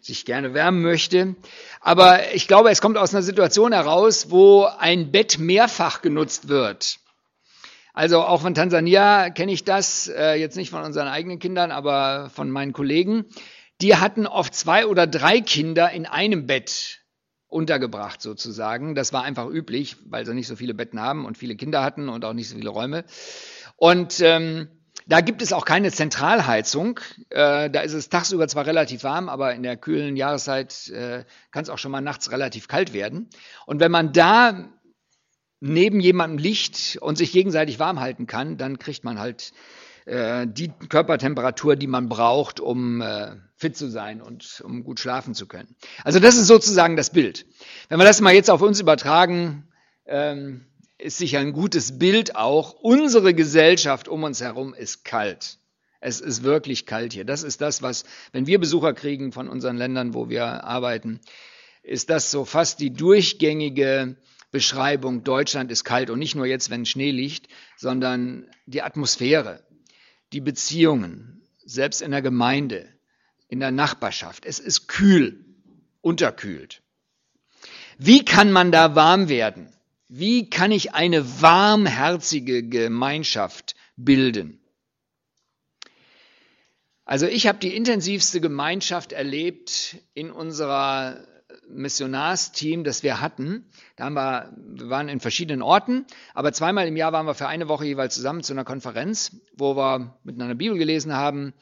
sich 0.00 0.24
gerne 0.24 0.54
wärmen 0.54 0.82
möchte. 0.82 1.36
Aber 1.80 2.34
ich 2.34 2.46
glaube, 2.48 2.70
es 2.70 2.80
kommt 2.80 2.96
aus 2.96 3.14
einer 3.14 3.22
Situation 3.22 3.72
heraus, 3.72 4.30
wo 4.30 4.64
ein 4.64 5.10
Bett 5.10 5.38
mehrfach 5.38 6.02
genutzt 6.02 6.48
wird. 6.48 6.98
Also 7.92 8.22
auch 8.22 8.40
von 8.40 8.54
Tansania 8.54 9.30
kenne 9.30 9.52
ich 9.52 9.64
das, 9.64 10.08
äh, 10.08 10.34
jetzt 10.34 10.56
nicht 10.56 10.70
von 10.70 10.82
unseren 10.82 11.08
eigenen 11.08 11.38
Kindern, 11.38 11.70
aber 11.70 12.30
von 12.30 12.50
meinen 12.50 12.72
Kollegen. 12.72 13.24
Die 13.80 13.96
hatten 13.96 14.26
oft 14.26 14.54
zwei 14.54 14.86
oder 14.86 15.06
drei 15.06 15.40
Kinder 15.40 15.90
in 15.90 16.06
einem 16.06 16.46
Bett 16.46 17.00
untergebracht 17.48 18.22
sozusagen. 18.22 18.94
Das 18.94 19.12
war 19.12 19.24
einfach 19.24 19.48
üblich, 19.48 19.96
weil 20.06 20.24
sie 20.24 20.34
nicht 20.34 20.46
so 20.46 20.56
viele 20.56 20.74
Betten 20.74 21.00
haben 21.00 21.24
und 21.24 21.36
viele 21.36 21.56
Kinder 21.56 21.82
hatten 21.82 22.08
und 22.08 22.24
auch 22.24 22.32
nicht 22.32 22.48
so 22.48 22.56
viele 22.56 22.70
Räume. 22.70 23.04
Und 23.76 24.20
ähm, 24.20 24.68
da 25.06 25.20
gibt 25.20 25.42
es 25.42 25.52
auch 25.52 25.64
keine 25.64 25.90
Zentralheizung. 25.90 27.00
Äh, 27.30 27.70
da 27.70 27.80
ist 27.80 27.94
es 27.94 28.08
tagsüber 28.08 28.46
zwar 28.46 28.66
relativ 28.66 29.02
warm, 29.02 29.28
aber 29.28 29.54
in 29.54 29.62
der 29.62 29.76
kühlen 29.76 30.16
Jahreszeit 30.16 30.88
äh, 30.90 31.24
kann 31.50 31.64
es 31.64 31.70
auch 31.70 31.78
schon 31.78 31.90
mal 31.90 32.00
nachts 32.00 32.30
relativ 32.30 32.68
kalt 32.68 32.92
werden. 32.92 33.28
Und 33.66 33.80
wenn 33.80 33.90
man 33.90 34.12
da 34.12 34.68
neben 35.60 36.00
jemandem 36.00 36.38
liegt 36.38 36.98
und 37.00 37.16
sich 37.16 37.32
gegenseitig 37.32 37.78
warm 37.78 38.00
halten 38.00 38.26
kann, 38.26 38.56
dann 38.56 38.78
kriegt 38.78 39.04
man 39.04 39.18
halt 39.18 39.52
äh, 40.06 40.46
die 40.46 40.72
Körpertemperatur, 40.88 41.76
die 41.76 41.86
man 41.86 42.08
braucht, 42.08 42.60
um 42.60 43.02
äh, 43.02 43.36
fit 43.56 43.76
zu 43.76 43.90
sein 43.90 44.22
und 44.22 44.62
um 44.64 44.82
gut 44.82 44.98
schlafen 45.00 45.34
zu 45.34 45.46
können. 45.46 45.76
Also 46.02 46.18
das 46.18 46.36
ist 46.36 46.46
sozusagen 46.46 46.96
das 46.96 47.10
Bild. 47.10 47.46
Wenn 47.88 47.98
wir 47.98 48.06
das 48.06 48.20
mal 48.20 48.34
jetzt 48.34 48.50
auf 48.50 48.62
uns 48.62 48.80
übertragen, 48.80 49.68
ähm, 50.06 50.64
ist 50.96 51.18
sicher 51.18 51.38
ein 51.38 51.52
gutes 51.52 51.98
Bild 51.98 52.36
auch. 52.36 52.72
Unsere 52.72 53.34
Gesellschaft 53.34 54.08
um 54.08 54.22
uns 54.22 54.40
herum 54.40 54.74
ist 54.74 55.04
kalt. 55.04 55.58
Es 56.00 56.20
ist 56.20 56.42
wirklich 56.42 56.86
kalt 56.86 57.12
hier. 57.12 57.24
Das 57.24 57.42
ist 57.42 57.60
das, 57.60 57.82
was, 57.82 58.04
wenn 58.32 58.46
wir 58.46 58.58
Besucher 58.58 58.94
kriegen 58.94 59.32
von 59.32 59.48
unseren 59.48 59.76
Ländern, 59.76 60.14
wo 60.14 60.30
wir 60.30 60.64
arbeiten, 60.64 61.20
ist 61.82 62.08
das 62.08 62.30
so 62.30 62.44
fast 62.44 62.80
die 62.80 62.92
durchgängige 62.92 64.16
Beschreibung, 64.50 65.22
Deutschland 65.22 65.70
ist 65.70 65.84
kalt 65.84 66.10
und 66.10 66.18
nicht 66.18 66.34
nur 66.34 66.46
jetzt, 66.46 66.70
wenn 66.70 66.86
Schnee 66.86 67.12
liegt, 67.12 67.48
sondern 67.76 68.48
die 68.66 68.82
Atmosphäre, 68.82 69.62
die 70.32 70.40
Beziehungen, 70.40 71.46
selbst 71.64 72.02
in 72.02 72.10
der 72.10 72.22
Gemeinde, 72.22 72.88
in 73.48 73.60
der 73.60 73.70
Nachbarschaft. 73.70 74.44
Es 74.44 74.58
ist 74.58 74.88
kühl, 74.88 75.44
unterkühlt. 76.00 76.82
Wie 77.98 78.24
kann 78.24 78.50
man 78.50 78.72
da 78.72 78.94
warm 78.94 79.28
werden? 79.28 79.72
Wie 80.08 80.50
kann 80.50 80.72
ich 80.72 80.94
eine 80.94 81.42
warmherzige 81.42 82.66
Gemeinschaft 82.66 83.76
bilden? 83.96 84.60
Also 87.04 87.26
ich 87.26 87.46
habe 87.46 87.58
die 87.58 87.74
intensivste 87.74 88.40
Gemeinschaft 88.40 89.12
erlebt 89.12 89.96
in 90.14 90.30
unserer 90.30 91.26
Missionarsteam, 91.68 92.84
das 92.84 93.02
wir 93.02 93.20
hatten. 93.20 93.70
Da 93.96 94.04
haben 94.04 94.14
wir, 94.14 94.52
wir 94.56 94.90
waren 94.90 95.08
in 95.08 95.20
verschiedenen 95.20 95.62
Orten, 95.62 96.06
aber 96.34 96.52
zweimal 96.52 96.86
im 96.88 96.96
Jahr 96.96 97.12
waren 97.12 97.26
wir 97.26 97.34
für 97.34 97.48
eine 97.48 97.68
Woche 97.68 97.84
jeweils 97.84 98.14
zusammen 98.14 98.42
zu 98.42 98.52
einer 98.52 98.64
Konferenz, 98.64 99.36
wo 99.56 99.76
wir 99.76 100.18
miteinander 100.24 100.54
Bibel 100.54 100.78
gelesen 100.78 101.14
haben, 101.14 101.54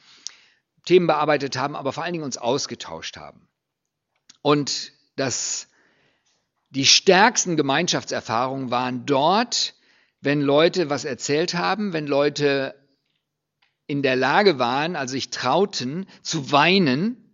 Themen 0.85 1.07
bearbeitet 1.07 1.57
haben, 1.59 1.77
aber 1.77 1.93
vor 1.93 2.05
allen 2.05 2.15
Dingen 2.15 2.25
uns 2.25 2.39
ausgetauscht 2.39 3.17
haben. 3.17 3.49
Und 4.43 4.93
das, 5.17 5.69
die 6.71 6.87
stärksten 6.87 7.57
Gemeinschaftserfahrungen 7.57 8.71
waren 8.71 9.05
dort, 9.05 9.75
wenn 10.21 10.41
Leute 10.41 10.91
was 10.91 11.05
erzählt 11.05 11.55
haben, 11.55 11.93
wenn 11.93 12.07
Leute 12.07 12.75
in 13.87 14.03
der 14.03 14.17
Lage 14.17 14.59
waren, 14.59 14.97
also 14.97 15.13
sich 15.13 15.31
trauten, 15.31 16.07
zu 16.23 16.53
weinen 16.53 17.28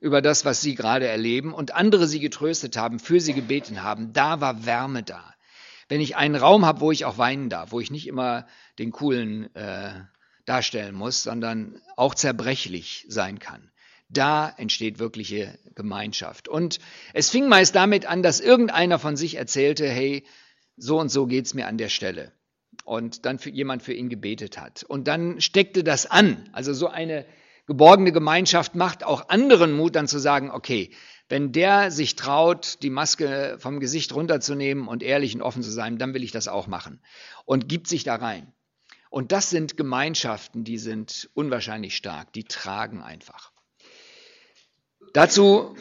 über 0.00 0.22
das, 0.22 0.44
was 0.44 0.62
sie 0.62 0.74
gerade 0.74 1.06
erleben 1.06 1.52
und 1.52 1.74
andere 1.74 2.06
sie 2.06 2.20
getröstet 2.20 2.76
haben, 2.76 2.98
für 2.98 3.20
sie 3.20 3.34
gebeten 3.34 3.82
haben, 3.82 4.12
da 4.12 4.40
war 4.40 4.64
Wärme 4.64 5.02
da. 5.02 5.34
Wenn 5.88 6.00
ich 6.00 6.16
einen 6.16 6.36
Raum 6.36 6.64
habe, 6.64 6.80
wo 6.80 6.90
ich 6.90 7.04
auch 7.04 7.18
weinen 7.18 7.48
darf, 7.50 7.72
wo 7.72 7.80
ich 7.80 7.90
nicht 7.90 8.06
immer 8.06 8.46
den 8.78 8.92
coolen 8.92 9.54
äh, 9.54 9.92
darstellen 10.46 10.94
muss, 10.94 11.22
sondern 11.22 11.80
auch 11.96 12.14
zerbrechlich 12.14 13.04
sein 13.08 13.38
kann, 13.38 13.70
da 14.08 14.48
entsteht 14.56 14.98
wirkliche 14.98 15.58
Gemeinschaft. 15.74 16.48
Und 16.48 16.78
es 17.12 17.30
fing 17.30 17.48
meist 17.48 17.74
damit 17.74 18.06
an, 18.06 18.22
dass 18.22 18.40
irgendeiner 18.40 18.98
von 18.98 19.16
sich 19.16 19.36
erzählte, 19.36 19.88
hey, 19.88 20.24
so 20.76 20.98
und 20.98 21.10
so 21.10 21.26
geht's 21.26 21.54
mir 21.54 21.66
an 21.66 21.78
der 21.78 21.90
Stelle 21.90 22.32
und 22.84 23.26
dann 23.26 23.38
für 23.38 23.50
jemand 23.50 23.82
für 23.82 23.92
ihn 23.92 24.08
gebetet 24.08 24.58
hat. 24.58 24.82
Und 24.82 25.06
dann 25.06 25.40
steckte 25.40 25.84
das 25.84 26.06
an. 26.06 26.48
Also 26.52 26.72
so 26.72 26.88
eine 26.88 27.26
geborgene 27.70 28.10
Gemeinschaft 28.10 28.74
macht 28.74 29.04
auch 29.04 29.28
anderen 29.28 29.70
Mut, 29.70 29.94
dann 29.94 30.08
zu 30.08 30.18
sagen, 30.18 30.50
okay, 30.50 30.90
wenn 31.28 31.52
der 31.52 31.92
sich 31.92 32.16
traut, 32.16 32.82
die 32.82 32.90
Maske 32.90 33.58
vom 33.60 33.78
Gesicht 33.78 34.12
runterzunehmen 34.12 34.88
und 34.88 35.04
ehrlich 35.04 35.36
und 35.36 35.42
offen 35.42 35.62
zu 35.62 35.70
sein, 35.70 35.96
dann 35.96 36.12
will 36.12 36.24
ich 36.24 36.32
das 36.32 36.48
auch 36.48 36.66
machen. 36.66 37.00
Und 37.44 37.68
gibt 37.68 37.86
sich 37.86 38.02
da 38.02 38.16
rein. 38.16 38.52
Und 39.08 39.30
das 39.30 39.50
sind 39.50 39.76
Gemeinschaften, 39.76 40.64
die 40.64 40.78
sind 40.78 41.30
unwahrscheinlich 41.34 41.94
stark, 41.94 42.32
die 42.32 42.42
tragen 42.42 43.02
einfach. 43.02 43.52
Dazu 45.12 45.76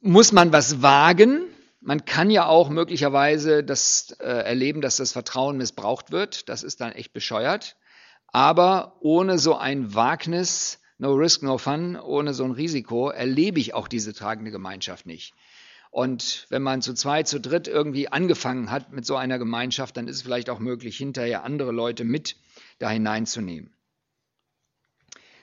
muss 0.00 0.32
man 0.32 0.54
was 0.54 0.80
wagen, 0.80 1.42
man 1.82 2.06
kann 2.06 2.30
ja 2.30 2.46
auch 2.46 2.70
möglicherweise 2.70 3.62
das 3.62 4.16
äh, 4.20 4.24
erleben, 4.24 4.80
dass 4.80 4.96
das 4.96 5.12
Vertrauen 5.12 5.58
missbraucht 5.58 6.12
wird. 6.12 6.48
Das 6.48 6.62
ist 6.62 6.80
dann 6.80 6.92
echt 6.92 7.12
bescheuert. 7.12 7.76
Aber 8.28 8.96
ohne 9.00 9.38
so 9.38 9.54
ein 9.54 9.94
Wagnis, 9.94 10.80
no 10.98 11.12
risk, 11.14 11.42
no 11.42 11.58
fun, 11.58 11.96
ohne 11.96 12.34
so 12.34 12.44
ein 12.44 12.52
Risiko, 12.52 13.10
erlebe 13.10 13.60
ich 13.60 13.74
auch 13.74 13.88
diese 13.88 14.14
tragende 14.14 14.50
Gemeinschaft 14.50 15.06
nicht. 15.06 15.34
Und 15.90 16.46
wenn 16.50 16.62
man 16.62 16.82
zu 16.82 16.94
zweit, 16.94 17.26
zu 17.28 17.40
dritt 17.40 17.68
irgendwie 17.68 18.08
angefangen 18.08 18.70
hat 18.70 18.92
mit 18.92 19.06
so 19.06 19.16
einer 19.16 19.38
Gemeinschaft, 19.38 19.96
dann 19.96 20.08
ist 20.08 20.16
es 20.16 20.22
vielleicht 20.22 20.50
auch 20.50 20.58
möglich, 20.58 20.96
hinterher 20.96 21.44
andere 21.44 21.72
Leute 21.72 22.04
mit 22.04 22.36
da 22.78 22.90
hineinzunehmen. 22.90 23.72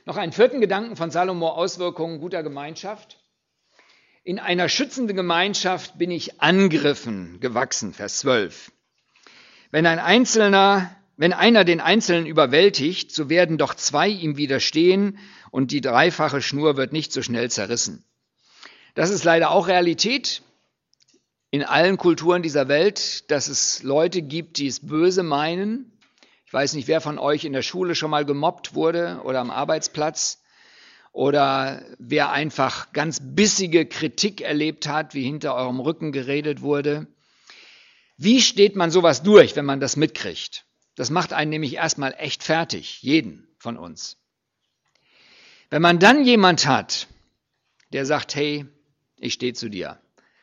Noch 0.05 0.17
einen 0.17 0.33
vierten 0.33 0.59
Gedanken 0.59 0.95
von 0.95 1.11
Salomo 1.11 1.49
Auswirkungen 1.49 2.19
guter 2.19 2.43
Gemeinschaft. 2.43 3.19
In 4.23 4.37
einer 4.37 4.69
schützenden 4.69 5.15
Gemeinschaft 5.15 5.97
bin 5.97 6.11
ich 6.11 6.41
Angriffen 6.41 7.39
gewachsen, 7.39 7.93
Vers 7.93 8.19
12. 8.19 8.71
Wenn 9.71 9.85
ein 9.85 9.99
Einzelner, 9.99 10.95
wenn 11.17 11.33
einer 11.33 11.63
den 11.63 11.81
Einzelnen 11.81 12.25
überwältigt, 12.25 13.11
so 13.11 13.29
werden 13.29 13.57
doch 13.57 13.73
zwei 13.73 14.07
ihm 14.09 14.37
widerstehen 14.37 15.17
und 15.53 15.69
die 15.69 15.81
dreifache 15.81 16.41
Schnur 16.41 16.77
wird 16.77 16.93
nicht 16.93 17.13
so 17.13 17.21
schnell 17.21 17.51
zerrissen. 17.51 18.03
Das 18.95 19.11
ist 19.11 19.23
leider 19.23 19.51
auch 19.51 19.67
Realität 19.67 20.41
in 21.51 21.63
allen 21.63 21.97
Kulturen 21.97 22.41
dieser 22.41 22.67
Welt, 22.69 23.29
dass 23.29 23.49
es 23.49 23.83
Leute 23.83 24.23
gibt, 24.23 24.57
die 24.57 24.65
es 24.65 24.79
böse 24.79 25.21
meinen. 25.21 25.95
Ich 26.47 26.53
weiß 26.53 26.73
nicht, 26.73 26.87
wer 26.87 27.01
von 27.01 27.19
euch 27.19 27.45
in 27.45 27.53
der 27.53 27.61
Schule 27.61 27.93
schon 27.93 28.09
mal 28.09 28.25
gemobbt 28.25 28.73
wurde 28.73 29.21
oder 29.25 29.41
am 29.41 29.51
Arbeitsplatz 29.51 30.41
oder 31.11 31.85
wer 31.99 32.31
einfach 32.31 32.91
ganz 32.91 33.19
bissige 33.21 33.85
Kritik 33.85 34.41
erlebt 34.41 34.87
hat, 34.87 35.13
wie 35.13 35.23
hinter 35.23 35.53
eurem 35.53 35.79
Rücken 35.79 36.11
geredet 36.11 36.61
wurde. 36.61 37.05
Wie 38.17 38.41
steht 38.41 38.75
man 38.75 38.89
sowas 38.89 39.21
durch, 39.21 39.55
wenn 39.55 39.65
man 39.65 39.79
das 39.79 39.97
mitkriegt? 39.97 40.65
Das 40.95 41.11
macht 41.11 41.31
einen 41.31 41.51
nämlich 41.51 41.75
erstmal 41.75 42.15
echt 42.17 42.41
fertig, 42.41 43.03
jeden 43.03 43.47
von 43.59 43.77
uns. 43.77 44.17
Wenn 45.73 45.81
man 45.81 45.97
dann 45.97 46.23
jemand 46.23 46.67
hat, 46.67 47.07
der 47.93 48.05
sagt, 48.05 48.35
hey, 48.35 48.67
ich 49.17 49.33
stehe 49.33 49.53
zu 49.53 49.69
dir. 49.69 49.99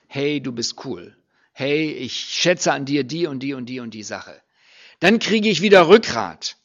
Hey, 0.09 0.41
du 0.41 0.51
bist 0.51 0.85
cool. 0.85 1.17
Hey, 1.53 1.93
ich 1.93 2.17
schätze 2.17 2.73
an 2.73 2.85
dir 2.85 3.05
die 3.05 3.29
und 3.29 3.41
die 3.41 3.55
und 3.55 3.67
die 3.67 3.79
und 3.79 3.95
die 3.95 4.03
Sache. 4.03 4.43
Dann 4.99 5.21
kriege 5.21 5.49
ich 5.49 5.63
wieder 5.63 5.87
Rückgrat, 5.87 6.57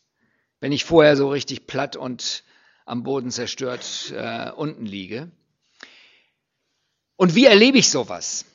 wenn 0.62 0.72
ich 0.72 0.84
vorher 0.84 1.16
so 1.16 1.30
richtig 1.30 1.68
platt 1.68 1.96
und 1.96 2.44
am 2.88 3.04
Boden 3.04 3.30
zerstört 3.30 4.12
äh, 4.18 4.50
unten 4.50 4.88
liege. 4.88 5.30
Und 7.18 7.36
wie 7.36 7.46
erlebe 7.46 7.78
ich 7.78 7.92
sowas? 7.92 8.46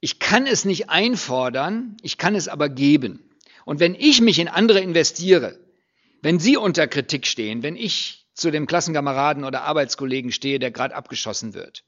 Ich 0.00 0.18
kann 0.18 0.48
es 0.48 0.64
nicht 0.64 0.90
einfordern, 0.90 1.96
ich 2.02 2.18
kann 2.18 2.34
es 2.34 2.48
aber 2.48 2.68
geben. 2.68 3.22
Und 3.64 3.78
wenn 3.78 3.94
ich 3.94 4.20
mich 4.22 4.40
in 4.40 4.48
andere 4.48 4.80
investiere, 4.80 5.56
wenn 6.20 6.40
sie 6.40 6.56
unter 6.56 6.88
Kritik 6.88 7.28
stehen, 7.28 7.62
wenn 7.62 7.76
ich 7.76 8.19
zu 8.40 8.50
dem 8.50 8.66
Klassenkameraden 8.66 9.44
oder 9.44 9.62
Arbeitskollegen 9.62 10.32
stehe, 10.32 10.58
der 10.58 10.70
gerade 10.70 10.94
abgeschossen 10.94 11.54
wird 11.54 11.84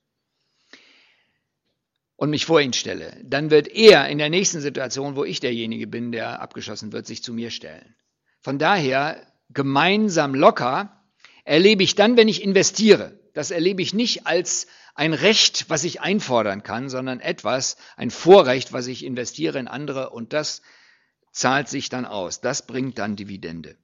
und 2.22 2.30
mich 2.30 2.46
vor 2.46 2.60
ihn 2.60 2.72
stelle, 2.72 3.20
dann 3.24 3.50
wird 3.50 3.66
er 3.66 4.08
in 4.08 4.18
der 4.18 4.30
nächsten 4.30 4.60
Situation, 4.60 5.16
wo 5.16 5.24
ich 5.24 5.40
derjenige 5.40 5.88
bin, 5.88 6.12
der 6.12 6.40
abgeschossen 6.40 6.92
wird, 6.92 7.04
sich 7.04 7.22
zu 7.22 7.32
mir 7.32 7.50
stellen. 7.50 7.96
Von 8.40 8.60
daher 8.60 9.26
gemeinsam 9.50 10.34
locker 10.34 11.02
erlebe 11.44 11.82
ich 11.82 11.96
dann, 11.96 12.16
wenn 12.16 12.28
ich 12.28 12.42
investiere. 12.44 13.18
Das 13.34 13.50
erlebe 13.50 13.82
ich 13.82 13.92
nicht 13.92 14.26
als 14.26 14.68
ein 14.94 15.14
Recht, 15.14 15.68
was 15.68 15.82
ich 15.82 16.00
einfordern 16.00 16.62
kann, 16.62 16.88
sondern 16.88 17.18
etwas, 17.18 17.76
ein 17.96 18.12
Vorrecht, 18.12 18.72
was 18.72 18.86
ich 18.86 19.04
investiere 19.04 19.58
in 19.58 19.66
andere 19.66 20.10
und 20.10 20.32
das 20.32 20.62
zahlt 21.32 21.68
sich 21.68 21.88
dann 21.88 22.04
aus. 22.04 22.40
Das 22.40 22.66
bringt 22.66 22.98
dann 22.98 23.16
Dividende. 23.16 23.76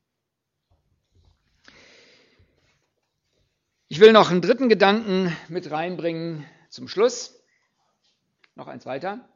Ich 3.90 4.00
will 4.00 4.12
noch 4.12 4.30
einen 4.30 4.42
dritten 4.42 4.68
Gedanken 4.68 5.34
mit 5.48 5.70
reinbringen 5.70 6.44
zum 6.68 6.88
Schluss. 6.88 7.40
Noch 8.54 8.66
eins 8.66 8.84
weiter. 8.84 9.26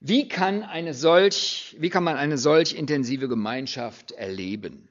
Wie 0.00 0.26
kann, 0.26 0.64
eine 0.64 0.94
solch, 0.94 1.76
wie 1.78 1.88
kann 1.88 2.02
man 2.02 2.16
eine 2.16 2.38
solch 2.38 2.74
intensive 2.74 3.28
Gemeinschaft 3.28 4.10
erleben? 4.10 4.88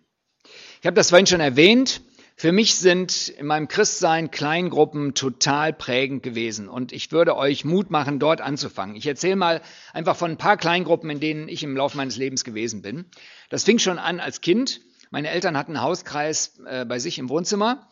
Ich 0.80 0.88
habe 0.88 0.96
das 0.96 1.10
vorhin 1.10 1.28
schon 1.28 1.42
erwähnt. 1.42 2.02
Für 2.38 2.54
mich 2.54 2.76
sind 2.76 3.28
in 3.28 3.46
meinem 3.46 3.68
Christsein 3.68 4.32
Kleingruppen 4.32 5.16
total 5.16 5.74
prägend 5.74 6.24
gewesen 6.24 6.70
und 6.70 6.94
ich 6.94 7.12
würde 7.12 7.36
euch 7.36 7.66
Mut 7.66 7.92
machen, 7.92 8.20
dort 8.20 8.40
anzufangen. 8.40 8.96
Ich 8.96 9.06
erzähle 9.06 9.36
mal 9.36 9.62
einfach 9.92 10.16
von 10.16 10.32
ein 10.32 10.38
paar 10.38 10.56
Kleingruppen, 10.56 11.10
in 11.10 11.20
denen 11.20 11.50
ich 11.50 11.62
im 11.64 11.76
Laufe 11.76 11.98
meines 11.98 12.16
Lebens 12.16 12.46
gewesen 12.46 12.82
bin. 12.82 13.04
Das 13.50 13.66
fing 13.66 13.80
schon 13.80 14.00
an 14.00 14.22
als 14.22 14.40
Kind. 14.40 14.80
Meine 15.10 15.30
Eltern 15.30 15.58
hatten 15.58 15.76
einen 15.76 15.84
Hauskreis 15.84 16.58
äh, 16.66 16.86
bei 16.86 17.00
sich 17.00 17.20
im 17.20 17.28
Wohnzimmer 17.28 17.91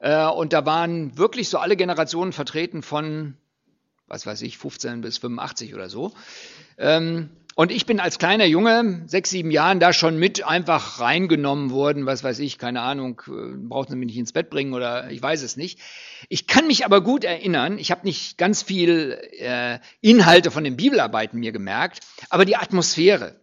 und 0.00 0.52
da 0.52 0.64
waren 0.64 1.18
wirklich 1.18 1.50
so 1.50 1.58
alle 1.58 1.76
Generationen 1.76 2.32
vertreten 2.32 2.82
von, 2.82 3.36
was 4.06 4.24
weiß 4.26 4.42
ich, 4.42 4.56
15 4.56 5.02
bis 5.02 5.18
85 5.18 5.74
oder 5.74 5.90
so. 5.90 6.12
Ähm, 6.78 7.30
und 7.56 7.72
ich 7.72 7.84
bin 7.84 8.00
als 8.00 8.18
kleiner 8.18 8.46
Junge, 8.46 9.02
sechs, 9.06 9.28
sieben 9.28 9.50
Jahren, 9.50 9.80
da 9.80 9.92
schon 9.92 10.16
mit 10.18 10.44
einfach 10.46 11.00
reingenommen 11.00 11.70
worden, 11.70 12.06
was 12.06 12.24
weiß 12.24 12.38
ich, 12.38 12.56
keine 12.56 12.80
Ahnung, 12.80 13.20
äh, 13.26 13.56
braucht 13.56 13.90
sie 13.90 13.96
mich 13.96 14.06
nicht 14.06 14.18
ins 14.18 14.32
Bett 14.32 14.48
bringen 14.48 14.72
oder 14.72 15.10
ich 15.10 15.20
weiß 15.20 15.42
es 15.42 15.58
nicht. 15.58 15.78
Ich 16.28 16.46
kann 16.46 16.66
mich 16.66 16.86
aber 16.86 17.02
gut 17.02 17.24
erinnern, 17.24 17.76
ich 17.76 17.90
habe 17.90 18.06
nicht 18.06 18.38
ganz 18.38 18.62
viel 18.62 19.18
äh, 19.38 19.78
Inhalte 20.00 20.50
von 20.50 20.64
den 20.64 20.76
Bibelarbeiten 20.76 21.38
mir 21.40 21.52
gemerkt, 21.52 22.00
aber 22.30 22.44
die 22.44 22.56
Atmosphäre, 22.56 23.40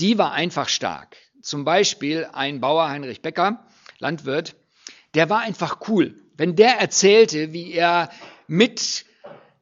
die 0.00 0.18
war 0.18 0.32
einfach 0.32 0.68
stark. 0.68 1.16
Zum 1.42 1.64
Beispiel 1.64 2.26
ein 2.32 2.60
Bauer, 2.60 2.88
Heinrich 2.88 3.22
Becker, 3.22 3.66
Landwirt, 3.98 4.56
der 5.14 5.30
war 5.30 5.40
einfach 5.40 5.88
cool. 5.88 6.14
Wenn 6.36 6.56
der 6.56 6.80
erzählte, 6.80 7.52
wie 7.52 7.72
er 7.72 8.10
mit 8.46 9.04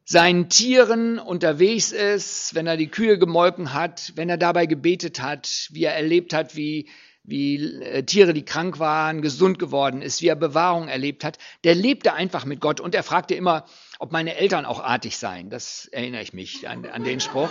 seinen 0.04 0.48
Tieren 0.48 1.18
unterwegs 1.18 1.92
ist, 1.92 2.54
wenn 2.54 2.66
er 2.66 2.76
die 2.76 2.88
Kühe 2.88 3.18
gemolken 3.18 3.72
hat, 3.72 4.12
wenn 4.16 4.28
er 4.28 4.36
dabei 4.36 4.66
gebetet 4.66 5.20
hat, 5.20 5.68
wie 5.70 5.84
er 5.84 5.94
erlebt 5.94 6.34
hat, 6.34 6.56
wie, 6.56 6.88
wie 7.24 7.80
äh, 7.82 8.02
Tiere, 8.02 8.34
die 8.34 8.44
krank 8.44 8.78
waren, 8.78 9.22
gesund 9.22 9.58
geworden 9.58 10.02
ist, 10.02 10.20
wie 10.22 10.28
er 10.28 10.36
Bewahrung 10.36 10.88
erlebt 10.88 11.24
hat, 11.24 11.38
der 11.64 11.74
lebte 11.74 12.14
einfach 12.14 12.44
mit 12.44 12.60
Gott 12.60 12.80
und 12.80 12.94
er 12.94 13.02
fragte 13.02 13.34
immer, 13.34 13.64
ob 13.98 14.12
meine 14.12 14.34
Eltern 14.36 14.64
auch 14.64 14.80
artig 14.80 15.16
seien. 15.18 15.50
Das 15.50 15.86
erinnere 15.86 16.22
ich 16.22 16.32
mich 16.32 16.68
an, 16.68 16.84
an 16.86 17.04
den 17.04 17.20
Spruch. 17.20 17.50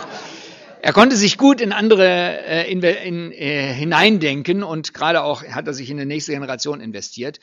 Er 0.82 0.92
konnte 0.92 1.16
sich 1.16 1.38
gut 1.38 1.60
in 1.60 1.72
andere 1.72 2.44
äh, 2.44 2.70
in, 2.70 2.82
in, 2.82 3.32
äh, 3.32 3.72
hineindenken 3.72 4.62
und 4.62 4.92
gerade 4.92 5.22
auch 5.22 5.44
hat 5.44 5.66
er 5.66 5.74
sich 5.74 5.88
in 5.90 5.96
die 5.96 6.04
nächste 6.04 6.32
Generation 6.32 6.80
investiert. 6.80 7.38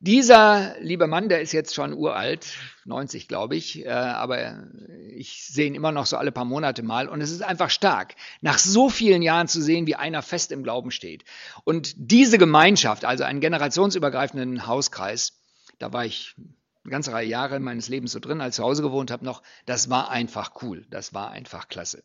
Dieser 0.00 0.76
liebe 0.78 1.08
Mann, 1.08 1.28
der 1.28 1.40
ist 1.40 1.50
jetzt 1.50 1.74
schon 1.74 1.92
uralt, 1.92 2.46
90 2.84 3.26
glaube 3.26 3.56
ich, 3.56 3.84
äh, 3.84 3.88
aber 3.88 4.68
ich 5.10 5.44
sehe 5.44 5.66
ihn 5.66 5.74
immer 5.74 5.90
noch 5.90 6.06
so 6.06 6.16
alle 6.16 6.30
paar 6.30 6.44
Monate 6.44 6.84
mal 6.84 7.08
und 7.08 7.20
es 7.20 7.32
ist 7.32 7.42
einfach 7.42 7.68
stark, 7.68 8.14
nach 8.40 8.58
so 8.58 8.90
vielen 8.90 9.22
Jahren 9.22 9.48
zu 9.48 9.60
sehen, 9.60 9.88
wie 9.88 9.96
einer 9.96 10.22
fest 10.22 10.52
im 10.52 10.62
Glauben 10.62 10.92
steht. 10.92 11.24
Und 11.64 11.94
diese 11.96 12.38
Gemeinschaft, 12.38 13.04
also 13.04 13.24
einen 13.24 13.40
generationsübergreifenden 13.40 14.68
Hauskreis, 14.68 15.32
da 15.80 15.92
war 15.92 16.04
ich 16.04 16.36
eine 16.84 16.92
ganze 16.92 17.12
Reihe 17.12 17.26
Jahre 17.26 17.58
meines 17.58 17.88
Lebens 17.88 18.12
so 18.12 18.20
drin, 18.20 18.40
als 18.40 18.54
ich 18.54 18.56
zu 18.58 18.62
Hause 18.62 18.82
gewohnt 18.82 19.10
habe 19.10 19.24
noch, 19.24 19.42
das 19.66 19.90
war 19.90 20.10
einfach 20.10 20.62
cool, 20.62 20.86
das 20.90 21.12
war 21.12 21.32
einfach 21.32 21.68
klasse. 21.68 22.04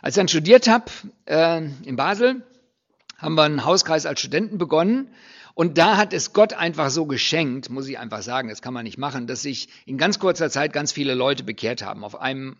Als 0.00 0.16
ich 0.16 0.20
dann 0.20 0.28
studiert 0.28 0.68
habe 0.68 0.86
äh, 1.26 1.62
in 1.84 1.96
Basel, 1.96 2.46
haben 3.18 3.34
wir 3.34 3.42
einen 3.42 3.66
Hauskreis 3.66 4.06
als 4.06 4.20
Studenten 4.20 4.56
begonnen 4.56 5.14
und 5.54 5.78
da 5.78 5.96
hat 5.96 6.12
es 6.12 6.32
Gott 6.32 6.52
einfach 6.52 6.90
so 6.90 7.06
geschenkt, 7.06 7.70
muss 7.70 7.88
ich 7.88 7.98
einfach 7.98 8.22
sagen, 8.22 8.48
das 8.48 8.60
kann 8.60 8.74
man 8.74 8.82
nicht 8.84 8.98
machen, 8.98 9.28
dass 9.28 9.42
sich 9.42 9.68
in 9.86 9.98
ganz 9.98 10.18
kurzer 10.18 10.50
Zeit 10.50 10.72
ganz 10.72 10.90
viele 10.90 11.14
Leute 11.14 11.44
bekehrt 11.44 11.82
haben. 11.82 12.02
Auf 12.02 12.20
einem, 12.20 12.56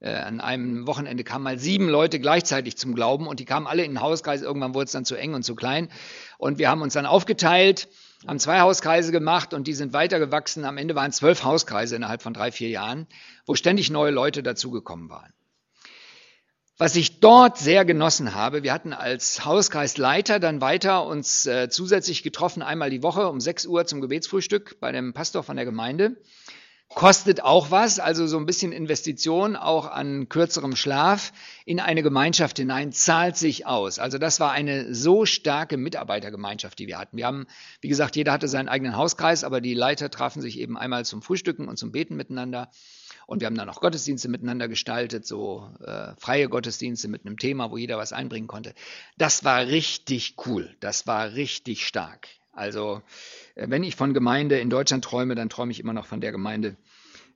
äh, 0.00 0.14
an 0.14 0.40
einem 0.40 0.86
Wochenende 0.86 1.24
kamen 1.24 1.44
mal 1.44 1.58
sieben 1.58 1.90
Leute 1.90 2.18
gleichzeitig 2.18 2.78
zum 2.78 2.94
Glauben 2.94 3.26
und 3.26 3.38
die 3.40 3.44
kamen 3.44 3.66
alle 3.66 3.84
in 3.84 3.92
den 3.92 4.00
Hauskreis. 4.00 4.40
Irgendwann 4.40 4.74
wurde 4.74 4.86
es 4.86 4.92
dann 4.92 5.04
zu 5.04 5.14
eng 5.14 5.34
und 5.34 5.42
zu 5.42 5.54
klein. 5.54 5.90
Und 6.38 6.58
wir 6.58 6.70
haben 6.70 6.80
uns 6.80 6.94
dann 6.94 7.04
aufgeteilt, 7.04 7.88
haben 8.26 8.38
zwei 8.38 8.60
Hauskreise 8.60 9.12
gemacht 9.12 9.52
und 9.52 9.66
die 9.66 9.74
sind 9.74 9.92
weitergewachsen. 9.92 10.64
Am 10.64 10.78
Ende 10.78 10.94
waren 10.94 11.12
zwölf 11.12 11.44
Hauskreise 11.44 11.96
innerhalb 11.96 12.22
von 12.22 12.32
drei, 12.32 12.50
vier 12.50 12.70
Jahren, 12.70 13.06
wo 13.44 13.56
ständig 13.56 13.90
neue 13.90 14.10
Leute 14.10 14.42
dazugekommen 14.42 15.10
waren. 15.10 15.32
Was 16.80 16.94
ich 16.94 17.18
dort 17.18 17.58
sehr 17.58 17.84
genossen 17.84 18.36
habe, 18.36 18.62
wir 18.62 18.72
hatten 18.72 18.92
als 18.92 19.44
Hauskreisleiter 19.44 20.38
dann 20.38 20.60
weiter 20.60 21.04
uns 21.06 21.44
äh, 21.44 21.68
zusätzlich 21.68 22.22
getroffen, 22.22 22.62
einmal 22.62 22.88
die 22.88 23.02
Woche 23.02 23.28
um 23.28 23.40
6 23.40 23.66
Uhr 23.66 23.84
zum 23.84 24.00
Gebetsfrühstück 24.00 24.78
bei 24.78 24.92
dem 24.92 25.12
Pastor 25.12 25.42
von 25.42 25.56
der 25.56 25.64
Gemeinde. 25.64 26.18
Kostet 26.88 27.42
auch 27.42 27.72
was, 27.72 27.98
also 27.98 28.28
so 28.28 28.38
ein 28.38 28.46
bisschen 28.46 28.70
Investition 28.70 29.56
auch 29.56 29.86
an 29.90 30.28
kürzerem 30.28 30.76
Schlaf 30.76 31.32
in 31.64 31.80
eine 31.80 32.04
Gemeinschaft 32.04 32.58
hinein, 32.58 32.92
zahlt 32.92 33.36
sich 33.36 33.66
aus. 33.66 33.98
Also 33.98 34.18
das 34.18 34.38
war 34.38 34.52
eine 34.52 34.94
so 34.94 35.26
starke 35.26 35.78
Mitarbeitergemeinschaft, 35.78 36.78
die 36.78 36.86
wir 36.86 36.98
hatten. 36.98 37.16
Wir 37.16 37.26
haben, 37.26 37.48
wie 37.80 37.88
gesagt, 37.88 38.14
jeder 38.14 38.30
hatte 38.30 38.46
seinen 38.46 38.68
eigenen 38.68 38.96
Hauskreis, 38.96 39.42
aber 39.42 39.60
die 39.60 39.74
Leiter 39.74 40.12
trafen 40.12 40.42
sich 40.42 40.60
eben 40.60 40.78
einmal 40.78 41.04
zum 41.04 41.22
Frühstücken 41.22 41.66
und 41.66 41.76
zum 41.76 41.90
Beten 41.90 42.14
miteinander. 42.14 42.70
Und 43.28 43.40
wir 43.40 43.46
haben 43.46 43.56
dann 43.56 43.68
auch 43.68 43.82
Gottesdienste 43.82 44.30
miteinander 44.30 44.68
gestaltet, 44.68 45.26
so 45.26 45.70
äh, 45.84 46.14
freie 46.16 46.48
Gottesdienste 46.48 47.08
mit 47.08 47.26
einem 47.26 47.36
Thema, 47.36 47.70
wo 47.70 47.76
jeder 47.76 47.98
was 47.98 48.14
einbringen 48.14 48.46
konnte. 48.46 48.72
Das 49.18 49.44
war 49.44 49.66
richtig 49.66 50.36
cool. 50.46 50.74
Das 50.80 51.06
war 51.06 51.34
richtig 51.34 51.86
stark. 51.86 52.28
Also, 52.52 53.02
äh, 53.54 53.66
wenn 53.68 53.84
ich 53.84 53.96
von 53.96 54.14
Gemeinde 54.14 54.58
in 54.58 54.70
Deutschland 54.70 55.04
träume, 55.04 55.34
dann 55.34 55.50
träume 55.50 55.72
ich 55.72 55.80
immer 55.80 55.92
noch 55.92 56.06
von 56.06 56.22
der 56.22 56.32
Gemeinde 56.32 56.78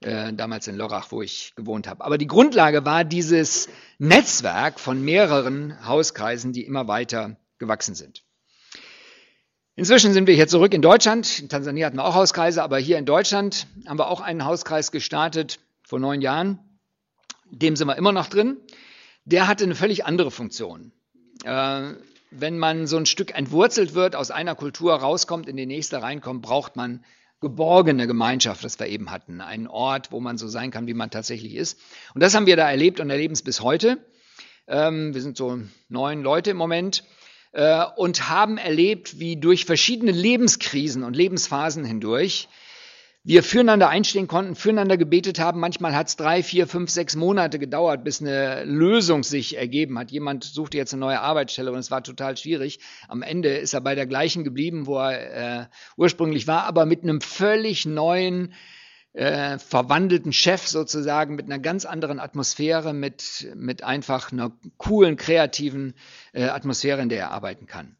äh, 0.01 0.33
damals 0.33 0.67
in 0.67 0.79
Lörrach, 0.79 1.13
wo 1.13 1.21
ich 1.21 1.53
gewohnt 1.57 1.87
habe. 1.87 2.03
Aber 2.03 2.17
die 2.17 2.27
Grundlage 2.27 2.87
war 2.87 3.05
dieses 3.05 3.69
Netzwerk 3.99 4.81
von 4.81 5.05
mehreren 5.05 5.87
Hauskreisen, 5.87 6.55
die 6.55 6.65
immer 6.65 6.89
weiter 6.89 7.37
gewachsen 7.59 7.95
sind. 7.95 8.25
Inzwischen 9.77 10.15
sind 10.15 10.27
wir 10.27 10.35
hier 10.35 10.49
zurück 10.49 10.73
in 10.73 10.81
Deutschland. 10.81 11.39
In 11.39 11.51
Tansania 11.51 11.87
hatten 11.87 11.99
wir 11.99 12.07
auch 12.07 12.15
Hauskreise, 12.15 12.63
aber 12.63 12.79
hier 12.79 12.97
in 12.97 13.05
Deutschland 13.05 13.67
haben 13.87 13.99
wir 13.99 14.09
auch 14.09 14.23
einen 14.23 14.47
Hauskreis 14.47 14.91
gestartet, 14.91 15.59
vor 15.93 15.99
neun 15.99 16.23
Jahren, 16.23 16.59
dem 17.51 17.77
sind 17.77 17.87
wir 17.87 17.97
immer 17.97 18.13
noch 18.13 18.29
drin, 18.29 18.57
der 19.27 19.47
hatte 19.47 19.65
eine 19.65 19.75
völlig 19.75 20.07
andere 20.07 20.31
Funktion. 20.31 20.91
Äh, 21.45 21.93
wenn 22.31 22.59
man 22.59 22.87
so 22.87 22.97
ein 22.97 23.05
Stück 23.05 23.35
entwurzelt 23.35 23.93
wird, 23.93 24.17
aus 24.17 24.31
einer 24.31 24.55
Kultur 24.55 24.95
rauskommt, 24.95 25.51
in 25.51 25.59
die 25.59 25.67
nächste 25.67 26.01
reinkommt, 26.01 26.41
braucht 26.41 26.77
man 26.77 27.05
geborgene 27.43 28.07
Gemeinschaft, 28.07 28.65
das 28.65 28.79
wir 28.79 28.87
eben 28.87 29.11
hatten. 29.11 29.43
Einen 29.43 29.67
Ort, 29.67 30.13
wo 30.13 30.21
man 30.21 30.39
so 30.39 30.49
sein 30.49 30.71
kann, 30.71 30.87
wie 30.87 30.95
man 30.95 31.11
tatsächlich 31.11 31.57
ist. 31.57 31.79
Und 32.15 32.23
das 32.23 32.35
haben 32.35 32.47
wir 32.47 32.57
da 32.57 32.71
erlebt 32.71 32.99
und 32.99 33.11
erleben 33.11 33.35
es 33.35 33.43
bis 33.43 33.61
heute. 33.61 33.99
Ähm, 34.69 35.13
wir 35.13 35.21
sind 35.21 35.37
so 35.37 35.61
neun 35.91 36.23
Leute 36.23 36.53
im 36.53 36.57
Moment 36.57 37.05
äh, 37.53 37.85
und 37.97 38.31
haben 38.31 38.57
erlebt, 38.57 39.19
wie 39.19 39.37
durch 39.37 39.67
verschiedene 39.67 40.13
Lebenskrisen 40.13 41.03
und 41.03 41.17
Lebensphasen 41.17 41.85
hindurch 41.85 42.49
wir 43.25 43.45
füreinander 43.45 43.89
einstehen 43.89 44.27
konnten, 44.27 44.57
füreinander 44.57 44.97
gebetet 44.97 45.39
haben. 45.39 45.61
Manchmal 45.61 45.95
hat 45.95 46.09
es 46.09 46.17
drei, 46.17 46.43
vier, 46.43 46.67
fünf, 46.67 46.91
sechs 46.91 47.15
Monate 47.15 47.61
gedauert, 47.61 48.03
bis 48.03 48.21
eine 48.21 48.65
Lösung 48.65 49.23
sich 49.23 49.57
ergeben 49.57 49.99
hat. 49.99 50.11
Jemand 50.11 50.43
suchte 50.43 50.77
jetzt 50.77 50.93
eine 50.93 51.01
neue 51.01 51.21
Arbeitsstelle 51.21 51.71
und 51.71 51.79
es 51.79 51.93
war 51.93 52.03
total 52.03 52.37
schwierig. 52.37 52.81
Am 53.07 53.23
Ende 53.23 53.51
ist 53.57 53.75
er 53.75 53.81
bei 53.81 53.95
der 53.95 54.07
gleichen 54.07 54.43
geblieben, 54.43 54.87
wo 54.87 54.99
er 54.99 55.61
äh, 55.61 55.67
ursprünglich 55.97 56.49
war, 56.49 56.65
aber 56.65 56.85
mit 56.85 57.05
einem 57.05 57.21
völlig 57.21 57.87
neuen, 57.87 58.55
äh, 59.13 59.59
verwandelten 59.59 60.33
Chef 60.33 60.67
sozusagen, 60.67 61.37
mit 61.37 61.47
einer 61.47 61.61
ganz 61.61 61.85
anderen 61.85 62.19
Atmosphäre, 62.19 62.93
mit, 62.93 63.47
mit 63.55 63.85
einfach 63.85 64.33
einer 64.33 64.51
coolen, 64.79 65.17
kreativen 65.17 65.95
äh, 66.33 66.45
Atmosphäre, 66.45 67.01
in 67.03 67.09
der 67.09 67.21
er 67.21 67.31
arbeiten 67.31 67.67
kann. 67.67 67.97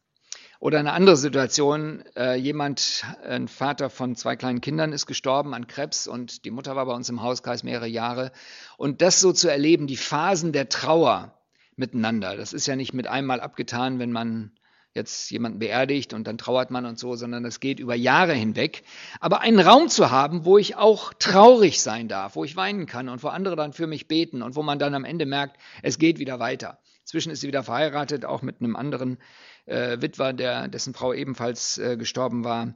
Oder 0.63 0.79
eine 0.79 0.93
andere 0.93 1.17
Situation, 1.17 2.05
äh, 2.15 2.35
jemand, 2.35 3.03
ein 3.27 3.49
Vater 3.49 3.89
von 3.89 4.15
zwei 4.15 4.37
kleinen 4.37 4.61
Kindern 4.61 4.93
ist 4.93 5.07
gestorben 5.07 5.53
an 5.53 5.67
Krebs 5.67 6.07
und 6.07 6.45
die 6.45 6.51
Mutter 6.51 6.73
war 6.77 6.85
bei 6.85 6.93
uns 6.93 7.09
im 7.09 7.21
Hauskreis 7.21 7.63
mehrere 7.63 7.87
Jahre. 7.87 8.31
Und 8.77 9.01
das 9.01 9.19
so 9.19 9.33
zu 9.33 9.51
erleben, 9.51 9.87
die 9.87 9.97
Phasen 9.97 10.53
der 10.53 10.69
Trauer 10.69 11.37
miteinander, 11.75 12.37
das 12.37 12.53
ist 12.53 12.65
ja 12.65 12.77
nicht 12.77 12.93
mit 12.93 13.07
einmal 13.07 13.41
abgetan, 13.41 13.99
wenn 13.99 14.13
man 14.13 14.53
jetzt 14.93 15.31
jemanden 15.31 15.59
beerdigt 15.59 16.13
und 16.13 16.27
dann 16.27 16.37
trauert 16.37 16.71
man 16.71 16.85
und 16.85 16.97
so, 16.97 17.17
sondern 17.17 17.43
das 17.43 17.59
geht 17.59 17.81
über 17.81 17.95
Jahre 17.95 18.33
hinweg. 18.33 18.83
Aber 19.19 19.41
einen 19.41 19.59
Raum 19.59 19.89
zu 19.89 20.11
haben, 20.11 20.45
wo 20.45 20.57
ich 20.57 20.77
auch 20.77 21.13
traurig 21.13 21.81
sein 21.81 22.07
darf, 22.07 22.37
wo 22.37 22.45
ich 22.45 22.55
weinen 22.55 22.85
kann 22.85 23.09
und 23.09 23.21
wo 23.21 23.27
andere 23.27 23.57
dann 23.57 23.73
für 23.73 23.87
mich 23.87 24.07
beten 24.07 24.41
und 24.41 24.55
wo 24.55 24.63
man 24.63 24.79
dann 24.79 24.95
am 24.95 25.03
Ende 25.03 25.25
merkt, 25.25 25.57
es 25.81 25.97
geht 25.97 26.19
wieder 26.19 26.39
weiter. 26.39 26.79
Inzwischen 27.03 27.31
ist 27.31 27.41
sie 27.41 27.47
wieder 27.47 27.63
verheiratet, 27.63 28.25
auch 28.25 28.41
mit 28.41 28.59
einem 28.59 28.75
anderen 28.75 29.17
äh, 29.65 30.01
Witwer, 30.01 30.33
der, 30.33 30.67
dessen 30.67 30.93
Frau 30.93 31.13
ebenfalls 31.13 31.77
äh, 31.77 31.97
gestorben 31.97 32.43
war 32.43 32.73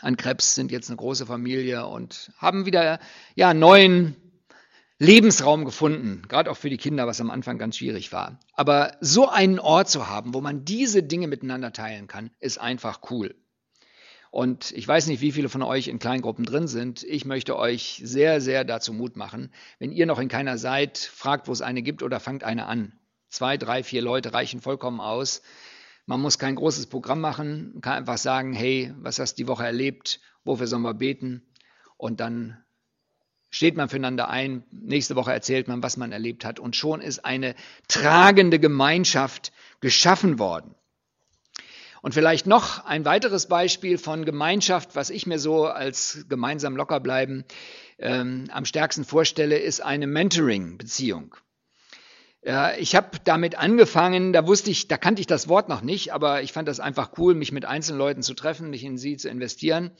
an 0.00 0.16
Krebs, 0.16 0.54
sind 0.54 0.70
jetzt 0.70 0.90
eine 0.90 0.96
große 0.96 1.26
Familie 1.26 1.86
und 1.86 2.32
haben 2.36 2.66
wieder 2.66 2.98
ja, 3.36 3.54
neuen 3.54 4.16
Lebensraum 4.98 5.64
gefunden, 5.64 6.22
gerade 6.28 6.50
auch 6.50 6.56
für 6.56 6.70
die 6.70 6.76
Kinder, 6.76 7.06
was 7.06 7.20
am 7.20 7.30
Anfang 7.30 7.58
ganz 7.58 7.76
schwierig 7.76 8.12
war. 8.12 8.38
Aber 8.52 8.96
so 9.00 9.28
einen 9.28 9.58
Ort 9.58 9.88
zu 9.88 10.08
haben, 10.08 10.34
wo 10.34 10.40
man 10.40 10.64
diese 10.64 11.02
Dinge 11.02 11.26
miteinander 11.26 11.72
teilen 11.72 12.06
kann, 12.06 12.30
ist 12.40 12.58
einfach 12.58 13.00
cool. 13.10 13.34
Und 14.30 14.72
ich 14.72 14.86
weiß 14.86 15.06
nicht, 15.06 15.20
wie 15.20 15.30
viele 15.30 15.48
von 15.48 15.62
euch 15.62 15.86
in 15.86 16.00
Kleingruppen 16.00 16.44
drin 16.44 16.66
sind. 16.66 17.04
Ich 17.04 17.24
möchte 17.24 17.56
euch 17.56 18.00
sehr, 18.04 18.40
sehr 18.40 18.64
dazu 18.64 18.92
Mut 18.92 19.16
machen. 19.16 19.52
Wenn 19.78 19.92
ihr 19.92 20.06
noch 20.06 20.18
in 20.18 20.28
keiner 20.28 20.58
seid, 20.58 20.98
fragt, 20.98 21.46
wo 21.46 21.52
es 21.52 21.62
eine 21.62 21.82
gibt 21.82 22.02
oder 22.02 22.18
fangt 22.18 22.42
eine 22.42 22.66
an. 22.66 22.92
Zwei, 23.34 23.56
drei, 23.56 23.82
vier 23.82 24.00
Leute 24.00 24.32
reichen 24.32 24.60
vollkommen 24.60 25.00
aus. 25.00 25.42
Man 26.06 26.20
muss 26.20 26.38
kein 26.38 26.54
großes 26.54 26.86
Programm 26.86 27.20
machen, 27.20 27.80
kann 27.80 27.94
einfach 27.94 28.16
sagen, 28.16 28.52
hey, 28.52 28.94
was 29.00 29.18
hast 29.18 29.34
du 29.34 29.42
die 29.42 29.48
Woche 29.48 29.64
erlebt? 29.64 30.20
Wofür 30.44 30.68
sollen 30.68 30.82
wir 30.82 30.94
beten? 30.94 31.42
Und 31.96 32.20
dann 32.20 32.62
steht 33.50 33.76
man 33.76 33.88
füreinander 33.88 34.28
ein. 34.28 34.62
Nächste 34.70 35.16
Woche 35.16 35.32
erzählt 35.32 35.66
man, 35.66 35.82
was 35.82 35.96
man 35.96 36.12
erlebt 36.12 36.44
hat. 36.44 36.60
Und 36.60 36.76
schon 36.76 37.00
ist 37.00 37.24
eine 37.24 37.56
tragende 37.88 38.60
Gemeinschaft 38.60 39.50
geschaffen 39.80 40.38
worden. 40.38 40.76
Und 42.02 42.14
vielleicht 42.14 42.46
noch 42.46 42.84
ein 42.84 43.04
weiteres 43.04 43.48
Beispiel 43.48 43.98
von 43.98 44.24
Gemeinschaft, 44.24 44.94
was 44.94 45.10
ich 45.10 45.26
mir 45.26 45.40
so 45.40 45.66
als 45.66 46.24
gemeinsam 46.28 46.76
locker 46.76 47.00
bleiben 47.00 47.44
ähm, 47.98 48.48
am 48.52 48.64
stärksten 48.64 49.04
vorstelle, 49.04 49.58
ist 49.58 49.80
eine 49.80 50.06
Mentoring-Beziehung. 50.06 51.34
Ja, 52.46 52.76
ich 52.76 52.94
habe 52.94 53.18
damit 53.24 53.56
angefangen, 53.56 54.34
da 54.34 54.46
wusste 54.46 54.70
ich, 54.70 54.86
da 54.86 54.98
kannte 54.98 55.20
ich 55.20 55.26
das 55.26 55.48
Wort 55.48 55.70
noch 55.70 55.80
nicht, 55.80 56.12
aber 56.12 56.42
ich 56.42 56.52
fand 56.52 56.68
das 56.68 56.78
einfach 56.78 57.12
cool, 57.16 57.34
mich 57.34 57.52
mit 57.52 57.64
einzelnen 57.64 57.98
Leuten 57.98 58.22
zu 58.22 58.34
treffen, 58.34 58.68
mich 58.68 58.84
in 58.84 58.98
sie 58.98 59.16
zu 59.16 59.30
investieren 59.30 59.92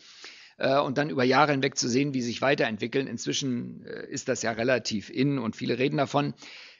äh, 0.59 0.79
und 0.79 0.99
dann 0.99 1.09
über 1.09 1.25
Jahre 1.25 1.53
hinweg 1.53 1.79
zu 1.79 1.89
sehen, 1.89 2.13
wie 2.13 2.21
sie 2.21 2.29
sich 2.29 2.43
weiterentwickeln. 2.43 3.07
Inzwischen 3.07 3.87
äh, 3.87 4.07
ist 4.11 4.29
das 4.29 4.43
ja 4.43 4.53
relativ 4.53 5.09
in 5.09 5.39
und 5.39 5.57
viele 5.57 5.79
reden 5.79 5.97
davon. 5.97 6.35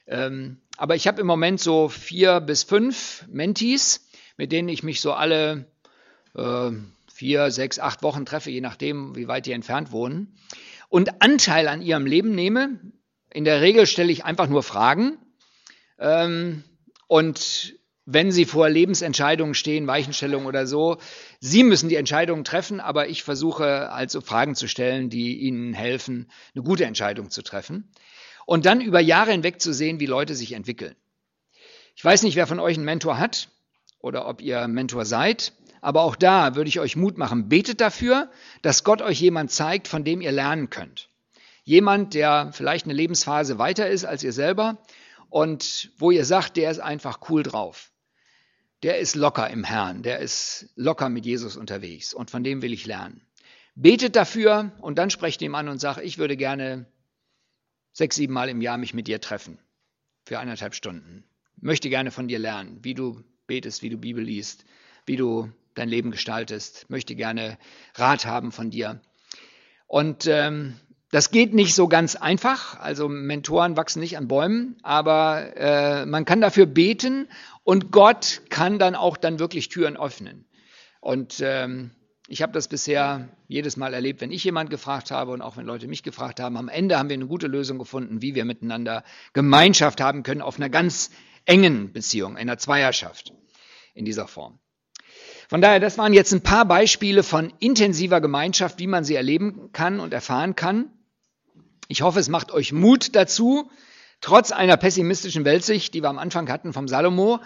Ähm, 0.05 0.57
aber 0.77 0.93
ich 0.93 1.07
habe 1.07 1.19
im 1.19 1.25
Moment 1.25 1.59
so 1.59 1.89
vier 1.89 2.41
bis 2.41 2.61
fünf 2.61 3.25
Mentees, 3.27 4.07
mit 4.37 4.51
denen 4.51 4.69
ich 4.69 4.83
mich 4.83 5.01
so 5.01 5.13
alle 5.13 5.65
äh, 6.35 6.69
vier, 7.11 7.49
sechs, 7.49 7.79
acht 7.79 8.03
Wochen 8.03 8.27
treffe, 8.27 8.51
je 8.51 8.61
nachdem, 8.61 9.15
wie 9.15 9.27
weit 9.27 9.47
die 9.47 9.51
entfernt 9.51 9.91
wohnen, 9.91 10.37
und 10.89 11.23
Anteil 11.23 11.67
an 11.67 11.81
ihrem 11.81 12.05
Leben 12.05 12.35
nehme. 12.35 12.79
In 13.33 13.45
der 13.45 13.61
Regel 13.61 13.87
stelle 13.87 14.11
ich 14.11 14.25
einfach 14.25 14.47
nur 14.47 14.61
Fragen 14.61 15.17
und 15.97 17.75
wenn 18.07 18.31
Sie 18.31 18.45
vor 18.45 18.69
Lebensentscheidungen 18.69 19.55
stehen, 19.55 19.87
Weichenstellungen 19.87 20.47
oder 20.47 20.67
so, 20.67 20.97
Sie 21.39 21.63
müssen 21.63 21.89
die 21.89 21.95
Entscheidungen 21.95 22.43
treffen, 22.43 22.79
aber 22.79 23.07
ich 23.07 23.23
versuche 23.23 23.91
also 23.91 24.21
Fragen 24.21 24.55
zu 24.55 24.67
stellen, 24.67 25.09
die 25.09 25.39
Ihnen 25.39 25.73
helfen, 25.73 26.29
eine 26.53 26.63
gute 26.63 26.85
Entscheidung 26.85 27.31
zu 27.31 27.41
treffen. 27.41 27.91
Und 28.45 28.65
dann 28.67 28.79
über 28.79 28.99
Jahre 28.99 29.31
hinweg 29.31 29.59
zu 29.59 29.73
sehen, 29.73 29.99
wie 29.99 30.05
Leute 30.05 30.35
sich 30.35 30.51
entwickeln. 30.51 30.95
Ich 31.95 32.05
weiß 32.05 32.21
nicht, 32.23 32.35
wer 32.35 32.45
von 32.45 32.59
euch 32.59 32.75
einen 32.75 32.85
Mentor 32.85 33.17
hat 33.17 33.49
oder 33.99 34.27
ob 34.27 34.41
ihr 34.41 34.67
Mentor 34.67 35.05
seid, 35.05 35.53
Aber 35.85 36.01
auch 36.01 36.15
da 36.15 36.55
würde 36.55 36.67
ich 36.67 36.79
euch 36.79 36.95
Mut 36.95 37.19
machen. 37.19 37.47
Betet 37.47 37.79
dafür, 37.79 38.31
dass 38.63 38.83
Gott 38.83 39.03
euch 39.03 39.21
jemand 39.21 39.51
zeigt, 39.51 39.87
von 39.87 40.03
dem 40.03 40.19
ihr 40.19 40.31
lernen 40.31 40.71
könnt. 40.71 41.09
Jemand, 41.63 42.15
der 42.15 42.49
vielleicht 42.53 42.85
eine 42.85 42.95
Lebensphase 42.95 43.59
weiter 43.59 43.87
ist 43.87 44.03
als 44.03 44.23
ihr 44.23 44.33
selber 44.33 44.79
und 45.35 45.91
wo 45.97 46.11
ihr 46.11 46.23
sagt, 46.23 46.55
der 46.55 46.71
ist 46.71 46.79
einfach 46.79 47.19
cool 47.29 47.43
drauf. 47.43 47.91
Der 48.83 48.99
ist 48.99 49.15
locker 49.15 49.49
im 49.49 49.65
Herrn, 49.65 50.01
der 50.01 50.19
ist 50.19 50.69
locker 50.77 51.09
mit 51.09 51.25
Jesus 51.25 51.57
unterwegs 51.57 52.13
und 52.13 52.31
von 52.31 52.41
dem 52.41 52.61
will 52.61 52.71
ich 52.71 52.85
lernen. 52.85 53.19
Betet 53.75 54.15
dafür 54.15 54.71
und 54.79 54.97
dann 54.97 55.09
sprecht 55.09 55.41
ihm 55.41 55.53
an 55.53 55.67
und 55.67 55.79
sagt, 55.79 55.99
ich 55.99 56.17
würde 56.17 56.37
gerne 56.37 56.85
sechs, 57.91 58.15
sieben 58.15 58.31
Mal 58.31 58.47
im 58.47 58.61
Jahr 58.61 58.77
mich 58.77 58.93
mit 58.93 59.09
dir 59.09 59.19
treffen. 59.19 59.59
Für 60.23 60.39
eineinhalb 60.39 60.73
Stunden. 60.73 61.25
Möchte 61.57 61.89
gerne 61.89 62.11
von 62.11 62.29
dir 62.29 62.39
lernen, 62.39 62.79
wie 62.83 62.93
du 62.93 63.21
betest, 63.45 63.81
wie 63.81 63.89
du 63.89 63.97
Bibel 63.97 64.23
liest, 64.23 64.63
wie 65.05 65.17
du 65.17 65.51
dein 65.73 65.89
Leben 65.89 66.11
gestaltest. 66.11 66.89
Möchte 66.89 67.13
gerne 67.13 67.57
Rat 67.95 68.25
haben 68.25 68.53
von 68.53 68.69
dir. 68.69 69.01
Und 69.85 70.27
ähm, 70.27 70.79
das 71.15 71.31
geht 71.31 71.53
nicht 71.53 71.73
so 71.73 71.87
ganz 71.87 72.17
einfach. 72.17 72.77
Also 72.81 73.07
Mentoren 73.07 73.77
wachsen 73.77 74.01
nicht 74.01 74.17
an 74.17 74.27
Bäumen, 74.27 74.75
aber 74.83 75.55
äh, 75.55 76.05
man 76.05 76.25
kann 76.25 76.41
dafür 76.41 76.65
beten 76.65 77.29
und 77.63 77.89
Gott 77.89 78.41
kann 78.49 78.79
dann 78.79 78.95
auch 78.95 79.15
dann 79.15 79.39
wirklich 79.39 79.69
Türen 79.69 79.95
öffnen. 79.95 80.43
Und 80.99 81.39
ähm, 81.39 81.91
ich 82.27 82.41
habe 82.41 82.51
das 82.51 82.67
bisher 82.67 83.29
jedes 83.47 83.77
Mal 83.77 83.93
erlebt, 83.93 84.19
wenn 84.19 84.29
ich 84.33 84.43
jemand 84.43 84.69
gefragt 84.69 85.09
habe 85.09 85.31
und 85.31 85.41
auch 85.41 85.55
wenn 85.55 85.65
Leute 85.65 85.87
mich 85.87 86.03
gefragt 86.03 86.41
haben. 86.41 86.57
Am 86.57 86.67
Ende 86.67 86.99
haben 86.99 87.07
wir 87.07 87.13
eine 87.13 87.27
gute 87.27 87.47
Lösung 87.47 87.77
gefunden, 87.77 88.21
wie 88.21 88.35
wir 88.35 88.43
miteinander 88.43 89.05
Gemeinschaft 89.31 90.01
haben 90.01 90.21
können 90.21 90.41
auf 90.41 90.57
einer 90.57 90.69
ganz 90.69 91.11
engen 91.45 91.93
Beziehung, 91.93 92.35
einer 92.35 92.57
Zweierschaft 92.57 93.31
in 93.93 94.03
dieser 94.03 94.27
Form. 94.27 94.59
Von 95.47 95.61
daher, 95.61 95.79
das 95.79 95.97
waren 95.97 96.11
jetzt 96.11 96.33
ein 96.33 96.41
paar 96.41 96.65
Beispiele 96.65 97.23
von 97.23 97.53
intensiver 97.59 98.19
Gemeinschaft, 98.19 98.79
wie 98.79 98.87
man 98.87 99.05
sie 99.05 99.15
erleben 99.15 99.69
kann 99.71 100.01
und 100.01 100.11
erfahren 100.13 100.57
kann. 100.57 100.89
Ich 101.87 102.01
hoffe, 102.01 102.19
es 102.19 102.29
macht 102.29 102.51
euch 102.51 102.71
Mut 102.71 103.15
dazu, 103.15 103.69
trotz 104.21 104.51
einer 104.51 104.77
pessimistischen 104.77 105.45
Weltsicht, 105.45 105.93
die 105.93 106.01
wir 106.01 106.09
am 106.09 106.17
Anfang 106.17 106.49
hatten 106.49 106.73
vom 106.73 106.87
Salomo. 106.87 107.39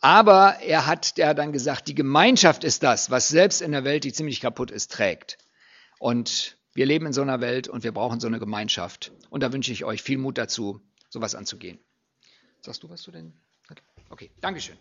Aber 0.00 0.56
er 0.60 0.86
hat 0.86 1.16
der 1.16 1.34
dann 1.34 1.52
gesagt, 1.52 1.88
die 1.88 1.94
Gemeinschaft 1.94 2.64
ist 2.64 2.82
das, 2.82 3.10
was 3.10 3.28
selbst 3.28 3.62
in 3.62 3.72
der 3.72 3.84
Welt, 3.84 4.04
die 4.04 4.12
ziemlich 4.12 4.40
kaputt 4.40 4.70
ist, 4.70 4.92
trägt. 4.92 5.38
Und 5.98 6.56
wir 6.74 6.86
leben 6.86 7.06
in 7.06 7.12
so 7.12 7.22
einer 7.22 7.40
Welt 7.40 7.68
und 7.68 7.84
wir 7.84 7.92
brauchen 7.92 8.20
so 8.20 8.26
eine 8.26 8.38
Gemeinschaft. 8.38 9.12
Und 9.30 9.42
da 9.42 9.52
wünsche 9.52 9.72
ich 9.72 9.84
euch 9.84 10.02
viel 10.02 10.18
Mut 10.18 10.36
dazu, 10.36 10.80
sowas 11.08 11.34
anzugehen. 11.34 11.78
Sagst 12.60 12.82
du 12.82 12.90
was 12.90 13.02
zu 13.02 13.10
denn? 13.10 13.32
Okay, 14.10 14.30
Dankeschön. 14.40 14.76